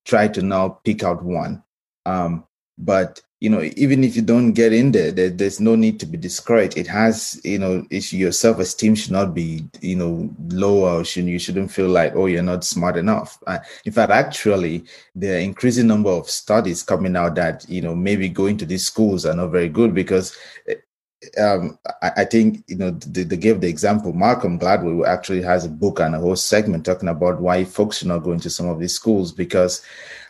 try 0.06 0.28
to 0.30 0.42
now 0.42 0.80
pick 0.86 1.04
out 1.04 1.22
one. 1.24 1.62
Um, 2.06 2.46
but 2.78 3.22
you 3.40 3.50
know, 3.50 3.62
even 3.78 4.04
if 4.04 4.18
you 4.18 4.22
don't 4.22 4.52
get 4.52 4.74
in 4.74 4.92
there, 4.92 5.12
there, 5.12 5.30
there's 5.30 5.62
no 5.62 5.76
need 5.76 5.98
to 6.02 6.06
be 6.06 6.18
discouraged. 6.18 6.78
It 6.78 6.88
has, 6.88 7.40
you 7.46 7.58
know, 7.58 7.86
your 7.90 8.34
self 8.34 8.60
esteem 8.60 8.96
should 8.96 9.14
not 9.14 9.34
be, 9.34 9.64
you 9.80 9.96
know, 9.96 10.30
lower. 10.50 11.06
Should 11.06 11.26
you 11.26 11.40
shouldn't 11.40 11.72
feel 11.72 11.88
like, 11.88 12.16
oh, 12.16 12.26
you're 12.26 12.44
not 12.44 12.66
smart 12.66 12.98
enough. 12.98 13.42
Uh, 13.48 13.60
in 13.86 13.94
fact, 13.94 14.12
actually, 14.12 14.84
there 15.16 15.38
are 15.38 15.40
increasing 15.40 15.88
number 15.88 16.10
of 16.10 16.30
studies 16.30 16.84
coming 16.84 17.16
out 17.16 17.36
that 17.36 17.66
you 17.70 17.82
know 17.82 17.96
maybe 17.96 18.28
going 18.28 18.58
to 18.58 18.66
these 18.66 18.86
schools 18.86 19.26
are 19.26 19.36
not 19.36 19.52
very 19.52 19.70
good 19.70 19.94
because 19.94 20.36
eh, 20.68 20.76
um, 21.42 21.80
I, 22.02 22.12
I, 22.18 22.26
think 22.26 22.64
you 22.68 22.76
know 22.76 22.92
they, 22.92 23.24
they, 23.24 23.38
gave 23.38 23.62
the 23.62 23.70
example. 23.70 24.12
Malcolm 24.12 24.60
Gladwell 24.60 25.08
actually 25.08 25.42
has 25.44 25.64
a 25.64 25.70
book 25.70 26.02
and 26.02 26.14
a 26.14 26.20
whole 26.20 26.36
segment 26.36 26.86
talking 26.86 27.10
about 27.10 27.40
why 27.40 27.64
folks 27.64 28.00
should 28.00 28.10
not 28.10 28.24
go 28.24 28.34
into 28.34 28.50
some 28.50 28.68
of 28.68 28.80
these 28.80 28.94
schools 28.94 29.32
because 29.32 29.82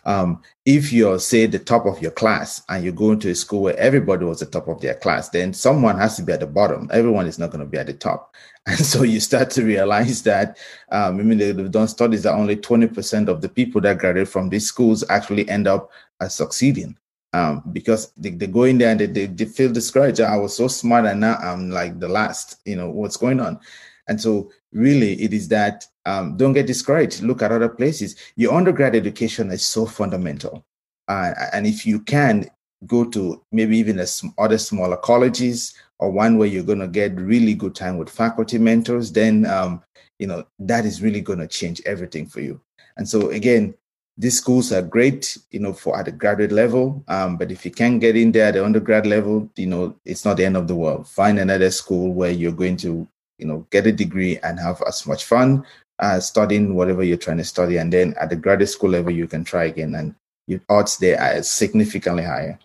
um, 0.06 0.41
if 0.66 0.91
you're 0.93 1.20
say 1.20 1.45
the 1.45 1.60
top 1.60 1.86
of 1.86 2.02
your 2.02 2.12
class 2.12 2.62
and 2.70 2.84
you 2.84 2.91
go 2.91 3.12
into 3.12 3.30
a 3.30 3.36
school 3.36 3.64
where 3.64 3.78
everybody 3.78 4.26
was 4.26 4.39
the 4.39 4.45
top 4.45 4.68
of 4.68 4.82
their 4.82 4.95
class, 4.95 5.30
then 5.30 5.54
someone 5.54 5.97
has 5.97 6.16
to 6.18 6.24
be 6.24 6.34
at 6.34 6.39
the 6.39 6.47
bottom. 6.47 6.89
Everyone 6.91 7.28
is 7.28 7.39
not 7.39 7.52
going 7.52 7.64
to 7.64 7.70
be 7.70 7.78
at 7.78 7.88
the 7.88 7.93
top, 7.93 8.36
and 8.66 8.80
so 8.80 9.04
you 9.04 9.20
start 9.20 9.50
to 9.52 9.64
realize 9.64 10.24
that. 10.24 10.58
Um, 10.91 11.20
I 11.20 11.24
mean, 11.24 11.38
they've 11.38 11.72
done 11.72 11.88
studies 11.88 12.24
that 12.24 12.34
only 12.34 12.56
20% 12.56 13.28
of 13.28 13.41
the 13.41 13.50
people 13.50 13.82
that 13.82 14.00
graduate 14.00 14.28
from 14.28 14.50
these 14.50 14.68
schools 14.68 15.04
actually 15.10 15.50
end 15.50 15.68
up 15.68 15.91
as 16.22 16.36
succeeding 16.36 16.97
um, 17.34 17.64
because 17.72 18.12
they, 18.18 18.32
they 18.32 18.47
go 18.47 18.64
in 18.64 18.78
there 18.78 18.91
and 18.91 19.00
they, 19.00 19.06
they, 19.06 19.26
they 19.28 19.45
feel 19.45 19.72
discouraged. 19.72 20.22
I 20.22 20.38
was 20.38 20.56
so 20.56 20.68
smart 20.68 21.06
and 21.06 21.20
now 21.20 21.36
I'm 21.36 21.70
like 21.70 22.00
the 22.00 22.08
last, 22.08 22.58
you 22.66 22.76
know, 22.76 22.89
what's 22.89 23.18
going 23.18 23.39
on? 23.39 23.60
And 24.08 24.20
so 24.20 24.52
really 24.72 25.22
it 25.22 25.34
is 25.34 25.47
that 25.50 25.86
um, 26.10 26.38
don't 26.38 26.53
get 26.53 26.68
discouraged. 26.68 27.22
Look 27.22 27.41
at 27.41 27.51
other 27.51 27.70
places. 27.70 28.16
Your 28.36 28.53
undergrad 28.53 28.95
education 28.95 29.51
is 29.51 29.64
so 29.66 29.86
fundamental. 29.86 30.66
Uh, 31.07 31.34
and 31.53 31.68
if 31.68 31.86
you 31.86 31.99
can 31.99 32.49
go 32.88 33.03
to 33.05 33.43
maybe 33.51 33.78
even 33.78 33.99
a, 33.99 34.05
other 34.38 34.57
smaller 34.57 34.97
colleges 34.97 35.74
or 35.99 36.12
one 36.12 36.38
where 36.38 36.47
you're 36.47 36.64
going 36.64 36.80
to 36.80 36.88
get 36.88 37.16
really 37.34 37.53
good 37.53 37.76
time 37.76 37.97
with 37.97 38.10
faculty 38.10 38.57
mentors, 38.57 39.12
then, 39.12 39.45
um, 39.45 39.84
you 40.18 40.28
know, 40.28 40.45
that 40.60 40.86
is 40.86 41.01
really 41.01 41.22
going 41.22 41.39
to 41.39 41.47
change 41.47 41.82
everything 41.86 42.26
for 42.26 42.41
you. 42.41 42.60
And 42.97 43.07
so 43.07 43.30
again, 43.30 43.76
these 44.18 44.38
schools 44.38 44.72
are 44.74 44.82
great, 44.82 45.38
you 45.51 45.60
know, 45.60 45.74
for 45.74 45.97
at 45.97 46.05
the 46.05 46.12
graduate 46.12 46.51
level. 46.51 47.03
Um, 47.07 47.38
but 47.38 47.51
if 47.51 47.66
you 47.66 47.72
can't 47.72 48.01
get 48.01 48.16
in 48.18 48.32
there 48.32 48.47
at 48.47 48.55
the 48.55 48.66
undergrad 48.66 49.05
level, 49.05 49.49
you 49.55 49.68
know, 49.68 49.95
it's 50.05 50.26
not 50.26 50.38
the 50.38 50.45
end 50.45 50.57
of 50.57 50.68
the 50.68 50.76
world. 50.76 51.07
Find 51.07 51.39
another 51.39 51.72
school 51.72 52.14
where 52.14 52.32
you're 52.32 52.51
going 52.51 52.78
to, 52.78 53.07
you 53.38 53.45
know, 53.45 53.66
get 53.70 53.88
a 53.88 53.91
degree 53.91 54.38
and 54.39 54.60
have 54.60 54.84
as 54.86 55.07
much 55.07 55.24
fun, 55.24 55.66
uh, 56.00 56.20
studying 56.20 56.76
whatever 56.76 57.04
you're 57.04 57.18
trying 57.18 57.38
to 57.38 57.43
study, 57.43 57.78
and 57.78 57.91
then 57.91 58.14
at 58.20 58.30
the 58.30 58.36
graduate 58.36 58.70
school 58.70 58.89
level, 58.89 59.12
you 59.12 59.28
can 59.28 59.43
try 59.43 59.66
again, 59.66 59.95
and 59.95 60.16
your 60.47 60.62
odds 60.70 60.97
there 60.97 61.20
are 61.20 61.43
significantly 61.43 62.24
higher. 62.24 62.58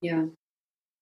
Yeah. 0.00 0.26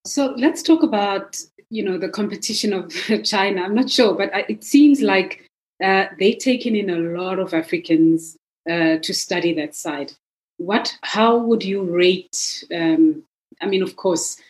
So 0.07 0.35
let's 0.37 0.63
talk 0.63 0.83
about 0.83 1.41
you 1.71 1.83
know 1.83 1.99
the 1.99 2.09
competition 2.09 2.73
of 2.73 2.93
China. 3.25 3.63
I'm 3.63 3.75
not 3.75 3.91
sure, 3.91 4.15
but 4.15 4.31
it 4.49 4.65
seems 4.65 5.01
like 5.01 5.47
uh, 5.83 6.07
they've 6.19 6.39
taken 6.39 6.77
in 6.77 6.91
a 6.91 6.99
lot 7.19 7.39
of 7.39 7.55
Africans 7.55 8.37
uh, 8.71 8.97
to 9.03 9.13
study 9.13 9.53
that 9.55 9.75
side. 9.75 10.13
What? 10.59 10.97
How 11.03 11.37
would 11.37 11.65
you 11.65 11.83
rate? 11.83 12.65
Um, 12.73 13.25
I 13.61 13.67
mean, 13.67 13.83
of 13.83 13.97
course, 13.97 14.41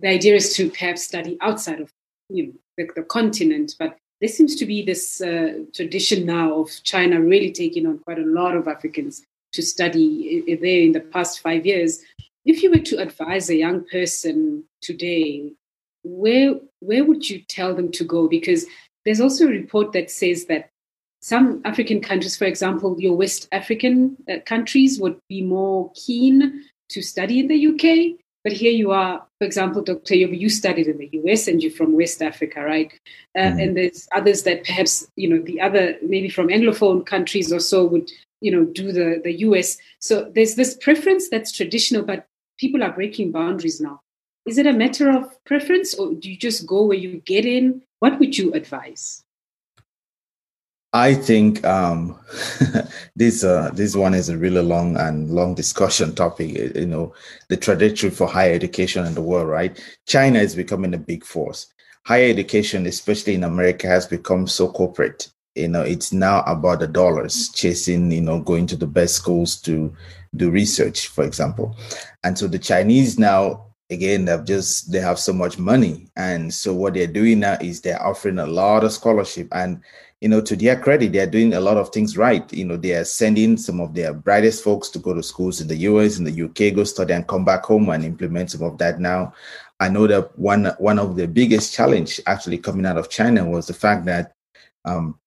the 0.00 0.08
idea 0.08 0.34
is 0.34 0.54
to 0.56 0.70
perhaps 0.70 1.04
study 1.04 1.38
outside 1.40 1.80
of 1.80 1.90
you 2.28 2.46
know, 2.46 2.52
the, 2.76 2.88
the 2.96 3.02
continent, 3.02 3.76
but 3.78 3.96
there 4.22 4.28
seems 4.28 4.54
to 4.54 4.64
be 4.64 4.82
this 4.82 5.20
uh, 5.20 5.64
tradition 5.74 6.24
now 6.24 6.60
of 6.60 6.70
China 6.84 7.20
really 7.20 7.50
taking 7.50 7.88
on 7.88 7.98
quite 7.98 8.20
a 8.20 8.24
lot 8.24 8.56
of 8.56 8.68
Africans 8.68 9.24
to 9.52 9.62
study 9.62 10.56
there 10.62 10.80
in 10.80 10.92
the 10.92 11.00
past 11.00 11.40
five 11.40 11.66
years. 11.66 12.00
If 12.44 12.62
you 12.62 12.70
were 12.70 12.78
to 12.78 12.98
advise 12.98 13.50
a 13.50 13.56
young 13.56 13.84
person 13.84 14.62
today, 14.80 15.52
where 16.04 16.54
where 16.78 17.04
would 17.04 17.28
you 17.28 17.42
tell 17.48 17.74
them 17.74 17.90
to 17.92 18.04
go? 18.04 18.28
Because 18.28 18.64
there's 19.04 19.20
also 19.20 19.46
a 19.46 19.50
report 19.50 19.92
that 19.92 20.08
says 20.08 20.44
that 20.44 20.70
some 21.20 21.60
African 21.64 22.00
countries, 22.00 22.36
for 22.36 22.44
example, 22.44 22.94
your 23.00 23.16
West 23.16 23.48
African 23.50 24.16
uh, 24.30 24.36
countries, 24.46 25.00
would 25.00 25.18
be 25.28 25.42
more 25.42 25.90
keen 25.96 26.62
to 26.90 27.02
study 27.02 27.40
in 27.40 27.48
the 27.48 27.66
UK. 27.66 28.20
But 28.44 28.52
here 28.52 28.72
you 28.72 28.90
are, 28.90 29.24
for 29.38 29.44
example, 29.44 29.82
Dr. 29.82 30.14
Yobo, 30.14 30.38
you 30.38 30.48
studied 30.48 30.88
in 30.88 30.98
the 30.98 31.08
US 31.12 31.46
and 31.46 31.62
you're 31.62 31.72
from 31.72 31.92
West 31.92 32.20
Africa, 32.22 32.62
right? 32.62 32.92
Uh, 33.36 33.40
mm-hmm. 33.40 33.58
And 33.60 33.76
there's 33.76 34.08
others 34.12 34.42
that 34.42 34.64
perhaps, 34.64 35.06
you 35.16 35.28
know, 35.28 35.40
the 35.40 35.60
other, 35.60 35.96
maybe 36.02 36.28
from 36.28 36.48
Anglophone 36.48 37.06
countries 37.06 37.52
or 37.52 37.60
so 37.60 37.84
would, 37.84 38.10
you 38.40 38.50
know, 38.50 38.64
do 38.64 38.90
the, 38.90 39.20
the 39.22 39.32
US. 39.46 39.78
So 40.00 40.30
there's 40.34 40.56
this 40.56 40.76
preference 40.76 41.28
that's 41.28 41.52
traditional, 41.52 42.02
but 42.02 42.26
people 42.58 42.82
are 42.82 42.92
breaking 42.92 43.30
boundaries 43.30 43.80
now. 43.80 44.00
Is 44.44 44.58
it 44.58 44.66
a 44.66 44.72
matter 44.72 45.08
of 45.08 45.32
preference 45.44 45.94
or 45.94 46.12
do 46.14 46.28
you 46.28 46.36
just 46.36 46.66
go 46.66 46.84
where 46.84 46.98
you 46.98 47.22
get 47.24 47.46
in? 47.46 47.82
What 48.00 48.18
would 48.18 48.36
you 48.36 48.52
advise? 48.54 49.22
I 50.94 51.14
think 51.14 51.64
um, 51.64 52.18
this 53.16 53.44
uh, 53.44 53.70
this 53.72 53.96
one 53.96 54.12
is 54.12 54.28
a 54.28 54.36
really 54.36 54.60
long 54.60 54.96
and 54.98 55.30
long 55.30 55.54
discussion 55.54 56.14
topic. 56.14 56.74
You 56.74 56.86
know, 56.86 57.14
the 57.48 57.56
trajectory 57.56 58.10
for 58.10 58.26
higher 58.26 58.52
education 58.52 59.06
in 59.06 59.14
the 59.14 59.22
world, 59.22 59.48
right? 59.48 59.82
China 60.06 60.38
is 60.38 60.54
becoming 60.54 60.92
a 60.92 60.98
big 60.98 61.24
force. 61.24 61.72
Higher 62.04 62.28
education, 62.28 62.86
especially 62.86 63.34
in 63.34 63.44
America, 63.44 63.86
has 63.86 64.06
become 64.06 64.46
so 64.46 64.68
corporate. 64.68 65.30
You 65.54 65.68
know, 65.68 65.82
it's 65.82 66.12
now 66.12 66.42
about 66.42 66.80
the 66.80 66.88
dollars 66.88 67.48
chasing. 67.50 68.12
You 68.12 68.20
know, 68.20 68.40
going 68.40 68.66
to 68.66 68.76
the 68.76 68.86
best 68.86 69.14
schools 69.14 69.56
to 69.62 69.94
do 70.36 70.50
research, 70.50 71.08
for 71.08 71.24
example. 71.24 71.74
And 72.22 72.38
so 72.38 72.48
the 72.48 72.58
Chinese 72.58 73.18
now 73.18 73.66
again 73.90 74.24
they've 74.24 74.44
just 74.44 74.90
they 74.90 75.00
have 75.00 75.18
so 75.18 75.34
much 75.34 75.58
money 75.58 76.08
and 76.16 76.54
so 76.54 76.72
what 76.72 76.94
they're 76.94 77.06
doing 77.06 77.40
now 77.40 77.58
is 77.60 77.82
they're 77.82 78.02
offering 78.02 78.38
a 78.38 78.46
lot 78.46 78.84
of 78.84 78.92
scholarship 78.92 79.46
and 79.52 79.82
you 80.22 80.28
know, 80.28 80.40
to 80.40 80.54
their 80.54 80.78
credit, 80.78 81.10
they're 81.10 81.26
doing 81.26 81.52
a 81.52 81.60
lot 81.60 81.76
of 81.76 81.88
things 81.88 82.16
right. 82.16 82.50
You 82.52 82.64
know, 82.64 82.76
they 82.76 82.92
are 82.92 83.04
sending 83.04 83.56
some 83.56 83.80
of 83.80 83.92
their 83.92 84.14
brightest 84.14 84.62
folks 84.62 84.88
to 84.90 85.00
go 85.00 85.12
to 85.12 85.22
schools 85.22 85.60
in 85.60 85.66
the 85.66 85.74
US, 85.78 86.16
in 86.16 86.24
the 86.24 86.44
UK, 86.44 86.76
go 86.76 86.84
study 86.84 87.12
and 87.12 87.26
come 87.26 87.44
back 87.44 87.64
home 87.64 87.88
and 87.88 88.04
implement 88.04 88.52
some 88.52 88.62
of 88.62 88.78
that 88.78 89.00
now. 89.00 89.34
I 89.80 89.88
know 89.88 90.06
that 90.06 90.38
one 90.38 90.66
one 90.78 91.00
of 91.00 91.16
the 91.16 91.26
biggest 91.26 91.74
challenge 91.74 92.20
actually 92.28 92.58
coming 92.58 92.86
out 92.86 92.98
of 92.98 93.10
China 93.10 93.44
was 93.44 93.66
the 93.66 93.74
fact 93.74 94.04
that 94.04 94.34
um, 94.84 95.18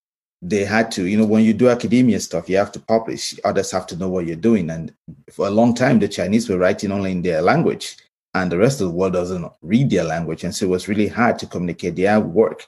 they 0.41 0.63
had 0.63 0.93
to, 0.93 1.05
you 1.05 1.17
know, 1.17 1.25
when 1.25 1.43
you 1.43 1.53
do 1.53 1.67
academia 1.67 2.21
stuff, 2.21 2.47
you 2.47 2.55
have 2.55 2.71
to 2.71 2.79
publish. 2.79 3.37
Others 3.43 3.71
have 3.71 3.87
to 3.87 3.97
know 3.97 4.07
what 4.07 4.25
you're 4.25 4.37
doing. 4.37 4.69
And 4.69 4.93
for 5.29 5.47
a 5.47 5.51
long 5.51 5.75
time, 5.75 5.99
the 5.99 6.07
Chinese 6.07 6.47
were 6.47 6.57
writing 6.57 6.93
only 6.93 7.11
in 7.11 7.21
their 7.21 7.41
language, 7.41 7.97
and 8.35 8.51
the 8.51 8.57
rest 8.57 8.81
of 8.81 8.89
the 8.89 8.93
world 8.93 9.13
doesn't 9.13 9.49
read 9.61 9.89
their 9.89 10.03
language, 10.03 10.43
and 10.43 10.53
so 10.53 10.65
it 10.65 10.69
was 10.69 10.89
really 10.89 11.07
hard 11.07 11.39
to 11.39 11.47
communicate 11.47 11.95
their 11.95 12.19
work. 12.19 12.67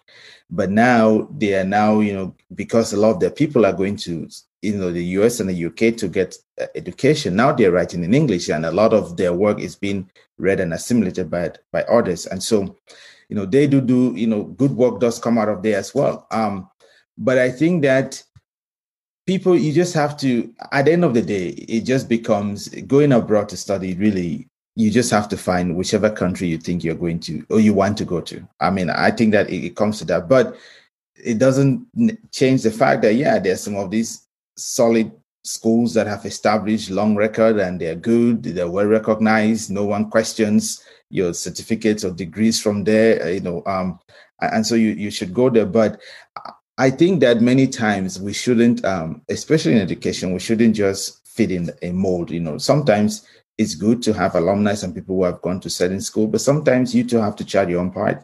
But 0.50 0.72
now 0.72 1.28
they 1.38 1.56
are 1.56 1.66
now, 1.66 2.00
you 2.00 2.14
know, 2.14 2.36
because 2.56 2.94
a 2.94 2.98
lot 2.98 3.12
of 3.12 3.20
their 3.20 3.32
people 3.32 3.66
are 3.66 3.74
going 3.74 3.98
to, 3.98 4.30
you 4.62 4.78
know, 4.78 4.94
the 4.94 5.04
US 5.20 5.42
and 5.42 5.50
the 5.50 5.66
UK 5.66 5.98
to 5.98 6.08
get 6.08 6.38
uh, 6.62 6.68
education. 6.74 7.36
Now 7.36 7.52
they're 7.52 7.74
writing 7.74 8.06
in 8.06 8.14
English, 8.14 8.48
and 8.48 8.66
a 8.66 8.72
lot 8.72 8.94
of 8.94 9.18
their 9.18 9.34
work 9.34 9.60
is 9.60 9.76
being 9.76 10.10
read 10.38 10.62
and 10.62 10.74
assimilated 10.74 11.30
by 11.30 11.52
by 11.74 11.84
others. 11.84 12.28
And 12.28 12.42
so, 12.42 12.78
you 13.28 13.36
know, 13.36 13.46
they 13.46 13.68
do 13.68 13.82
do, 13.82 14.14
you 14.16 14.28
know, 14.28 14.44
good 14.44 14.72
work 14.72 15.02
does 15.02 15.20
come 15.20 15.38
out 15.38 15.50
of 15.50 15.64
there 15.64 15.78
as 15.78 15.94
well. 15.94 16.28
Um, 16.32 16.70
but 17.18 17.38
I 17.38 17.52
think 17.52 17.82
that 17.82 18.24
people 19.26 19.58
you 19.58 19.74
just 19.74 19.94
have 19.94 20.16
to 20.16 20.50
at 20.72 20.86
the 20.86 20.94
end 20.94 21.04
of 21.04 21.14
the 21.14 21.22
day 21.22 21.50
it 21.50 21.82
just 21.82 22.08
becomes 22.08 22.70
going 22.88 23.12
abroad 23.12 23.50
to 23.50 23.58
study 23.58 23.94
really 23.96 24.48
you 24.78 24.92
just 24.92 25.10
have 25.10 25.28
to 25.28 25.36
find 25.36 25.76
whichever 25.76 26.08
country 26.08 26.48
you 26.48 26.60
think 26.60 26.84
you're 26.84 26.94
going 26.94 27.20
to 27.20 27.44
or 27.50 27.60
you 27.60 27.74
want 27.74 27.98
to 27.98 28.06
go 28.06 28.22
to. 28.22 28.48
I 28.60 28.70
mean, 28.70 28.92
I 28.92 29.10
think 29.10 29.32
that 29.32 29.50
it, 29.50 29.66
it 29.66 29.76
comes 29.76 29.98
to 30.00 30.06
that, 30.06 30.30
but 30.30 30.56
it 31.16 31.40
doesn't 31.40 31.88
change 32.32 32.62
the 32.62 32.70
fact 32.70 33.02
that 33.02 33.16
yeah, 33.16 33.40
there's 33.40 33.62
some 33.62 33.76
of 33.76 33.90
these 33.90 34.28
solid 34.56 35.12
schools 35.44 35.96
that 35.96 36.06
have 36.06 36.28
established 36.28 36.92
long 36.92 37.16
record 37.16 37.58
and 37.58 37.82
they're 37.82 37.96
good, 37.96 38.44
they're 38.44 38.70
well 38.70 38.86
recognized. 38.86 39.72
No 39.72 39.86
one 39.86 40.12
questions 40.12 40.84
your 41.10 41.34
certificates 41.34 42.04
or 42.04 42.12
degrees 42.12 42.62
from 42.62 42.84
there, 42.84 43.24
uh, 43.24 43.30
you 43.30 43.40
know. 43.40 43.64
Um, 43.66 44.00
and 44.42 44.64
so 44.64 44.76
you 44.76 44.90
you 44.90 45.10
should 45.10 45.34
go 45.34 45.50
there. 45.50 45.66
But 45.66 46.00
I 46.78 46.92
think 46.92 47.22
that 47.22 47.42
many 47.42 47.66
times 47.66 48.22
we 48.22 48.32
shouldn't, 48.32 48.86
um, 48.86 49.24
especially 49.28 49.72
in 49.72 49.82
education, 49.82 50.34
we 50.34 50.40
shouldn't 50.40 50.76
just 50.76 51.28
fit 51.28 51.50
in 51.50 51.72
a 51.82 51.92
mold. 51.92 52.30
You 52.30 52.42
know, 52.42 52.60
sometimes 52.60 53.26
it's 53.58 53.76
good 53.76 54.04
to 54.04 54.14
have 54.14 54.36
alumni 54.36 54.76
and 54.84 54.94
people 54.94 55.16
who 55.16 55.24
have 55.24 55.42
gone 55.42 55.60
to 55.62 55.70
certain 55.70 56.02
school, 56.02 56.28
but 56.28 56.42
sometimes 56.42 56.94
you 56.94 57.04
too 57.04 57.18
have 57.18 57.36
to 57.38 57.46
chart 57.46 57.70
your 57.70 57.80
own 57.80 57.92
part. 57.92 58.24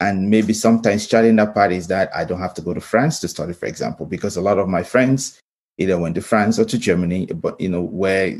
And 0.00 0.28
maybe 0.28 0.52
sometimes 0.52 1.06
charting 1.06 1.36
that 1.36 1.54
part 1.54 1.72
is 1.72 1.86
that 1.86 2.14
I 2.14 2.24
don't 2.24 2.40
have 2.40 2.54
to 2.54 2.62
go 2.62 2.74
to 2.74 2.80
France 2.80 3.20
to 3.20 3.28
study, 3.28 3.54
for 3.54 3.66
example, 3.66 4.06
because 4.06 4.36
a 4.36 4.42
lot 4.42 4.58
of 4.58 4.68
my 4.68 4.82
friends 4.82 5.40
either 5.78 5.98
went 5.98 6.16
to 6.16 6.20
France 6.20 6.58
or 6.58 6.64
to 6.66 6.78
Germany, 6.78 7.26
but 7.26 7.58
you 7.60 7.68
know, 7.68 7.82
where 7.82 8.38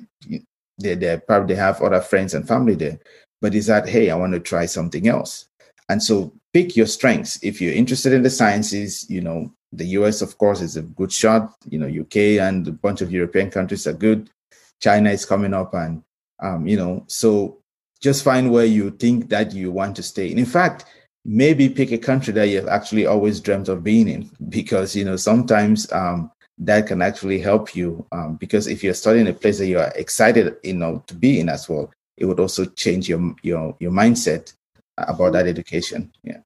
they 0.78 0.94
they 0.94 1.20
probably 1.26 1.54
have 1.54 1.80
other 1.80 2.00
friends 2.00 2.34
and 2.34 2.46
family 2.46 2.74
there. 2.74 2.98
But 3.40 3.54
is 3.54 3.66
that 3.66 3.88
hey, 3.88 4.10
I 4.10 4.16
want 4.16 4.34
to 4.34 4.40
try 4.40 4.66
something 4.66 5.08
else. 5.08 5.46
And 5.88 6.02
so 6.02 6.32
pick 6.52 6.76
your 6.76 6.86
strengths. 6.86 7.38
If 7.42 7.60
you're 7.60 7.72
interested 7.72 8.12
in 8.12 8.22
the 8.22 8.30
sciences, 8.30 9.08
you 9.08 9.20
know, 9.20 9.52
the 9.72 9.86
US, 9.98 10.22
of 10.22 10.36
course, 10.38 10.60
is 10.60 10.76
a 10.76 10.82
good 10.82 11.12
shot. 11.12 11.54
You 11.68 11.78
know, 11.78 12.02
UK 12.02 12.40
and 12.40 12.66
a 12.68 12.72
bunch 12.72 13.00
of 13.00 13.12
European 13.12 13.50
countries 13.50 13.86
are 13.86 13.92
good. 13.92 14.30
China 14.80 15.10
is 15.10 15.24
coming 15.24 15.54
up 15.54 15.74
and 15.74 16.02
um, 16.44 16.66
you 16.66 16.76
know, 16.76 17.04
so 17.08 17.58
just 18.00 18.22
find 18.22 18.52
where 18.52 18.66
you 18.66 18.90
think 18.90 19.30
that 19.30 19.54
you 19.54 19.72
want 19.72 19.96
to 19.96 20.02
stay. 20.02 20.30
And 20.30 20.38
in 20.38 20.46
fact, 20.46 20.84
maybe 21.24 21.68
pick 21.68 21.90
a 21.90 21.98
country 21.98 22.34
that 22.34 22.48
you've 22.48 22.68
actually 22.68 23.06
always 23.06 23.40
dreamt 23.40 23.68
of 23.68 23.82
being 23.82 24.08
in, 24.08 24.30
because 24.48 24.94
you 24.94 25.04
know 25.04 25.16
sometimes 25.16 25.90
um, 25.92 26.30
that 26.58 26.86
can 26.86 27.02
actually 27.02 27.40
help 27.40 27.74
you. 27.74 28.06
Um, 28.12 28.36
because 28.36 28.66
if 28.66 28.84
you're 28.84 28.94
studying 28.94 29.28
a 29.28 29.32
place 29.32 29.58
that 29.58 29.66
you 29.66 29.78
are 29.78 29.92
excited, 29.96 30.56
you 30.62 30.74
know, 30.74 31.02
to 31.06 31.14
be 31.14 31.40
in 31.40 31.48
as 31.48 31.68
well, 31.68 31.90
it 32.16 32.26
would 32.26 32.40
also 32.40 32.66
change 32.66 33.08
your 33.08 33.34
your 33.42 33.76
your 33.80 33.92
mindset 33.92 34.52
about 34.98 35.32
that 35.32 35.46
education. 35.46 36.12
Yeah. 36.22 36.38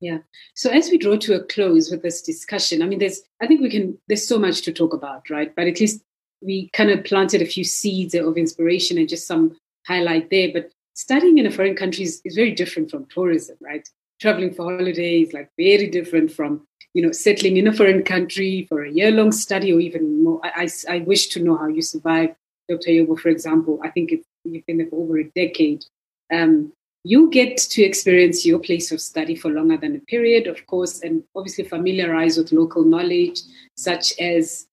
Yeah. 0.00 0.18
So 0.54 0.70
as 0.70 0.90
we 0.90 0.98
draw 0.98 1.16
to 1.16 1.34
a 1.34 1.44
close 1.44 1.90
with 1.90 2.02
this 2.02 2.20
discussion, 2.20 2.82
I 2.82 2.86
mean, 2.86 2.98
there's, 2.98 3.22
I 3.40 3.46
think 3.46 3.62
we 3.62 3.70
can, 3.70 3.96
there's 4.08 4.28
so 4.28 4.38
much 4.38 4.60
to 4.62 4.72
talk 4.72 4.92
about, 4.92 5.30
right? 5.30 5.54
But 5.56 5.68
at 5.68 5.80
least 5.80 6.02
we 6.40 6.70
kind 6.72 6.90
of 6.90 7.04
planted 7.04 7.42
a 7.42 7.46
few 7.46 7.64
seeds 7.64 8.14
of 8.14 8.36
inspiration 8.36 8.98
and 8.98 9.08
just 9.08 9.26
some 9.26 9.56
highlight 9.86 10.30
there. 10.30 10.50
But 10.52 10.70
studying 10.94 11.38
in 11.38 11.46
a 11.46 11.50
foreign 11.50 11.76
country 11.76 12.04
is, 12.04 12.20
is 12.24 12.34
very 12.34 12.52
different 12.52 12.90
from 12.90 13.06
tourism, 13.06 13.56
right? 13.60 13.88
Traveling 14.20 14.54
for 14.54 14.64
holidays 14.64 15.32
like 15.32 15.50
very 15.58 15.88
different 15.88 16.32
from 16.32 16.66
you 16.94 17.02
know 17.02 17.12
settling 17.12 17.58
in 17.58 17.66
a 17.66 17.72
foreign 17.72 18.02
country 18.02 18.66
for 18.68 18.82
a 18.82 18.90
year 18.90 19.10
long 19.10 19.32
study 19.32 19.72
or 19.72 19.80
even 19.80 20.24
more. 20.24 20.40
I, 20.42 20.68
I, 20.88 20.96
I 20.96 20.98
wish 21.00 21.28
to 21.28 21.42
know 21.42 21.56
how 21.56 21.66
you 21.66 21.82
survive, 21.82 22.34
Dr. 22.68 22.90
Yobo, 22.90 23.18
for 23.18 23.28
example. 23.28 23.80
I 23.82 23.90
think 23.90 24.12
you've 24.44 24.66
been 24.66 24.78
there 24.78 24.88
for 24.88 25.02
over 25.02 25.18
a 25.18 25.24
decade. 25.24 25.84
Um, 26.32 26.72
you 27.04 27.30
get 27.30 27.56
to 27.58 27.82
experience 27.82 28.44
your 28.44 28.58
place 28.58 28.90
of 28.90 29.00
study 29.00 29.36
for 29.36 29.48
longer 29.50 29.76
than 29.76 29.94
a 29.94 30.00
period, 30.00 30.48
of 30.48 30.66
course, 30.66 31.02
and 31.02 31.22
obviously 31.36 31.62
familiarize 31.62 32.36
with 32.36 32.50
local 32.50 32.84
knowledge, 32.84 33.42
such 33.76 34.18
as 34.18 34.66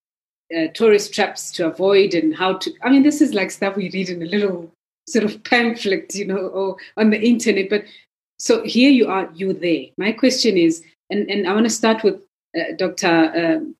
uh, 0.55 0.67
tourist 0.73 1.13
traps 1.13 1.51
to 1.53 1.67
avoid 1.67 2.13
and 2.13 2.35
how 2.35 2.57
to. 2.57 2.73
I 2.81 2.89
mean, 2.89 3.03
this 3.03 3.21
is 3.21 3.33
like 3.33 3.51
stuff 3.51 3.75
we 3.75 3.89
read 3.89 4.09
in 4.09 4.21
a 4.21 4.25
little 4.25 4.71
sort 5.07 5.25
of 5.25 5.43
pamphlet, 5.49 6.13
you 6.15 6.25
know, 6.25 6.47
or 6.47 6.77
on 6.97 7.09
the 7.09 7.21
internet. 7.21 7.69
But 7.69 7.85
so 8.37 8.63
here 8.63 8.91
you 8.91 9.07
are, 9.07 9.29
you 9.33 9.53
there. 9.53 9.85
My 9.97 10.11
question 10.11 10.57
is, 10.57 10.83
and, 11.09 11.29
and 11.29 11.47
I 11.47 11.53
want 11.53 11.65
to 11.65 11.69
start 11.69 12.03
with 12.03 12.15
uh, 12.57 12.75
Dr. 12.77 13.31
Um, 13.35 13.75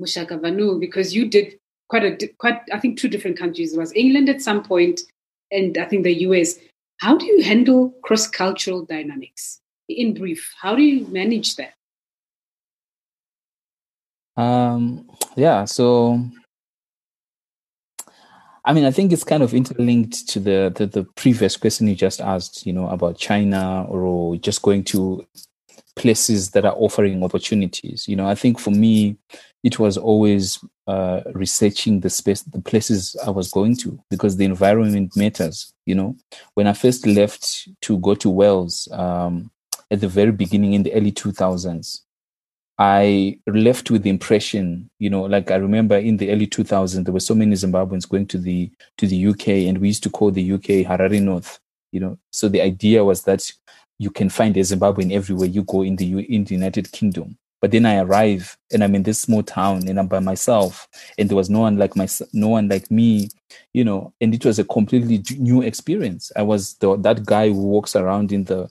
Mushakavanhu 0.00 0.78
because 0.80 1.14
you 1.14 1.28
did 1.28 1.58
quite 1.88 2.04
a 2.04 2.28
quite 2.38 2.60
I 2.72 2.78
think 2.78 2.98
two 2.98 3.08
different 3.08 3.38
countries. 3.38 3.74
It 3.74 3.78
was 3.78 3.92
England 3.94 4.28
at 4.28 4.42
some 4.42 4.62
point, 4.62 5.00
and 5.50 5.76
I 5.78 5.84
think 5.84 6.04
the 6.04 6.20
US. 6.28 6.56
How 6.98 7.16
do 7.16 7.26
you 7.26 7.42
handle 7.42 7.90
cross 8.02 8.26
cultural 8.26 8.82
dynamics? 8.82 9.60
In 9.88 10.14
brief, 10.14 10.54
how 10.60 10.74
do 10.74 10.82
you 10.82 11.06
manage 11.08 11.56
that? 11.56 11.75
Um, 14.36 15.08
yeah, 15.36 15.64
so 15.64 16.20
I 18.66 18.72
mean, 18.72 18.84
I 18.84 18.90
think 18.90 19.12
it's 19.12 19.22
kind 19.22 19.44
of 19.44 19.54
interlinked 19.54 20.28
to 20.30 20.40
the, 20.40 20.72
the, 20.74 20.86
the 20.86 21.04
previous 21.14 21.56
question 21.56 21.86
you 21.86 21.94
just 21.94 22.20
asked, 22.20 22.66
you 22.66 22.72
know, 22.72 22.88
about 22.88 23.16
China 23.16 23.86
or 23.88 24.36
just 24.36 24.60
going 24.62 24.82
to 24.84 25.24
places 25.94 26.50
that 26.50 26.64
are 26.64 26.74
offering 26.74 27.22
opportunities. 27.22 28.08
You 28.08 28.16
know, 28.16 28.26
I 28.26 28.34
think 28.34 28.58
for 28.58 28.72
me, 28.72 29.18
it 29.62 29.78
was 29.78 29.96
always 29.96 30.58
uh, 30.88 31.20
researching 31.32 32.00
the 32.00 32.10
space, 32.10 32.42
the 32.42 32.60
places 32.60 33.14
I 33.24 33.30
was 33.30 33.52
going 33.52 33.76
to, 33.78 34.00
because 34.10 34.36
the 34.36 34.44
environment 34.44 35.16
matters. 35.16 35.72
You 35.86 35.94
know, 35.94 36.16
when 36.54 36.66
I 36.66 36.72
first 36.72 37.06
left 37.06 37.68
to 37.82 37.98
go 37.98 38.16
to 38.16 38.28
Wales 38.28 38.88
um, 38.90 39.48
at 39.92 40.00
the 40.00 40.08
very 40.08 40.32
beginning 40.32 40.72
in 40.72 40.82
the 40.82 40.92
early 40.92 41.12
2000s, 41.12 42.00
I 42.78 43.38
left 43.46 43.90
with 43.90 44.02
the 44.02 44.10
impression, 44.10 44.90
you 44.98 45.08
know, 45.08 45.22
like 45.22 45.50
I 45.50 45.56
remember 45.56 45.96
in 45.96 46.18
the 46.18 46.30
early 46.30 46.46
2000s, 46.46 47.04
there 47.04 47.12
were 47.12 47.20
so 47.20 47.34
many 47.34 47.54
Zimbabweans 47.54 48.08
going 48.08 48.26
to 48.26 48.38
the 48.38 48.70
to 48.98 49.06
the 49.06 49.26
UK, 49.28 49.48
and 49.68 49.78
we 49.78 49.88
used 49.88 50.02
to 50.02 50.10
call 50.10 50.30
the 50.30 50.52
UK 50.52 50.84
Harare 50.86 51.22
North. 51.22 51.58
You 51.92 52.00
know, 52.00 52.18
so 52.30 52.48
the 52.48 52.60
idea 52.60 53.02
was 53.04 53.22
that 53.22 53.50
you 53.98 54.10
can 54.10 54.28
find 54.28 54.56
a 54.56 54.60
Zimbabwean 54.60 55.12
everywhere 55.12 55.48
you 55.48 55.62
go 55.62 55.82
in 55.82 55.96
the 55.96 56.18
in 56.26 56.44
the 56.44 56.54
United 56.54 56.92
Kingdom. 56.92 57.38
But 57.62 57.70
then 57.70 57.86
I 57.86 57.96
arrive, 58.00 58.58
and 58.70 58.84
I'm 58.84 58.94
in 58.94 59.04
this 59.04 59.20
small 59.20 59.42
town, 59.42 59.88
and 59.88 59.98
I'm 59.98 60.08
by 60.08 60.20
myself, 60.20 60.86
and 61.16 61.30
there 61.30 61.36
was 61.36 61.48
no 61.48 61.60
one 61.60 61.78
like 61.78 61.96
my 61.96 62.06
no 62.34 62.48
one 62.48 62.68
like 62.68 62.90
me, 62.90 63.30
you 63.72 63.84
know, 63.84 64.12
and 64.20 64.34
it 64.34 64.44
was 64.44 64.58
a 64.58 64.64
completely 64.64 65.22
new 65.38 65.62
experience. 65.62 66.30
I 66.36 66.42
was 66.42 66.74
the, 66.74 66.96
that 66.98 67.24
guy 67.24 67.48
who 67.48 67.62
walks 67.62 67.96
around 67.96 68.32
in 68.32 68.44
the 68.44 68.68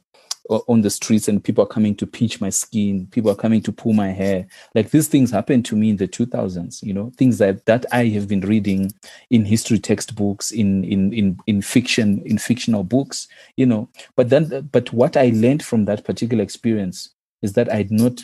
on 0.49 0.81
the 0.81 0.89
streets 0.89 1.27
and 1.27 1.43
people 1.43 1.63
are 1.63 1.67
coming 1.67 1.95
to 1.95 2.05
pinch 2.05 2.39
my 2.39 2.49
skin 2.49 3.07
people 3.07 3.31
are 3.31 3.35
coming 3.35 3.61
to 3.61 3.71
pull 3.71 3.93
my 3.93 4.09
hair. 4.09 4.45
Like 4.73 4.91
these 4.91 5.07
things 5.07 5.31
happened 5.31 5.65
to 5.65 5.75
me 5.75 5.89
in 5.89 5.97
the 5.97 6.07
2000s 6.07 6.83
you 6.83 6.93
know 6.93 7.11
things 7.17 7.37
that 7.39 7.65
that 7.65 7.85
i 7.91 8.05
have 8.05 8.27
been 8.27 8.41
reading 8.41 8.93
in 9.29 9.45
history 9.45 9.79
textbooks 9.79 10.51
in 10.51 10.83
in 10.83 11.13
in, 11.13 11.37
in 11.47 11.61
fiction 11.61 12.21
in 12.25 12.37
fictional 12.37 12.83
books 12.83 13.27
you 13.57 13.65
know. 13.65 13.89
But 14.15 14.29
then 14.29 14.69
but 14.71 14.91
what 14.93 15.17
i 15.17 15.31
learned 15.33 15.63
from 15.63 15.85
that 15.85 16.03
particular 16.03 16.43
experience 16.43 17.09
is 17.41 17.53
that 17.53 17.71
i'd 17.71 17.91
not 17.91 18.21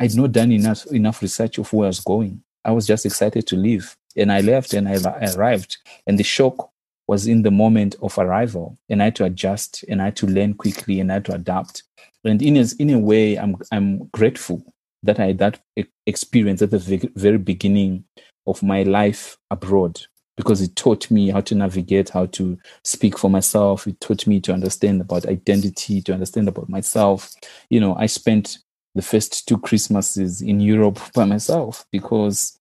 i'd 0.00 0.14
not 0.14 0.32
done 0.32 0.52
enough 0.52 0.86
enough 0.86 1.22
research 1.22 1.58
of 1.58 1.72
where 1.72 1.86
i 1.86 1.88
was 1.88 2.00
going. 2.00 2.42
I 2.64 2.72
was 2.72 2.86
just 2.86 3.06
excited 3.06 3.46
to 3.48 3.56
leave. 3.56 3.96
And 4.16 4.30
i 4.30 4.40
left 4.40 4.74
and 4.74 4.88
i 4.88 4.98
arrived. 5.34 5.78
And 6.06 6.18
the 6.18 6.24
shock 6.24 6.71
was 7.08 7.26
in 7.26 7.42
the 7.42 7.50
moment 7.50 7.96
of 8.02 8.16
arrival 8.18 8.78
and 8.88 9.02
I 9.02 9.06
had 9.06 9.16
to 9.16 9.24
adjust 9.24 9.84
and 9.88 10.00
I 10.00 10.06
had 10.06 10.16
to 10.16 10.26
learn 10.26 10.54
quickly 10.54 11.00
and 11.00 11.10
I 11.10 11.14
had 11.14 11.24
to 11.26 11.34
adapt. 11.34 11.82
And 12.24 12.40
in 12.40 12.56
a, 12.56 12.64
in 12.78 12.90
a 12.90 12.98
way, 12.98 13.36
I'm, 13.36 13.56
I'm 13.72 14.06
grateful 14.08 14.62
that 15.02 15.18
I 15.18 15.26
had 15.26 15.38
that 15.38 15.60
experience 16.06 16.62
at 16.62 16.70
the 16.70 17.10
very 17.16 17.38
beginning 17.38 18.04
of 18.46 18.62
my 18.62 18.82
life 18.84 19.36
abroad 19.50 20.00
because 20.36 20.62
it 20.62 20.76
taught 20.76 21.10
me 21.10 21.30
how 21.30 21.40
to 21.40 21.54
navigate, 21.54 22.10
how 22.10 22.26
to 22.26 22.56
speak 22.84 23.18
for 23.18 23.28
myself. 23.28 23.86
It 23.86 24.00
taught 24.00 24.26
me 24.26 24.40
to 24.40 24.52
understand 24.52 25.00
about 25.00 25.26
identity, 25.26 26.00
to 26.02 26.12
understand 26.12 26.48
about 26.48 26.68
myself. 26.68 27.32
You 27.68 27.80
know, 27.80 27.94
I 27.96 28.06
spent 28.06 28.58
the 28.94 29.02
first 29.02 29.46
two 29.46 29.58
Christmases 29.58 30.42
in 30.42 30.60
Europe 30.60 31.00
by 31.14 31.24
myself 31.24 31.84
because 31.90 32.58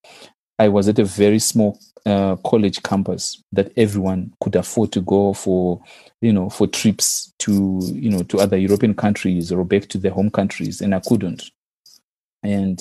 I 0.61 0.67
was 0.67 0.87
at 0.87 0.99
a 0.99 1.03
very 1.03 1.39
small 1.39 1.79
uh, 2.05 2.35
college 2.45 2.83
campus 2.83 3.43
that 3.51 3.71
everyone 3.77 4.31
could 4.39 4.55
afford 4.55 4.91
to 4.91 5.01
go 5.01 5.33
for, 5.33 5.81
you 6.21 6.31
know, 6.31 6.51
for 6.51 6.67
trips 6.67 7.33
to, 7.39 7.81
you 7.85 8.11
know, 8.11 8.21
to 8.21 8.37
other 8.37 8.57
European 8.57 8.93
countries 8.93 9.51
or 9.51 9.65
back 9.65 9.87
to 9.87 9.97
their 9.97 10.11
home 10.11 10.29
countries, 10.29 10.79
and 10.79 10.93
I 10.93 10.99
couldn't. 10.99 11.49
And 12.43 12.79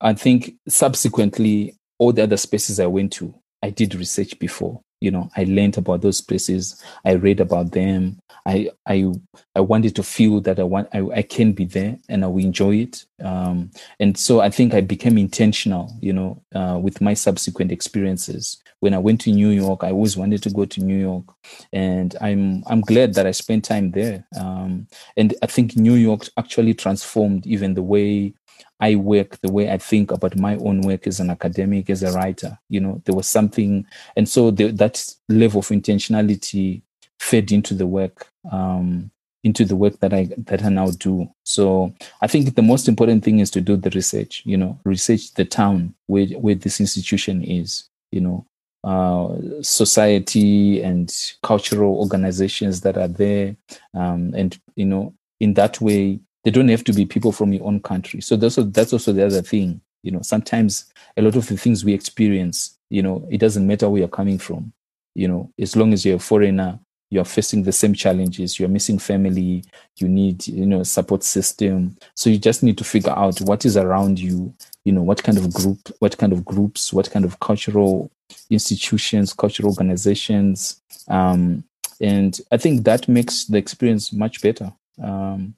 I 0.00 0.14
think 0.14 0.54
subsequently, 0.68 1.74
all 1.98 2.12
the 2.12 2.22
other 2.22 2.36
spaces 2.36 2.78
I 2.78 2.86
went 2.86 3.12
to, 3.14 3.34
I 3.64 3.70
did 3.70 3.96
research 3.96 4.38
before 4.38 4.80
you 5.00 5.10
know 5.10 5.30
i 5.36 5.44
learned 5.44 5.78
about 5.78 6.00
those 6.00 6.20
places 6.20 6.82
i 7.04 7.12
read 7.12 7.40
about 7.40 7.72
them 7.72 8.20
i 8.46 8.68
i 8.86 9.12
i 9.54 9.60
wanted 9.60 9.94
to 9.94 10.02
feel 10.02 10.40
that 10.40 10.58
i 10.58 10.62
want 10.62 10.88
i, 10.92 11.00
I 11.14 11.22
can 11.22 11.52
be 11.52 11.64
there 11.64 11.98
and 12.08 12.24
i 12.24 12.28
will 12.28 12.44
enjoy 12.44 12.76
it. 12.76 13.04
Um, 13.22 13.70
and 14.00 14.16
so 14.16 14.40
i 14.40 14.50
think 14.50 14.74
i 14.74 14.80
became 14.80 15.18
intentional 15.18 15.92
you 16.00 16.12
know 16.12 16.42
uh, 16.54 16.78
with 16.80 17.00
my 17.00 17.14
subsequent 17.14 17.72
experiences. 17.72 18.62
When 18.80 18.94
i 18.94 18.98
went 18.98 19.20
to 19.22 19.32
new 19.32 19.48
york 19.48 19.82
i 19.82 19.90
always 19.90 20.16
wanted 20.16 20.42
to 20.44 20.50
go 20.50 20.64
to 20.64 20.80
new 20.80 20.96
york 20.96 21.24
and 21.72 22.14
i'm 22.20 22.62
i'm 22.68 22.80
glad 22.80 23.14
that 23.14 23.26
i 23.26 23.32
spent 23.32 23.64
time 23.64 23.90
there. 23.90 24.24
Um, 24.38 24.86
and 25.16 25.34
i 25.42 25.46
think 25.46 25.76
new 25.76 25.94
york 25.94 26.28
actually 26.36 26.74
transformed 26.74 27.44
even 27.46 27.74
the 27.74 27.82
way 27.82 28.34
I 28.80 28.94
work, 28.94 29.40
the 29.40 29.50
way 29.50 29.70
I 29.70 29.78
think 29.78 30.10
about 30.10 30.36
my 30.36 30.56
own 30.56 30.82
work 30.82 31.06
as 31.06 31.20
an 31.20 31.30
academic, 31.30 31.90
as 31.90 32.02
a 32.02 32.12
writer. 32.12 32.58
You 32.68 32.80
know, 32.80 33.02
there 33.04 33.14
was 33.14 33.26
something, 33.26 33.86
and 34.16 34.28
so 34.28 34.50
the, 34.50 34.70
that 34.72 35.04
level 35.28 35.60
of 35.60 35.68
intentionality 35.68 36.82
fed 37.18 37.50
into 37.50 37.74
the 37.74 37.86
work, 37.86 38.28
um, 38.50 39.10
into 39.42 39.64
the 39.64 39.76
work 39.76 39.98
that 40.00 40.12
I 40.12 40.28
that 40.36 40.62
I 40.64 40.68
now 40.68 40.90
do. 40.90 41.28
So 41.44 41.92
I 42.20 42.26
think 42.28 42.54
the 42.54 42.62
most 42.62 42.88
important 42.88 43.24
thing 43.24 43.40
is 43.40 43.50
to 43.52 43.60
do 43.60 43.76
the 43.76 43.90
research. 43.90 44.42
You 44.44 44.56
know, 44.56 44.78
research 44.84 45.34
the 45.34 45.44
town 45.44 45.94
where 46.06 46.26
where 46.26 46.54
this 46.54 46.80
institution 46.80 47.42
is. 47.42 47.84
You 48.12 48.20
know, 48.20 48.46
uh, 48.84 49.36
society 49.60 50.82
and 50.82 51.12
cultural 51.42 51.98
organizations 51.98 52.80
that 52.82 52.96
are 52.96 53.08
there, 53.08 53.56
um, 53.94 54.32
and 54.36 54.58
you 54.76 54.86
know, 54.86 55.14
in 55.40 55.54
that 55.54 55.80
way 55.80 56.20
they 56.44 56.50
don't 56.50 56.68
have 56.68 56.84
to 56.84 56.92
be 56.92 57.04
people 57.04 57.32
from 57.32 57.52
your 57.52 57.66
own 57.66 57.80
country. 57.80 58.20
So 58.20 58.36
that's 58.36 58.58
also, 58.58 58.70
that's 58.70 58.92
also 58.92 59.12
the 59.12 59.26
other 59.26 59.42
thing. 59.42 59.80
You 60.02 60.12
know, 60.12 60.22
sometimes 60.22 60.86
a 61.16 61.22
lot 61.22 61.36
of 61.36 61.46
the 61.48 61.56
things 61.56 61.84
we 61.84 61.92
experience, 61.92 62.78
you 62.90 63.02
know, 63.02 63.26
it 63.30 63.38
doesn't 63.38 63.66
matter 63.66 63.88
where 63.88 64.00
you're 64.00 64.08
coming 64.08 64.38
from. 64.38 64.72
You 65.14 65.28
know, 65.28 65.52
as 65.58 65.74
long 65.74 65.92
as 65.92 66.04
you're 66.04 66.16
a 66.16 66.20
foreigner, 66.20 66.78
you're 67.10 67.24
facing 67.24 67.62
the 67.62 67.72
same 67.72 67.94
challenges. 67.94 68.60
You're 68.60 68.68
missing 68.68 68.98
family. 68.98 69.64
You 69.96 70.08
need, 70.08 70.46
you 70.46 70.66
know, 70.66 70.82
support 70.84 71.24
system. 71.24 71.96
So 72.14 72.30
you 72.30 72.38
just 72.38 72.62
need 72.62 72.78
to 72.78 72.84
figure 72.84 73.12
out 73.12 73.40
what 73.40 73.64
is 73.64 73.76
around 73.76 74.20
you. 74.20 74.54
You 74.84 74.92
know, 74.92 75.02
what 75.02 75.22
kind 75.22 75.38
of 75.38 75.52
group, 75.52 75.90
what 75.98 76.16
kind 76.18 76.32
of 76.32 76.44
groups, 76.44 76.92
what 76.92 77.10
kind 77.10 77.24
of 77.24 77.40
cultural 77.40 78.10
institutions, 78.50 79.32
cultural 79.32 79.70
organizations, 79.70 80.80
um, 81.08 81.64
and 82.00 82.40
I 82.52 82.56
think 82.56 82.84
that 82.84 83.08
makes 83.08 83.46
the 83.46 83.58
experience 83.58 84.12
much 84.12 84.40
better. 84.40 84.72
Um, 85.02 85.54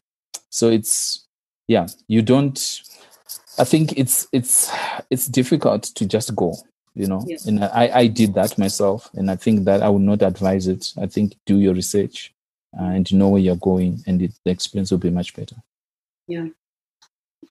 so 0.49 0.68
it's 0.68 1.26
yeah 1.68 1.87
you 2.09 2.22
don't 2.22 2.83
i 3.59 3.64
think 3.64 3.93
it's 3.97 4.26
it's 4.33 4.70
it's 5.11 5.26
difficult 5.26 5.83
to 5.83 6.07
just 6.07 6.35
go 6.35 6.55
you 6.95 7.07
know? 7.07 7.24
Yes. 7.26 7.47
and 7.47 7.64
i 7.64 7.91
i 7.95 8.07
did 8.07 8.35
that 8.35 8.59
myself 8.59 9.09
and 9.14 9.31
i 9.31 9.37
think 9.37 9.64
that 9.64 9.83
i 9.83 9.89
would 9.89 10.03
not 10.03 10.22
advise 10.22 10.66
it. 10.66 10.93
I 11.01 11.07
think 11.07 11.37
do 11.47 11.59
your 11.59 11.74
research 11.74 12.35
uh, 12.78 12.85
and 12.85 13.12
know 13.12 13.28
where 13.28 13.41
you're 13.41 13.57
going 13.57 14.03
and 14.07 14.22
it, 14.22 14.33
the 14.45 14.51
experience 14.51 14.91
will 14.91 14.99
be 14.99 15.11
much 15.11 15.35
better. 15.35 15.57
Yeah. 16.28 16.49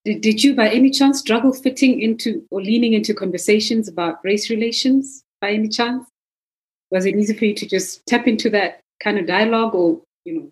Did, 0.06 0.22
did 0.22 0.44
you 0.44 0.56
by 0.56 0.70
any 0.70 0.90
chance 0.92 1.20
struggle 1.20 1.52
fitting 1.52 2.02
into 2.02 2.46
or 2.52 2.62
leaning 2.62 2.94
into 2.94 3.14
conversations 3.14 3.88
about 3.88 4.24
race 4.24 4.50
relations 4.50 5.24
by 5.42 5.52
any 5.52 5.68
chance? 5.68 6.08
Was 6.92 7.06
it 7.06 7.16
easy 7.16 7.34
for 7.34 7.46
you 7.46 7.54
to 7.56 7.68
just 7.68 8.06
tap 8.06 8.28
into 8.28 8.50
that 8.52 8.82
kind 9.04 9.20
of 9.20 9.28
dialogue 9.28 9.76
or 9.76 10.02
you 10.24 10.34
know 10.34 10.52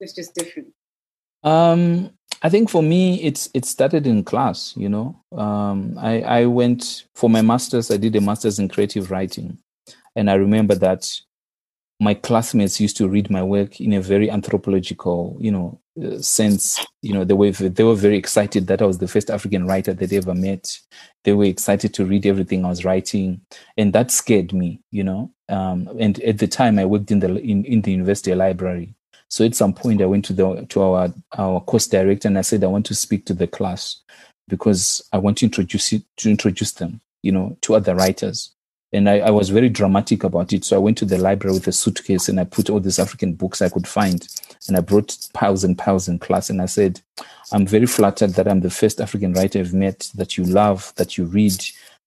it's 0.00 0.12
just 0.12 0.34
different 0.34 0.68
um, 1.44 2.10
I 2.42 2.48
think 2.48 2.68
for 2.68 2.82
me, 2.82 3.22
it's 3.22 3.48
it 3.54 3.64
started 3.64 4.06
in 4.06 4.24
class. 4.24 4.74
You 4.76 4.88
know, 4.88 5.22
um, 5.32 5.96
I 5.98 6.20
I 6.22 6.46
went 6.46 7.04
for 7.14 7.30
my 7.30 7.42
masters. 7.42 7.90
I 7.90 7.96
did 7.96 8.16
a 8.16 8.20
masters 8.20 8.58
in 8.58 8.68
creative 8.68 9.10
writing, 9.10 9.58
and 10.16 10.30
I 10.30 10.34
remember 10.34 10.74
that 10.74 11.08
my 12.00 12.14
classmates 12.14 12.80
used 12.80 12.96
to 12.96 13.08
read 13.08 13.30
my 13.30 13.42
work 13.42 13.80
in 13.80 13.92
a 13.92 14.00
very 14.00 14.30
anthropological, 14.30 15.36
you 15.40 15.50
know, 15.50 15.80
uh, 16.02 16.18
sense. 16.20 16.84
You 17.02 17.14
know, 17.14 17.24
they 17.24 17.34
were 17.34 17.52
they 17.52 17.84
were 17.84 17.94
very 17.94 18.16
excited 18.16 18.66
that 18.66 18.82
I 18.82 18.86
was 18.86 18.98
the 18.98 19.08
first 19.08 19.30
African 19.30 19.66
writer 19.66 19.94
that 19.94 20.10
they 20.10 20.16
ever 20.16 20.34
met. 20.34 20.76
They 21.24 21.32
were 21.32 21.44
excited 21.44 21.94
to 21.94 22.04
read 22.04 22.26
everything 22.26 22.64
I 22.64 22.68
was 22.68 22.84
writing, 22.84 23.40
and 23.76 23.92
that 23.92 24.10
scared 24.10 24.52
me. 24.52 24.80
You 24.90 25.04
know, 25.04 25.30
um, 25.48 25.88
and 26.00 26.20
at 26.22 26.38
the 26.38 26.48
time 26.48 26.78
I 26.78 26.84
worked 26.84 27.10
in 27.10 27.20
the 27.20 27.36
in, 27.38 27.64
in 27.64 27.82
the 27.82 27.92
university 27.92 28.34
library, 28.34 28.94
so 29.34 29.44
at 29.44 29.56
some 29.56 29.72
point, 29.72 30.00
I 30.00 30.06
went 30.06 30.24
to 30.26 30.32
the 30.32 30.64
to 30.68 30.80
our 30.80 31.12
our 31.36 31.60
course 31.62 31.88
director 31.88 32.28
and 32.28 32.38
I 32.38 32.42
said 32.42 32.62
I 32.62 32.68
want 32.68 32.86
to 32.86 32.94
speak 32.94 33.26
to 33.26 33.34
the 33.34 33.48
class 33.48 34.00
because 34.46 35.02
I 35.12 35.18
want 35.18 35.38
to 35.38 35.46
introduce 35.46 35.92
it 35.92 36.04
to 36.18 36.30
introduce 36.30 36.70
them, 36.70 37.00
you 37.20 37.32
know, 37.32 37.58
to 37.62 37.74
other 37.74 37.96
writers. 37.96 38.54
And 38.92 39.10
I, 39.10 39.18
I 39.18 39.30
was 39.30 39.50
very 39.50 39.68
dramatic 39.68 40.22
about 40.22 40.52
it. 40.52 40.64
So 40.64 40.76
I 40.76 40.78
went 40.78 40.98
to 40.98 41.04
the 41.04 41.18
library 41.18 41.54
with 41.54 41.66
a 41.66 41.72
suitcase 41.72 42.28
and 42.28 42.38
I 42.38 42.44
put 42.44 42.70
all 42.70 42.78
these 42.78 43.00
African 43.00 43.34
books 43.34 43.60
I 43.60 43.70
could 43.70 43.88
find. 43.88 44.24
And 44.68 44.76
I 44.76 44.80
brought 44.80 45.18
piles 45.32 45.64
and 45.64 45.76
piles 45.76 46.06
in 46.06 46.20
class. 46.20 46.48
And 46.48 46.62
I 46.62 46.66
said, 46.66 47.00
I'm 47.50 47.66
very 47.66 47.86
flattered 47.86 48.34
that 48.34 48.46
I'm 48.46 48.60
the 48.60 48.70
first 48.70 49.00
African 49.00 49.32
writer 49.32 49.58
I've 49.58 49.74
met 49.74 50.12
that 50.14 50.38
you 50.38 50.44
love, 50.44 50.92
that 50.94 51.18
you 51.18 51.24
read, 51.24 51.60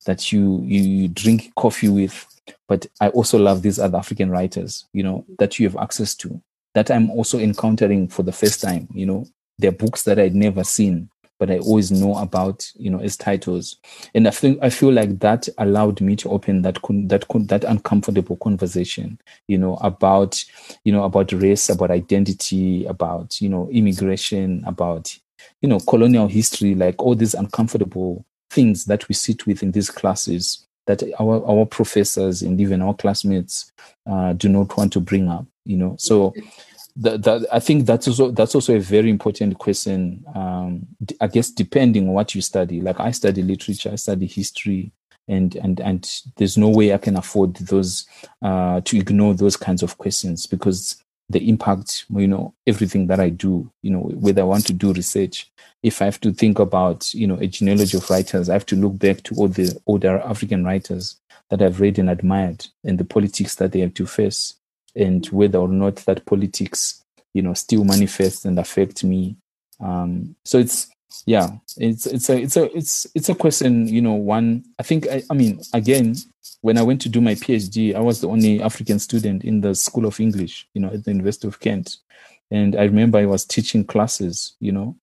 that 0.05 0.31
you, 0.31 0.61
you, 0.63 1.09
drink 1.09 1.51
coffee 1.55 1.89
with. 1.89 2.25
But 2.69 2.85
I 3.01 3.09
also 3.09 3.37
love 3.37 3.63
these 3.63 3.79
other 3.79 3.97
African 3.97 4.29
writers, 4.29 4.85
you 4.93 5.03
know, 5.03 5.25
that 5.39 5.59
you 5.59 5.67
have 5.67 5.75
access 5.75 6.15
to 6.15 6.41
that 6.77 6.91
I'm 6.91 7.09
also 7.09 7.39
encountering 7.39 8.07
for 8.07 8.21
the 8.21 8.31
first 8.31 8.61
time. 8.61 8.87
You 8.93 9.07
know, 9.07 9.25
they're 9.57 9.71
books 9.71 10.03
that 10.03 10.19
I'd 10.19 10.35
never 10.35 10.63
seen. 10.63 11.09
but 11.39 11.51
I 11.51 11.59
always 11.59 11.91
know 11.91 12.17
about, 12.17 12.71
you 12.75 12.89
know, 12.89 12.99
as 12.99 13.15
titles. 13.15 13.75
And 14.15 14.27
I 14.27 14.31
think 14.31 14.59
I 14.61 14.69
feel 14.69 14.91
like 14.91 15.19
that 15.19 15.47
allowed 15.57 16.01
me 16.01 16.15
to 16.17 16.29
open 16.29 16.63
that 16.63 16.81
con- 16.81 17.07
that 17.07 17.27
con- 17.27 17.45
that 17.47 17.63
uncomfortable 17.63 18.37
conversation, 18.37 19.19
you 19.47 19.57
know, 19.57 19.75
about 19.77 20.43
you 20.83 20.91
know 20.91 21.03
about 21.03 21.31
race, 21.31 21.69
about 21.69 21.91
identity, 21.91 22.85
about 22.85 23.39
you 23.41 23.49
know 23.49 23.69
immigration, 23.71 24.63
about 24.65 25.15
you 25.61 25.69
know 25.69 25.79
colonial 25.79 26.27
history, 26.27 26.75
like 26.75 27.01
all 27.01 27.15
these 27.15 27.33
uncomfortable 27.33 28.25
things 28.49 28.85
that 28.85 29.07
we 29.07 29.13
sit 29.13 29.45
with 29.45 29.61
in 29.61 29.71
these 29.71 29.89
classes 29.89 30.65
that 30.87 31.03
our 31.19 31.45
our 31.45 31.65
professors 31.65 32.41
and 32.41 32.59
even 32.61 32.81
our 32.81 32.93
classmates 32.95 33.71
uh, 34.07 34.33
do 34.33 34.49
not 34.49 34.75
want 34.77 34.91
to 34.93 34.99
bring 34.99 35.27
up. 35.27 35.45
You 35.67 35.77
know, 35.77 35.95
so. 35.99 36.33
That, 36.99 37.21
that, 37.25 37.45
I 37.53 37.59
think 37.59 37.85
that's 37.85 38.07
also 38.07 38.31
that's 38.31 38.55
also 38.55 38.75
a 38.75 38.79
very 38.79 39.11
important 39.11 39.59
question. 39.59 40.25
Um, 40.33 40.87
I 41.21 41.27
guess 41.27 41.51
depending 41.51 42.07
on 42.07 42.15
what 42.15 42.33
you 42.33 42.41
study. 42.41 42.81
Like 42.81 42.99
I 42.99 43.11
study 43.11 43.43
literature, 43.43 43.91
I 43.91 43.97
study 43.97 44.25
history, 44.25 44.91
and 45.27 45.55
and 45.57 45.79
and 45.79 46.11
there's 46.37 46.57
no 46.57 46.69
way 46.69 46.95
I 46.95 46.97
can 46.97 47.15
afford 47.15 47.53
those 47.57 48.07
uh, 48.41 48.81
to 48.81 48.97
ignore 48.97 49.35
those 49.35 49.57
kinds 49.57 49.83
of 49.83 49.99
questions 49.99 50.47
because 50.47 50.95
the 51.29 51.49
impact, 51.49 52.05
you 52.09 52.27
know, 52.27 52.53
everything 52.65 53.07
that 53.07 53.19
I 53.19 53.29
do, 53.29 53.69
you 53.81 53.91
know, 53.91 53.99
whether 53.99 54.41
I 54.41 54.45
want 54.45 54.65
to 54.67 54.73
do 54.73 54.93
research, 54.93 55.51
if 55.83 56.01
I 56.01 56.05
have 56.05 56.21
to 56.21 56.31
think 56.31 56.59
about, 56.59 57.13
you 57.13 57.27
know, 57.27 57.35
a 57.35 57.47
genealogy 57.47 57.97
of 57.97 58.09
writers, 58.09 58.49
I 58.49 58.53
have 58.53 58.65
to 58.67 58.75
look 58.75 58.97
back 58.97 59.23
to 59.23 59.35
all 59.35 59.47
the 59.47 59.77
older 59.85 60.19
African 60.19 60.63
writers 60.63 61.19
that 61.49 61.61
I've 61.61 61.81
read 61.81 61.99
and 61.99 62.09
admired 62.09 62.67
and 62.83 62.97
the 62.97 63.05
politics 63.05 63.55
that 63.55 63.73
they 63.73 63.79
have 63.81 63.93
to 63.95 64.05
face 64.05 64.53
and 64.97 65.25
whether 65.27 65.59
or 65.59 65.67
not 65.67 65.97
that 66.05 66.25
politics, 66.25 67.03
you 67.33 67.41
know, 67.41 67.53
still 67.53 67.83
manifests 67.83 68.45
and 68.45 68.57
affect 68.59 69.03
me. 69.03 69.37
Um, 69.79 70.35
so 70.43 70.57
it's, 70.57 70.87
yeah, 71.25 71.49
it's, 71.77 72.05
it's 72.05 72.29
a, 72.29 72.37
it's 72.41 72.57
a, 72.57 72.75
it's, 72.75 73.07
it's 73.15 73.29
a 73.29 73.35
question, 73.35 73.87
you 73.87 74.01
know, 74.01 74.13
one, 74.13 74.63
I 74.79 74.83
think, 74.83 75.07
I, 75.07 75.23
I 75.29 75.33
mean, 75.33 75.61
again, 75.73 76.15
when 76.61 76.77
I 76.77 76.81
went 76.81 77.01
to 77.01 77.09
do 77.09 77.21
my 77.21 77.35
PhD, 77.35 77.95
I 77.95 77.99
was 77.99 78.21
the 78.21 78.27
only 78.27 78.61
African 78.61 78.99
student 78.99 79.43
in 79.43 79.61
the 79.61 79.75
School 79.75 80.05
of 80.05 80.19
English, 80.19 80.67
you 80.73 80.81
know, 80.81 80.89
at 80.89 81.03
the 81.03 81.11
University 81.11 81.47
of 81.47 81.59
Kent. 81.59 81.97
And 82.49 82.75
I 82.75 82.83
remember 82.83 83.19
I 83.19 83.25
was 83.25 83.45
teaching 83.45 83.85
classes, 83.85 84.55
you 84.59 84.71
know, 84.71 84.95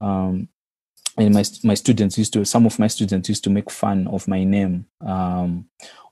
um, 0.00 0.48
and 1.18 1.34
my 1.34 1.44
my 1.62 1.74
students 1.74 2.16
used 2.16 2.32
to 2.32 2.44
some 2.44 2.64
of 2.64 2.78
my 2.78 2.86
students 2.86 3.28
used 3.28 3.44
to 3.44 3.50
make 3.50 3.70
fun 3.70 4.06
of 4.08 4.26
my 4.26 4.44
name, 4.44 4.86
um, 5.00 5.66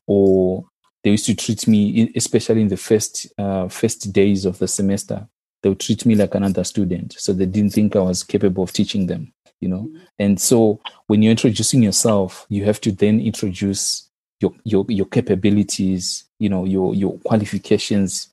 or 0.07 0.65
they 1.03 1.11
used 1.11 1.27
to 1.27 1.35
treat 1.35 1.67
me, 1.67 2.13
especially 2.15 2.63
in 2.63 2.69
the 2.69 2.77
first 2.77 3.27
uh, 3.39 3.69
first 3.69 4.13
days 4.13 4.45
of 4.45 4.59
the 4.59 4.69
semester, 4.69 5.27
they 5.63 5.69
would 5.69 5.81
treat 5.81 6.05
me 6.07 6.15
like 6.15 6.35
another 6.35 6.65
student, 6.65 7.15
so 7.19 7.33
they 7.33 7.47
didn't 7.47 7.73
think 7.73 7.97
I 7.97 8.01
was 8.01 8.23
capable 8.23 8.63
of 8.63 8.73
teaching 8.73 9.07
them, 9.07 9.33
you 9.61 9.69
know. 9.69 9.83
Mm-hmm. 9.83 9.99
And 10.19 10.41
so 10.41 10.81
when 11.07 11.23
you're 11.23 11.31
introducing 11.31 11.83
yourself, 11.83 12.47
you 12.49 12.65
have 12.65 12.81
to 12.83 12.93
then 12.93 13.21
introduce 13.21 14.09
your 14.41 14.53
your 14.65 14.85
your 14.89 15.07
capabilities, 15.07 16.25
you 16.39 16.49
know, 16.49 16.65
your 16.65 16.95
your 16.95 17.19
qualifications, 17.21 18.29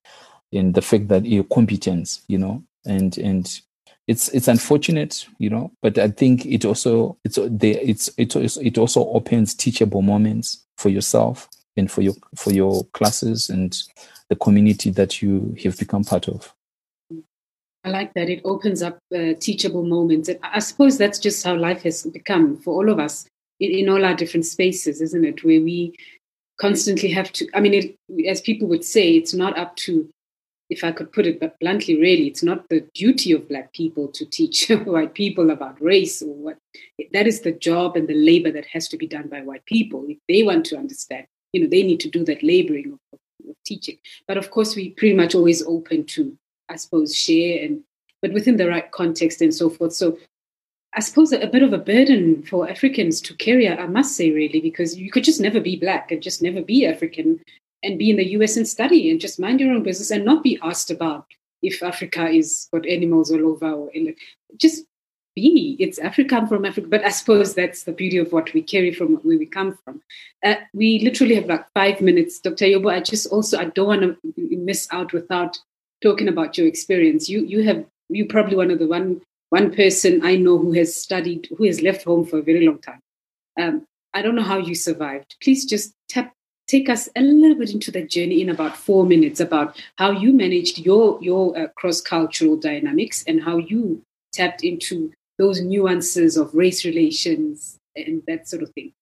and 0.51 0.73
the 0.73 0.81
fact 0.81 1.07
that 1.07 1.25
your 1.25 1.45
competence, 1.45 2.21
you 2.27 2.37
know, 2.37 2.63
and 2.85 3.17
and 3.17 3.61
it's 4.07 4.29
it's 4.29 4.47
unfortunate, 4.47 5.25
you 5.37 5.49
know, 5.49 5.71
but 5.81 5.97
I 5.97 6.09
think 6.09 6.45
it 6.45 6.65
also 6.65 7.17
it's 7.23 7.37
it's 7.37 8.09
it 8.17 8.35
it 8.35 8.77
also 8.77 9.09
opens 9.09 9.53
teachable 9.53 10.01
moments 10.01 10.65
for 10.77 10.89
yourself 10.89 11.49
and 11.77 11.91
for 11.91 12.01
your 12.01 12.15
for 12.35 12.51
your 12.51 12.83
classes 12.93 13.49
and 13.49 13.83
the 14.29 14.35
community 14.35 14.89
that 14.91 15.21
you 15.21 15.55
have 15.63 15.77
become 15.77 16.03
part 16.03 16.27
of. 16.27 16.53
I 17.83 17.89
like 17.89 18.13
that 18.15 18.29
it 18.29 18.41
opens 18.43 18.81
up 18.81 18.99
uh, 19.15 19.33
teachable 19.39 19.83
moments. 19.83 20.29
I 20.43 20.59
suppose 20.59 20.97
that's 20.97 21.19
just 21.19 21.45
how 21.45 21.55
life 21.55 21.83
has 21.83 22.03
become 22.03 22.57
for 22.57 22.73
all 22.73 22.89
of 22.89 22.99
us 22.99 23.25
in, 23.59 23.71
in 23.71 23.89
all 23.89 24.03
our 24.03 24.13
different 24.13 24.45
spaces, 24.45 24.99
isn't 24.99 25.23
it? 25.23 25.43
Where 25.43 25.61
we 25.61 25.95
constantly 26.59 27.09
have 27.11 27.31
to. 27.33 27.47
I 27.53 27.61
mean, 27.61 27.73
it, 27.73 27.95
as 28.27 28.41
people 28.41 28.67
would 28.67 28.83
say, 28.83 29.11
it's 29.11 29.33
not 29.33 29.57
up 29.57 29.75
to 29.77 30.09
if 30.69 30.83
I 30.83 30.91
could 30.91 31.13
put 31.13 31.25
it 31.25 31.39
but 31.39 31.57
bluntly, 31.59 31.95
really, 31.95 32.27
it's 32.27 32.43
not 32.43 32.67
the 32.69 32.85
duty 32.93 33.31
of 33.31 33.47
Black 33.47 33.73
people 33.73 34.07
to 34.09 34.25
teach 34.25 34.67
white 34.85 35.13
people 35.13 35.49
about 35.49 35.81
race 35.81 36.21
or 36.21 36.33
what. 36.33 36.57
That 37.13 37.27
is 37.27 37.41
the 37.41 37.53
job 37.53 37.95
and 37.95 38.07
the 38.07 38.13
labor 38.13 38.51
that 38.51 38.65
has 38.73 38.87
to 38.89 38.97
be 38.97 39.07
done 39.07 39.29
by 39.29 39.41
white 39.41 39.65
people. 39.65 40.05
If 40.07 40.17
they 40.27 40.43
want 40.43 40.65
to 40.67 40.77
understand, 40.77 41.27
you 41.57 41.63
know, 41.63 41.69
they 41.69 41.83
need 41.83 41.99
to 42.01 42.09
do 42.09 42.23
that 42.25 42.43
laboring 42.43 42.93
of, 42.93 43.19
of, 43.49 43.55
teaching. 43.65 43.97
But 44.27 44.37
of 44.37 44.51
course, 44.51 44.75
we 44.75 44.91
pretty 44.91 45.15
much 45.15 45.33
always 45.33 45.63
open 45.63 46.05
to, 46.05 46.37
I 46.69 46.75
suppose, 46.75 47.15
share 47.15 47.63
and, 47.65 47.83
but 48.21 48.31
within 48.31 48.57
the 48.57 48.69
right 48.69 48.89
context 48.91 49.41
and 49.41 49.53
so 49.53 49.69
forth. 49.69 49.93
So 49.93 50.17
I 50.93 50.99
suppose 50.99 51.31
a 51.31 51.47
bit 51.47 51.63
of 51.63 51.73
a 51.73 51.77
burden 51.77 52.43
for 52.43 52.69
Africans 52.69 53.21
to 53.21 53.33
carry, 53.35 53.67
I 53.67 53.87
must 53.87 54.15
say, 54.15 54.31
really, 54.31 54.61
because 54.61 54.95
you 54.97 55.11
could 55.11 55.23
just 55.23 55.41
never 55.41 55.59
be 55.59 55.75
black 55.75 56.11
and 56.11 56.21
just 56.21 56.41
never 56.41 56.61
be 56.61 56.85
African 56.85 57.41
and 57.83 57.99
be 57.99 58.09
in 58.09 58.17
the 58.17 58.31
US 58.37 58.57
and 58.57 58.67
study 58.67 59.09
and 59.09 59.19
just 59.19 59.39
mind 59.39 59.59
your 59.59 59.71
own 59.71 59.83
business 59.83 60.11
and 60.11 60.25
not 60.25 60.43
be 60.43 60.59
asked 60.63 60.91
about 60.91 61.25
if 61.61 61.81
Africa 61.81 62.29
is 62.29 62.69
got 62.71 62.85
animals 62.85 63.31
all 63.31 63.45
over 63.47 63.71
or 63.71 63.91
just 64.57 64.85
be. 65.37 65.75
It's 65.79 65.99
African 65.99 66.47
from 66.47 66.65
Africa. 66.65 66.87
But 66.89 67.05
I 67.05 67.09
suppose 67.09 67.53
that's 67.53 67.83
the 67.83 67.91
beauty 67.91 68.17
of 68.17 68.33
what 68.33 68.51
we 68.53 68.61
carry 68.63 68.91
from 68.91 69.17
where 69.17 69.37
we 69.37 69.45
come 69.45 69.77
from. 69.85 70.01
Uh, 70.43 70.55
we 70.73 70.99
literally 70.99 71.35
have 71.35 71.45
like 71.45 71.65
five 71.75 72.01
minutes. 72.01 72.39
Dr. 72.39 72.65
Yobo, 72.65 72.91
I 72.91 73.01
just 73.01 73.27
also, 73.27 73.59
I 73.59 73.65
don't 73.65 73.87
want 73.87 74.01
to 74.01 74.17
miss 74.35 74.87
out 74.91 75.13
without 75.13 75.59
talking 76.01 76.27
about 76.27 76.57
your 76.57 76.65
experience. 76.65 77.29
You, 77.29 77.45
you 77.45 77.63
have, 77.63 77.85
you 78.09 78.25
probably 78.25 78.55
one 78.55 78.71
of 78.71 78.79
the 78.79 78.87
one, 78.87 79.21
one 79.49 79.71
person 79.75 80.25
I 80.25 80.37
know 80.37 80.57
who 80.57 80.71
has 80.73 80.99
studied, 80.99 81.47
who 81.55 81.65
has 81.65 81.83
left 81.83 82.03
home 82.03 82.25
for 82.25 82.39
a 82.39 82.43
very 82.43 82.65
long 82.65 82.79
time. 82.79 83.01
Um, 83.59 83.85
I 84.15 84.23
don't 84.23 84.35
know 84.35 84.41
how 84.41 84.57
you 84.57 84.73
survived. 84.73 85.35
Please 85.43 85.65
just 85.65 85.93
tap 86.09 86.33
take 86.67 86.89
us 86.89 87.07
a 87.15 87.21
little 87.21 87.57
bit 87.57 87.71
into 87.71 87.91
that 87.91 88.09
journey 88.09 88.41
in 88.41 88.49
about 88.49 88.75
four 88.75 89.05
minutes 89.05 89.39
about 89.39 89.81
how 89.97 90.11
you 90.11 90.33
managed 90.33 90.79
your 90.79 91.17
your 91.21 91.57
uh, 91.57 91.67
cross 91.77 92.01
cultural 92.01 92.57
dynamics 92.57 93.23
and 93.25 93.41
how 93.41 93.57
you 93.57 94.01
tapped 94.33 94.63
into 94.63 95.11
those 95.37 95.61
nuances 95.61 96.37
of 96.37 96.53
race 96.53 96.85
relations 96.85 97.77
and 97.95 98.23
that 98.27 98.47
sort 98.47 98.63
of 98.63 98.69
thing. 98.71 98.93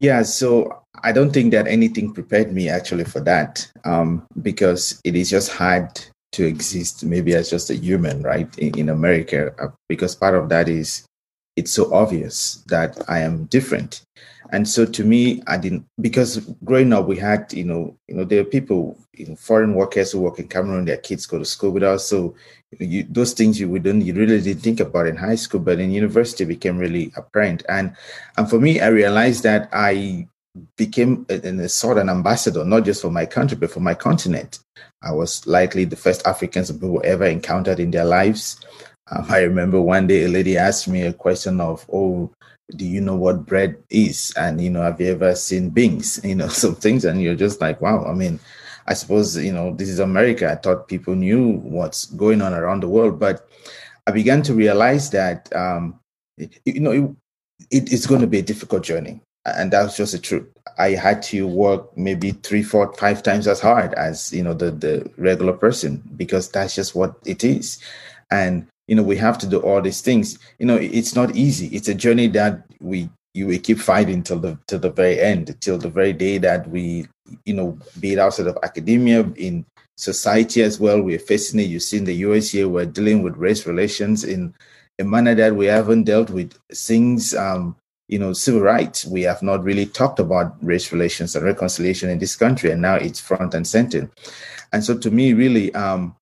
Yeah, 0.00 0.22
so 0.22 0.82
I 1.02 1.12
don't 1.12 1.32
think 1.32 1.52
that 1.52 1.66
anything 1.66 2.12
prepared 2.12 2.52
me 2.52 2.68
actually 2.68 3.04
for 3.04 3.20
that 3.20 3.70
um, 3.84 4.26
because 4.42 5.00
it 5.04 5.14
is 5.14 5.30
just 5.30 5.50
hard 5.52 5.88
to 6.32 6.44
exist 6.44 7.04
maybe 7.04 7.34
as 7.34 7.48
just 7.48 7.70
a 7.70 7.74
human, 7.74 8.22
right, 8.22 8.48
in, 8.58 8.78
in 8.78 8.88
America, 8.88 9.54
uh, 9.58 9.68
because 9.88 10.14
part 10.14 10.34
of 10.34 10.48
that 10.48 10.68
is 10.68 11.06
it's 11.56 11.70
so 11.70 11.92
obvious 11.94 12.62
that 12.66 13.00
I 13.08 13.20
am 13.20 13.44
different. 13.44 14.02
And 14.54 14.68
so 14.68 14.86
to 14.86 15.02
me, 15.02 15.42
I 15.48 15.56
didn't 15.56 15.84
because 16.00 16.38
growing 16.62 16.92
up 16.92 17.08
we 17.08 17.16
had, 17.16 17.52
you 17.52 17.64
know, 17.64 17.98
you 18.06 18.14
know, 18.14 18.22
there 18.22 18.40
are 18.40 18.44
people, 18.44 18.96
you 19.12 19.26
know, 19.26 19.34
foreign 19.34 19.74
workers 19.74 20.12
who 20.12 20.20
work 20.20 20.38
in 20.38 20.46
Cameroon, 20.46 20.84
their 20.84 20.98
kids 20.98 21.26
go 21.26 21.40
to 21.40 21.44
school 21.44 21.72
with 21.72 21.82
us. 21.82 22.06
So 22.06 22.36
you, 22.78 23.02
those 23.10 23.32
things 23.32 23.58
you 23.58 23.68
wouldn't 23.68 24.04
you 24.04 24.14
really 24.14 24.40
didn't 24.40 24.62
think 24.62 24.78
about 24.78 25.08
in 25.08 25.16
high 25.16 25.34
school, 25.34 25.58
but 25.58 25.80
in 25.80 25.90
university 25.90 26.44
became 26.44 26.78
really 26.78 27.10
apparent. 27.16 27.64
And 27.68 27.96
and 28.36 28.48
for 28.48 28.60
me, 28.60 28.80
I 28.80 28.86
realized 28.88 29.42
that 29.42 29.68
I 29.72 30.28
became 30.76 31.26
a, 31.28 31.34
a 31.34 31.68
sort 31.68 31.98
of 31.98 32.02
an 32.04 32.10
ambassador, 32.10 32.64
not 32.64 32.84
just 32.84 33.02
for 33.02 33.10
my 33.10 33.26
country, 33.26 33.56
but 33.56 33.72
for 33.72 33.80
my 33.80 33.94
continent. 33.94 34.60
I 35.02 35.10
was 35.10 35.44
likely 35.48 35.84
the 35.84 35.96
first 35.96 36.24
Africans 36.28 36.70
people 36.70 37.02
ever 37.04 37.26
encountered 37.26 37.80
in 37.80 37.90
their 37.90 38.04
lives. 38.04 38.60
Um, 39.10 39.26
I 39.28 39.40
remember 39.40 39.80
one 39.80 40.06
day 40.06 40.24
a 40.24 40.28
lady 40.28 40.56
asked 40.56 40.86
me 40.86 41.02
a 41.02 41.12
question 41.12 41.60
of, 41.60 41.84
"Oh, 41.92 42.30
do 42.76 42.84
you 42.84 43.00
know 43.00 43.16
what 43.16 43.46
bread 43.46 43.76
is?" 43.90 44.32
And 44.36 44.60
you 44.60 44.70
know, 44.70 44.82
have 44.82 45.00
you 45.00 45.12
ever 45.12 45.34
seen 45.34 45.70
beans? 45.70 46.20
You 46.24 46.34
know, 46.34 46.48
some 46.48 46.74
things, 46.74 47.04
and 47.04 47.22
you're 47.22 47.34
just 47.34 47.60
like, 47.60 47.80
"Wow!" 47.80 48.04
I 48.04 48.12
mean, 48.12 48.40
I 48.86 48.94
suppose 48.94 49.36
you 49.36 49.52
know 49.52 49.74
this 49.74 49.88
is 49.88 49.98
America. 49.98 50.50
I 50.50 50.56
thought 50.56 50.88
people 50.88 51.14
knew 51.14 51.58
what's 51.58 52.06
going 52.06 52.42
on 52.42 52.52
around 52.52 52.80
the 52.82 52.88
world, 52.88 53.18
but 53.18 53.48
I 54.06 54.10
began 54.10 54.42
to 54.42 54.54
realize 54.54 55.10
that 55.10 55.54
um, 55.54 55.98
you 56.36 56.80
know 56.80 56.92
it, 56.92 57.04
it, 57.70 57.92
it's 57.92 58.06
going 58.06 58.20
to 58.20 58.26
be 58.26 58.38
a 58.38 58.42
difficult 58.42 58.82
journey, 58.82 59.20
and 59.46 59.72
that's 59.72 59.96
just 59.96 60.12
the 60.12 60.18
truth. 60.18 60.46
I 60.78 60.90
had 60.90 61.22
to 61.24 61.46
work 61.46 61.96
maybe 61.96 62.32
three, 62.32 62.62
four, 62.62 62.92
five 62.94 63.22
times 63.22 63.46
as 63.46 63.60
hard 63.60 63.94
as 63.94 64.32
you 64.32 64.42
know 64.42 64.54
the 64.54 64.70
the 64.70 65.10
regular 65.16 65.54
person 65.54 66.02
because 66.16 66.50
that's 66.50 66.74
just 66.74 66.94
what 66.94 67.16
it 67.24 67.42
is, 67.42 67.78
and 68.30 68.66
you 68.86 68.94
know 68.94 69.02
we 69.02 69.16
have 69.16 69.38
to 69.38 69.46
do 69.46 69.60
all 69.60 69.80
these 69.80 70.00
things. 70.00 70.38
You 70.58 70.66
know 70.66 70.76
it's 70.76 71.14
not 71.14 71.36
easy. 71.36 71.68
It's 71.68 71.88
a 71.88 71.94
journey 71.94 72.28
that 72.28 72.64
we 72.80 73.08
you 73.34 73.46
will 73.48 73.58
keep 73.58 73.78
fighting 73.78 74.22
till 74.22 74.38
the 74.38 74.58
till 74.66 74.78
the 74.78 74.90
very 74.90 75.20
end 75.20 75.56
till 75.60 75.78
the 75.78 75.88
very 75.88 76.12
day 76.12 76.38
that 76.38 76.68
we 76.68 77.06
you 77.44 77.54
know 77.54 77.78
be 78.00 78.12
it 78.12 78.18
outside 78.18 78.46
of 78.46 78.58
academia 78.62 79.20
in 79.36 79.64
society 79.96 80.62
as 80.62 80.78
well. 80.80 81.00
We're 81.02 81.18
facing 81.18 81.60
it. 81.60 81.64
You 81.68 81.80
see 81.80 81.98
in 81.98 82.04
the 82.04 82.14
us 82.14 82.50
here 82.50 82.68
we're 82.68 82.86
dealing 82.86 83.22
with 83.22 83.36
race 83.36 83.66
relations 83.66 84.24
in 84.24 84.54
a 85.00 85.04
manner 85.04 85.34
that 85.34 85.56
we 85.56 85.66
haven't 85.66 86.04
dealt 86.04 86.30
with 86.30 86.56
things 86.72 87.34
um 87.34 87.76
you 88.08 88.18
know 88.18 88.32
civil 88.32 88.60
rights. 88.60 89.04
We 89.04 89.22
have 89.22 89.42
not 89.42 89.64
really 89.64 89.86
talked 89.86 90.20
about 90.20 90.56
race 90.62 90.92
relations 90.92 91.34
and 91.34 91.44
reconciliation 91.44 92.10
in 92.10 92.18
this 92.18 92.36
country 92.36 92.70
and 92.70 92.82
now 92.82 92.96
it's 92.96 93.20
front 93.20 93.54
and 93.54 93.66
center. 93.66 94.10
And 94.72 94.84
so 94.84 94.96
to 94.98 95.10
me 95.10 95.32
really 95.32 95.74
um 95.74 96.14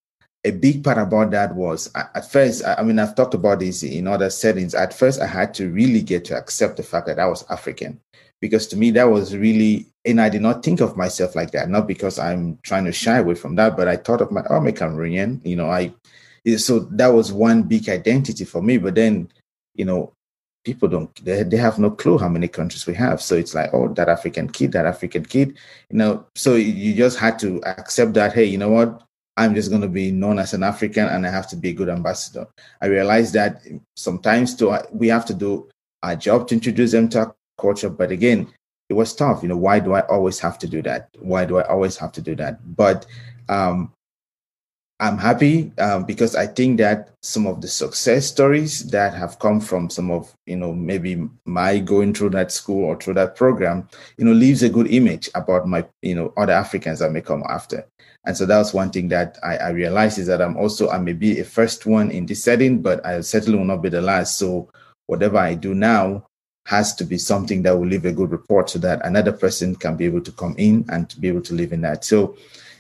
a 0.45 0.51
big 0.51 0.83
part 0.83 0.99
about 0.99 1.31
that 1.31 1.55
was 1.55 1.91
at 1.95 2.31
first, 2.31 2.65
I 2.67 2.83
mean, 2.83 2.99
I've 2.99 3.15
talked 3.15 3.35
about 3.35 3.61
this 3.61 3.83
in 3.83 4.09
other 4.09 4.29
settings. 4.29 4.75
At 4.75 4.93
first, 4.93 5.21
I 5.21 5.27
had 5.27 5.55
to 5.55 5.71
really 5.71 6.03
get 6.03 6.25
to 6.27 6.37
accept 6.37 6.77
the 6.77 6.83
fact 6.83 7.07
that 7.07 7.21
I 7.21 7.27
was 7.27 7.45
African 7.49 8.01
because 8.43 8.67
to 8.67 8.77
me, 8.77 8.91
that 8.91 9.05
was 9.05 9.37
really, 9.37 9.87
and 10.05 10.21
I 10.21 10.29
did 10.29 10.43
not 10.43 10.65
think 10.65 10.81
of 10.81 10.97
myself 10.97 11.37
like 11.37 11.53
that, 11.53 11.71
not 11.71 11.87
because 11.87 12.19
I'm 12.19 12.59
trying 12.65 12.85
to 12.87 12.93
shy 12.93 13.19
away 13.19 13.37
from 13.37 13.55
that, 13.55 13.77
but 13.77 13.87
I 13.87 13.97
thought 13.97 14.21
of 14.21 14.33
my, 14.33 14.43
oh, 14.51 14.57
I'm 14.57 14.67
a 14.67 14.73
Cameroonian, 14.73 15.47
you 15.47 15.55
know, 15.55 15.71
I, 15.71 15.95
so 16.57 16.81
that 16.81 17.07
was 17.07 17.33
one 17.33 17.63
big 17.63 17.89
identity 17.89 18.45
for 18.45 18.61
me. 18.61 18.79
But 18.79 18.97
then, 18.97 19.31
you 19.77 19.85
know, 19.85 20.13
people 20.65 20.89
don't, 20.89 21.25
they, 21.25 21.45
they 21.45 21.57
have 21.57 21.79
no 21.79 21.93
clue 21.93 22.19
how 22.19 22.29
many 22.29 22.49
countries 22.49 22.85
we 22.85 22.95
have. 22.95 23.23
So 23.23 23.37
it's 23.37 23.55
like, 23.55 23.73
oh, 23.73 23.95
that 23.95 24.09
African 24.09 24.49
kid, 24.49 24.73
that 24.73 24.87
African 24.87 25.25
kid, 25.25 25.57
you 25.89 25.99
know, 25.99 26.27
so 26.35 26.57
you 26.57 26.95
just 26.95 27.21
had 27.21 27.39
to 27.39 27.63
accept 27.65 28.15
that, 28.15 28.33
hey, 28.33 28.45
you 28.45 28.59
know 28.59 28.71
what? 28.71 29.03
I'm 29.37 29.55
just 29.55 29.71
going 29.71 29.83
to 29.83 29.89
be 29.89 30.11
known 30.11 30.39
as 30.39 30.53
an 30.53 30.63
African 30.63 31.09
and 31.09 31.27
I 31.27 31.31
have 31.31 31.49
to 31.49 31.57
be 31.57 31.71
a 31.71 31.73
good 31.73 31.89
ambassador. 31.89 32.47
I 32.81 32.87
realized 32.87 33.35
that 33.35 33.63
sometimes 33.97 34.55
to, 34.57 34.87
we 34.93 35.09
have 35.09 35.25
to 35.27 35.35
do 35.35 35.69
our 36.03 36.17
job 36.17 36.49
to 36.49 36.55
introduce 36.55 36.93
them 36.93 37.09
to 37.11 37.21
our 37.21 37.35
culture. 37.59 37.89
But 37.89 38.11
again, 38.11 38.53
it 38.91 38.95
was 38.95 39.15
tough. 39.15 39.43
You 39.43 39.49
know, 39.49 39.57
why 39.57 39.81
do 39.81 39.95
I 39.95 40.01
always 40.01 40.39
have 40.41 40.59
to 40.59 40.67
do 40.67 40.83
that? 40.83 41.09
Why 41.19 41.47
do 41.47 41.59
I 41.59 41.67
always 41.67 41.97
have 41.97 42.13
to 42.13 42.21
do 42.21 42.35
that? 42.37 42.77
But 42.77 43.07
um, 43.49 43.93
I'm 45.01 45.19
happy 45.19 45.73
um, 45.79 46.05
because 46.05 46.37
I 46.37 46.47
think 46.47 46.79
that 46.79 47.11
some 47.23 47.47
of 47.47 47.61
the 47.61 47.69
success 47.69 48.27
stories 48.27 48.89
that 48.91 49.15
have 49.15 49.39
come 49.39 49.61
from 49.61 49.91
some 49.91 50.11
of, 50.11 50.33
you 50.47 50.57
know, 50.57 50.73
maybe 50.73 51.29
my 51.45 51.79
going 51.79 52.15
through 52.15 52.31
that 52.31 52.53
school 52.53 52.85
or 52.85 52.97
through 52.97 53.15
that 53.15 53.35
program, 53.35 53.89
you 54.17 54.25
know, 54.25 54.33
leaves 54.33 54.63
a 54.63 54.69
good 54.69 54.87
image 54.89 55.29
about 55.35 55.67
my, 55.67 55.85
you 56.03 56.15
know, 56.15 56.33
other 56.37 56.53
Africans 56.53 57.01
that 57.01 57.11
may 57.11 57.21
come 57.21 57.43
after. 57.49 57.85
And 58.25 58.37
so 58.37 58.47
that 58.47 58.59
was 58.59 58.73
one 58.73 58.91
thing 58.91 59.09
that 59.09 59.39
I, 59.43 59.57
I 59.57 59.69
realized 59.71 60.19
is 60.19 60.29
that 60.29 60.41
I'm 60.41 60.57
also, 60.57 60.91
I 60.91 60.99
may 60.99 61.13
be 61.13 61.41
a 61.41 61.45
first 61.45 61.87
one 61.87 62.11
in 62.11 62.27
this 62.27 62.45
setting, 62.45 62.81
but 62.81 63.05
I 63.05 63.21
certainly 63.23 63.59
will 63.59 63.65
not 63.65 63.83
be 63.83 63.89
the 63.89 64.01
last. 64.01 64.39
So 64.39 64.71
whatever 65.07 65.39
I 65.39 65.55
do 65.55 65.75
now 65.75 66.27
has 66.67 66.95
to 66.95 67.05
be 67.05 67.19
something 67.19 67.63
that 67.63 67.77
will 67.77 67.87
leave 67.87 68.05
a 68.05 68.13
good 68.13 68.31
report 68.31 68.71
so 68.71 68.79
that 68.79 69.05
another 69.05 69.33
person 69.33 69.75
can 69.75 69.97
be 69.97 70.05
able 70.05 70.21
to 70.21 70.33
come 70.33 70.55
in 70.57 70.85
and 70.89 71.11
to 71.11 71.19
be 71.19 71.29
able 71.29 71.43
to 71.43 71.55
live 71.55 71.73
in 71.73 71.81
that. 71.81 72.05
So 72.05 72.37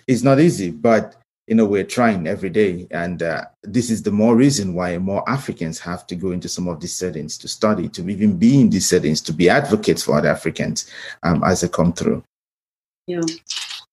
it's 0.07 0.23
not 0.23 0.39
easy, 0.39 0.71
but 0.71 1.17
you 1.49 1.57
know 1.57 1.65
we're 1.65 1.85
trying 1.85 2.27
every 2.27 2.51
day 2.51 2.87
and 2.91 3.23
uh, 3.23 3.45
this 3.63 3.91
is 3.91 4.03
the 4.03 4.11
more 4.11 4.37
reason 4.37 4.75
why 4.75 4.97
more 4.99 5.29
africans 5.29 5.79
have 5.79 6.07
to 6.07 6.15
go 6.15 6.31
into 6.31 6.49
some 6.49 6.69
of 6.69 6.81
these 6.81 6.95
settings 6.95 7.37
to 7.37 7.49
study 7.49 7.89
to 7.89 8.09
even 8.09 8.39
be 8.39 8.61
in 8.61 8.71
these 8.71 8.89
settings 8.89 9.21
to 9.21 9.33
be 9.33 9.51
advocates 9.51 10.05
for 10.05 10.17
other 10.17 10.29
africans 10.29 10.89
um, 11.25 11.43
as 11.45 11.61
they 11.61 11.69
come 11.69 11.93
through 11.93 12.23
yeah 13.07 13.21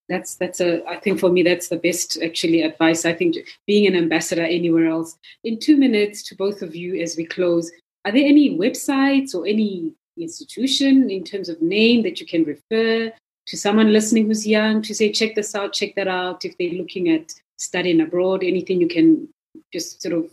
that's 0.10 0.36
that's 0.36 0.60
a 0.60 0.84
i 0.88 0.98
think 0.98 1.20
for 1.20 1.30
me 1.30 1.44
that's 1.44 1.70
the 1.70 1.78
best 1.78 2.18
actually 2.24 2.62
advice 2.62 3.06
i 3.06 3.14
think 3.14 3.36
being 3.68 3.88
an 3.88 3.96
ambassador 3.96 4.44
anywhere 4.44 4.88
else 4.88 5.18
in 5.44 5.60
two 5.60 5.78
minutes 5.78 6.24
to 6.24 6.36
both 6.36 6.62
of 6.62 6.76
you 6.76 7.00
as 7.02 7.16
we 7.16 7.26
close 7.26 7.72
are 8.06 8.12
there 8.12 8.26
any 8.26 8.58
websites 8.58 9.36
or 9.36 9.46
any 9.46 9.94
institution 10.18 11.10
in 11.10 11.24
terms 11.24 11.50
of 11.50 11.62
name 11.62 12.04
that 12.04 12.20
you 12.20 12.26
can 12.26 12.44
refer 12.44 13.12
to 13.50 13.58
someone 13.58 13.92
listening 13.92 14.28
who's 14.28 14.46
young 14.46 14.82
to 14.84 14.94
say, 14.94 15.12
check 15.12 15.36
this 15.36 15.56
out, 15.56 15.74
check 15.74 15.96
that 15.96 16.08
out. 16.08 16.46
If 16.46 16.58
they're 16.58 16.70
looking 16.70 17.10
at 17.10 17.34
studying 17.58 18.02
abroad, 18.02 18.44
anything 18.44 18.80
you 18.80 18.88
can 18.88 19.28
just 19.74 20.02
sort 20.02 20.14
of, 20.14 20.32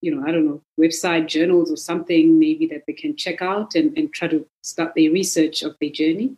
you 0.00 0.14
know, 0.14 0.26
I 0.26 0.32
don't 0.32 0.46
know, 0.46 0.62
website, 0.80 1.28
journals, 1.28 1.70
or 1.70 1.76
something 1.76 2.38
maybe 2.38 2.66
that 2.68 2.84
they 2.86 2.94
can 2.94 3.16
check 3.16 3.42
out 3.42 3.74
and, 3.74 3.96
and 3.98 4.12
try 4.12 4.28
to 4.28 4.46
start 4.62 4.94
their 4.96 5.10
research 5.10 5.62
of 5.62 5.76
their 5.80 5.90
journey? 5.90 6.36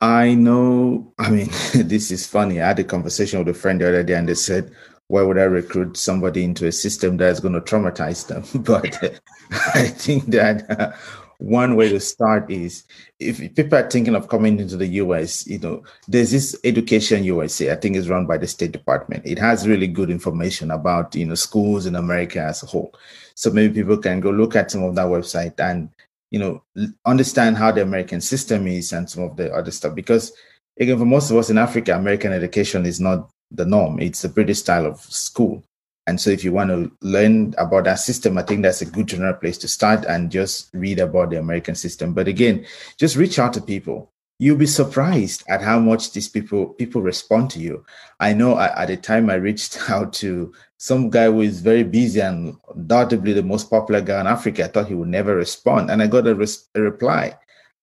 I 0.00 0.34
know, 0.34 1.12
I 1.18 1.30
mean, 1.30 1.48
this 1.74 2.10
is 2.10 2.26
funny. 2.26 2.60
I 2.60 2.68
had 2.68 2.78
a 2.78 2.84
conversation 2.84 3.38
with 3.38 3.48
a 3.48 3.54
friend 3.58 3.80
the 3.80 3.88
other 3.88 4.02
day 4.02 4.14
and 4.14 4.28
they 4.28 4.34
said, 4.34 4.70
why 5.08 5.22
would 5.22 5.38
I 5.38 5.44
recruit 5.44 5.96
somebody 5.96 6.42
into 6.44 6.66
a 6.66 6.72
system 6.72 7.16
that's 7.16 7.40
going 7.40 7.54
to 7.54 7.60
traumatize 7.60 8.26
them? 8.26 8.44
But 8.62 9.20
I 9.74 9.88
think 9.88 10.26
that 10.26 10.68
uh, 10.70 10.92
one 11.38 11.76
way 11.76 11.88
to 11.90 12.00
start 12.00 12.50
is 12.50 12.84
if 13.20 13.38
people 13.54 13.78
are 13.78 13.88
thinking 13.88 14.16
of 14.16 14.28
coming 14.28 14.58
into 14.58 14.76
the 14.76 14.86
US, 14.86 15.46
you 15.46 15.58
know, 15.58 15.84
there's 16.08 16.32
this 16.32 16.58
Education 16.64 17.24
USA, 17.24 17.72
I 17.72 17.76
think 17.76 17.96
is 17.96 18.08
run 18.08 18.26
by 18.26 18.38
the 18.38 18.48
State 18.48 18.72
Department. 18.72 19.24
It 19.24 19.38
has 19.38 19.68
really 19.68 19.86
good 19.86 20.10
information 20.10 20.70
about, 20.70 21.14
you 21.14 21.26
know, 21.26 21.34
schools 21.34 21.86
in 21.86 21.94
America 21.94 22.40
as 22.40 22.62
a 22.62 22.66
whole. 22.66 22.92
So 23.34 23.50
maybe 23.50 23.74
people 23.74 23.98
can 23.98 24.20
go 24.20 24.30
look 24.30 24.56
at 24.56 24.70
some 24.70 24.82
of 24.82 24.94
that 24.96 25.06
website 25.06 25.60
and, 25.60 25.90
you 26.30 26.38
know, 26.38 26.62
understand 27.04 27.56
how 27.56 27.70
the 27.72 27.82
American 27.82 28.20
system 28.20 28.66
is 28.66 28.92
and 28.92 29.08
some 29.08 29.22
of 29.22 29.36
the 29.36 29.52
other 29.52 29.70
stuff. 29.70 29.94
Because 29.94 30.32
again, 30.78 30.98
for 30.98 31.04
most 31.04 31.30
of 31.30 31.36
us 31.36 31.50
in 31.50 31.58
Africa, 31.58 31.94
American 31.94 32.32
education 32.32 32.86
is 32.86 33.00
not 33.00 33.30
the 33.50 33.64
norm. 33.64 34.00
It's 34.00 34.22
the 34.22 34.28
British 34.28 34.58
style 34.58 34.86
of 34.86 35.00
school. 35.00 35.62
And 36.08 36.20
so 36.20 36.30
if 36.30 36.44
you 36.44 36.52
want 36.52 36.70
to 36.70 36.90
learn 37.00 37.54
about 37.58 37.84
that 37.84 37.96
system, 37.96 38.38
I 38.38 38.42
think 38.42 38.62
that's 38.62 38.80
a 38.80 38.86
good 38.86 39.08
general 39.08 39.34
place 39.34 39.58
to 39.58 39.68
start 39.68 40.04
and 40.04 40.30
just 40.30 40.70
read 40.72 41.00
about 41.00 41.30
the 41.30 41.38
American 41.38 41.74
system. 41.74 42.14
But 42.14 42.28
again, 42.28 42.64
just 42.96 43.16
reach 43.16 43.38
out 43.38 43.52
to 43.54 43.60
people. 43.60 44.12
You'll 44.38 44.56
be 44.56 44.66
surprised 44.66 45.44
at 45.48 45.62
how 45.62 45.78
much 45.78 46.12
these 46.12 46.28
people 46.28 46.68
people 46.74 47.00
respond 47.00 47.50
to 47.52 47.58
you. 47.58 47.84
I 48.20 48.34
know 48.34 48.58
at 48.58 48.88
the 48.88 48.96
time 48.96 49.30
I 49.30 49.34
reached 49.34 49.78
out 49.90 50.12
to 50.14 50.52
some 50.78 51.08
guy 51.08 51.26
who 51.26 51.40
is 51.40 51.60
very 51.60 51.84
busy 51.84 52.20
and 52.20 52.56
undoubtedly 52.74 53.32
the 53.32 53.42
most 53.42 53.70
popular 53.70 54.02
guy 54.02 54.20
in 54.20 54.26
Africa. 54.26 54.64
I 54.64 54.68
thought 54.68 54.88
he 54.88 54.94
would 54.94 55.08
never 55.08 55.34
respond, 55.34 55.90
and 55.90 56.02
I 56.02 56.06
got 56.06 56.26
a, 56.26 56.34
res- 56.34 56.68
a 56.74 56.82
reply, 56.82 57.36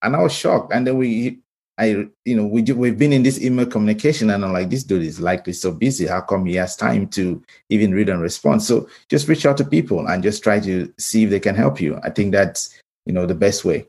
and 0.04 0.16
I 0.16 0.22
was 0.22 0.34
shocked. 0.34 0.74
And 0.74 0.86
then 0.86 0.98
we 0.98 1.44
I, 1.78 2.08
you 2.26 2.36
know, 2.36 2.46
we 2.46 2.62
we've 2.62 2.98
been 2.98 3.14
in 3.14 3.24
this 3.24 3.42
email 3.42 3.66
communication, 3.66 4.30
and 4.30 4.46
I'm 4.46 4.54
like, 4.54 4.70
this 4.70 4.84
dude 4.84 5.02
is 5.02 5.20
likely 5.20 5.54
so 5.54 5.72
busy. 5.72 6.06
How 6.06 6.22
come 6.22 6.46
he 6.46 6.56
has 6.56 6.76
time 6.76 7.08
to 7.10 7.42
even 7.70 7.94
read 7.94 8.10
and 8.10 8.22
respond? 8.22 8.62
So 8.62 8.88
just 9.10 9.28
reach 9.28 9.46
out 9.46 9.58
to 9.58 9.66
people 9.66 10.06
and 10.08 10.22
just 10.22 10.44
try 10.44 10.60
to 10.60 10.94
see 11.00 11.24
if 11.24 11.32
they 11.32 11.40
can 11.40 11.56
help 11.56 11.82
you. 11.82 12.00
I 12.04 12.12
think 12.12 12.32
that's 12.32 12.80
you 13.06 13.14
know 13.14 13.26
the 13.26 13.34
best 13.34 13.66
way. 13.66 13.88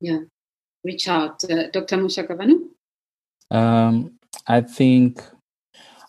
Yeah, 0.00 0.20
reach 0.84 1.08
out, 1.08 1.44
uh, 1.44 1.70
Dr. 1.70 1.96
Mushakavanhu. 1.96 2.68
Um, 3.50 4.12
I 4.46 4.62
think, 4.62 5.22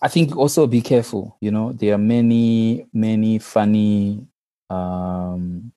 I 0.01 0.07
think 0.07 0.35
also 0.35 0.67
be 0.67 0.81
careful. 0.81 1.37
You 1.41 1.51
know, 1.51 1.73
there 1.73 1.93
are 1.93 1.99
many, 1.99 2.87
many 2.93 3.39
funny 3.39 4.25
um, 4.69 5.71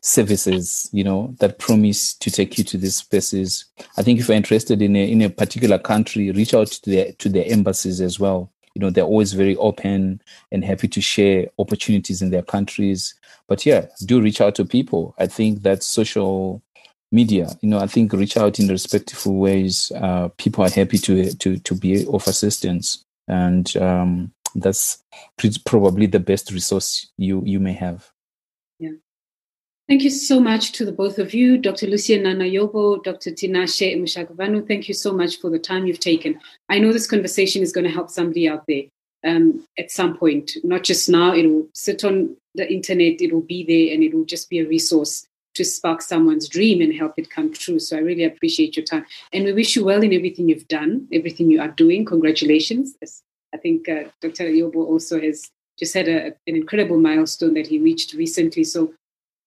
services, 0.00 0.88
you 0.92 1.04
know, 1.04 1.34
that 1.40 1.58
promise 1.58 2.14
to 2.14 2.30
take 2.30 2.58
you 2.58 2.64
to 2.64 2.78
these 2.78 2.96
spaces. 2.96 3.66
I 3.96 4.02
think 4.02 4.20
if 4.20 4.28
you're 4.28 4.36
interested 4.36 4.82
in 4.82 4.96
a, 4.96 5.10
in 5.10 5.22
a 5.22 5.30
particular 5.30 5.78
country, 5.78 6.30
reach 6.32 6.54
out 6.54 6.68
to 6.68 6.90
their, 6.90 7.12
to 7.12 7.28
their 7.28 7.44
embassies 7.46 8.00
as 8.00 8.18
well. 8.20 8.52
You 8.74 8.80
know, 8.80 8.90
they're 8.90 9.04
always 9.04 9.32
very 9.32 9.56
open 9.56 10.22
and 10.52 10.64
happy 10.64 10.88
to 10.88 11.00
share 11.00 11.46
opportunities 11.58 12.22
in 12.22 12.30
their 12.30 12.42
countries. 12.42 13.14
But 13.48 13.66
yeah, 13.66 13.86
do 14.04 14.20
reach 14.20 14.40
out 14.40 14.54
to 14.56 14.64
people. 14.64 15.14
I 15.18 15.26
think 15.26 15.62
that 15.62 15.82
social 15.82 16.62
media, 17.10 17.56
you 17.60 17.68
know, 17.68 17.78
I 17.78 17.86
think 17.86 18.12
reach 18.12 18.36
out 18.36 18.58
in 18.58 18.68
respectful 18.68 19.36
ways. 19.36 19.92
Uh, 19.94 20.28
people 20.36 20.64
are 20.64 20.70
happy 20.70 20.98
to, 20.98 21.32
to, 21.34 21.58
to 21.58 21.74
be 21.74 22.06
of 22.06 22.26
assistance. 22.26 23.04
And, 23.26 23.74
um, 23.76 24.32
that's 24.54 25.02
probably 25.64 26.06
the 26.06 26.20
best 26.20 26.50
resource 26.50 27.10
you, 27.16 27.42
you 27.44 27.60
may 27.60 27.74
have. 27.74 28.10
Yeah. 28.78 28.92
Thank 29.88 30.02
you 30.02 30.10
so 30.10 30.40
much 30.40 30.72
to 30.72 30.84
the 30.84 30.92
both 30.92 31.18
of 31.18 31.34
you, 31.34 31.58
Dr. 31.58 31.86
Lucia 31.86 32.18
Nanayobo, 32.18 33.02
Dr. 33.02 33.30
Tinashe 33.30 33.96
Mushakavanhu. 33.96 34.66
Thank 34.66 34.88
you 34.88 34.94
so 34.94 35.12
much 35.12 35.38
for 35.38 35.50
the 35.50 35.58
time 35.58 35.86
you've 35.86 36.00
taken. 36.00 36.40
I 36.68 36.78
know 36.78 36.92
this 36.92 37.06
conversation 37.06 37.62
is 37.62 37.72
going 37.72 37.86
to 37.86 37.92
help 37.92 38.10
somebody 38.10 38.48
out 38.48 38.64
there 38.66 38.84
um, 39.24 39.66
at 39.78 39.90
some 39.90 40.16
point, 40.16 40.52
not 40.64 40.84
just 40.84 41.08
now. 41.08 41.32
It 41.32 41.46
will 41.46 41.68
sit 41.74 42.04
on 42.04 42.36
the 42.54 42.70
internet, 42.70 43.20
it 43.20 43.32
will 43.32 43.42
be 43.42 43.64
there, 43.64 43.94
and 43.94 44.02
it 44.02 44.14
will 44.14 44.24
just 44.24 44.50
be 44.50 44.58
a 44.58 44.66
resource 44.66 45.26
to 45.58 45.64
spark 45.64 46.00
someone's 46.02 46.48
dream 46.48 46.80
and 46.80 46.94
help 46.94 47.14
it 47.18 47.30
come 47.30 47.52
true. 47.52 47.78
So 47.78 47.96
I 47.96 48.00
really 48.00 48.24
appreciate 48.24 48.76
your 48.76 48.86
time. 48.86 49.04
And 49.32 49.44
we 49.44 49.52
wish 49.52 49.76
you 49.76 49.84
well 49.84 50.02
in 50.02 50.14
everything 50.14 50.48
you've 50.48 50.68
done, 50.68 51.06
everything 51.12 51.50
you 51.50 51.60
are 51.60 51.68
doing. 51.68 52.04
Congratulations. 52.04 52.96
I 53.52 53.56
think 53.58 53.88
uh, 53.88 54.04
Dr. 54.20 54.44
Yobo 54.44 54.76
also 54.76 55.20
has 55.20 55.50
just 55.78 55.94
had 55.94 56.08
a, 56.08 56.26
an 56.46 56.56
incredible 56.56 56.98
milestone 56.98 57.54
that 57.54 57.66
he 57.66 57.78
reached 57.78 58.14
recently. 58.14 58.64
So 58.64 58.94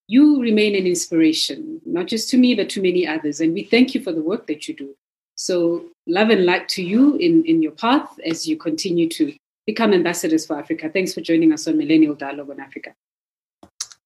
you 0.07 0.41
remain 0.41 0.75
an 0.75 0.85
inspiration, 0.85 1.81
not 1.85 2.07
just 2.07 2.29
to 2.29 2.37
me, 2.37 2.53
but 2.55 2.69
to 2.71 2.81
many 2.81 3.07
others. 3.07 3.39
And 3.39 3.53
we 3.53 3.63
thank 3.63 3.95
you 3.95 4.01
for 4.01 4.11
the 4.11 4.21
work 4.21 4.47
that 4.47 4.67
you 4.67 4.75
do. 4.75 4.95
So, 5.35 5.85
love 6.05 6.29
and 6.29 6.45
light 6.45 6.67
to 6.69 6.83
you 6.83 7.15
in, 7.15 7.43
in 7.45 7.63
your 7.63 7.71
path 7.71 8.19
as 8.25 8.47
you 8.47 8.57
continue 8.57 9.07
to 9.09 9.33
become 9.65 9.93
ambassadors 9.93 10.45
for 10.45 10.59
Africa. 10.59 10.89
Thanks 10.89 11.13
for 11.13 11.21
joining 11.21 11.53
us 11.53 11.67
on 11.67 11.77
Millennial 11.77 12.13
Dialogue 12.13 12.49
on 12.49 12.59
Africa. 12.59 12.93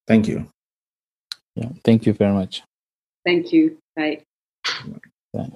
Thank 0.07 0.27
you. 0.27 0.47
Yeah, 1.55 1.69
thank 1.83 2.05
you 2.05 2.13
very 2.13 2.33
much. 2.33 2.63
Thank 3.25 3.51
you. 3.53 3.77
Bye. 3.95 4.23
Bye. 5.33 5.49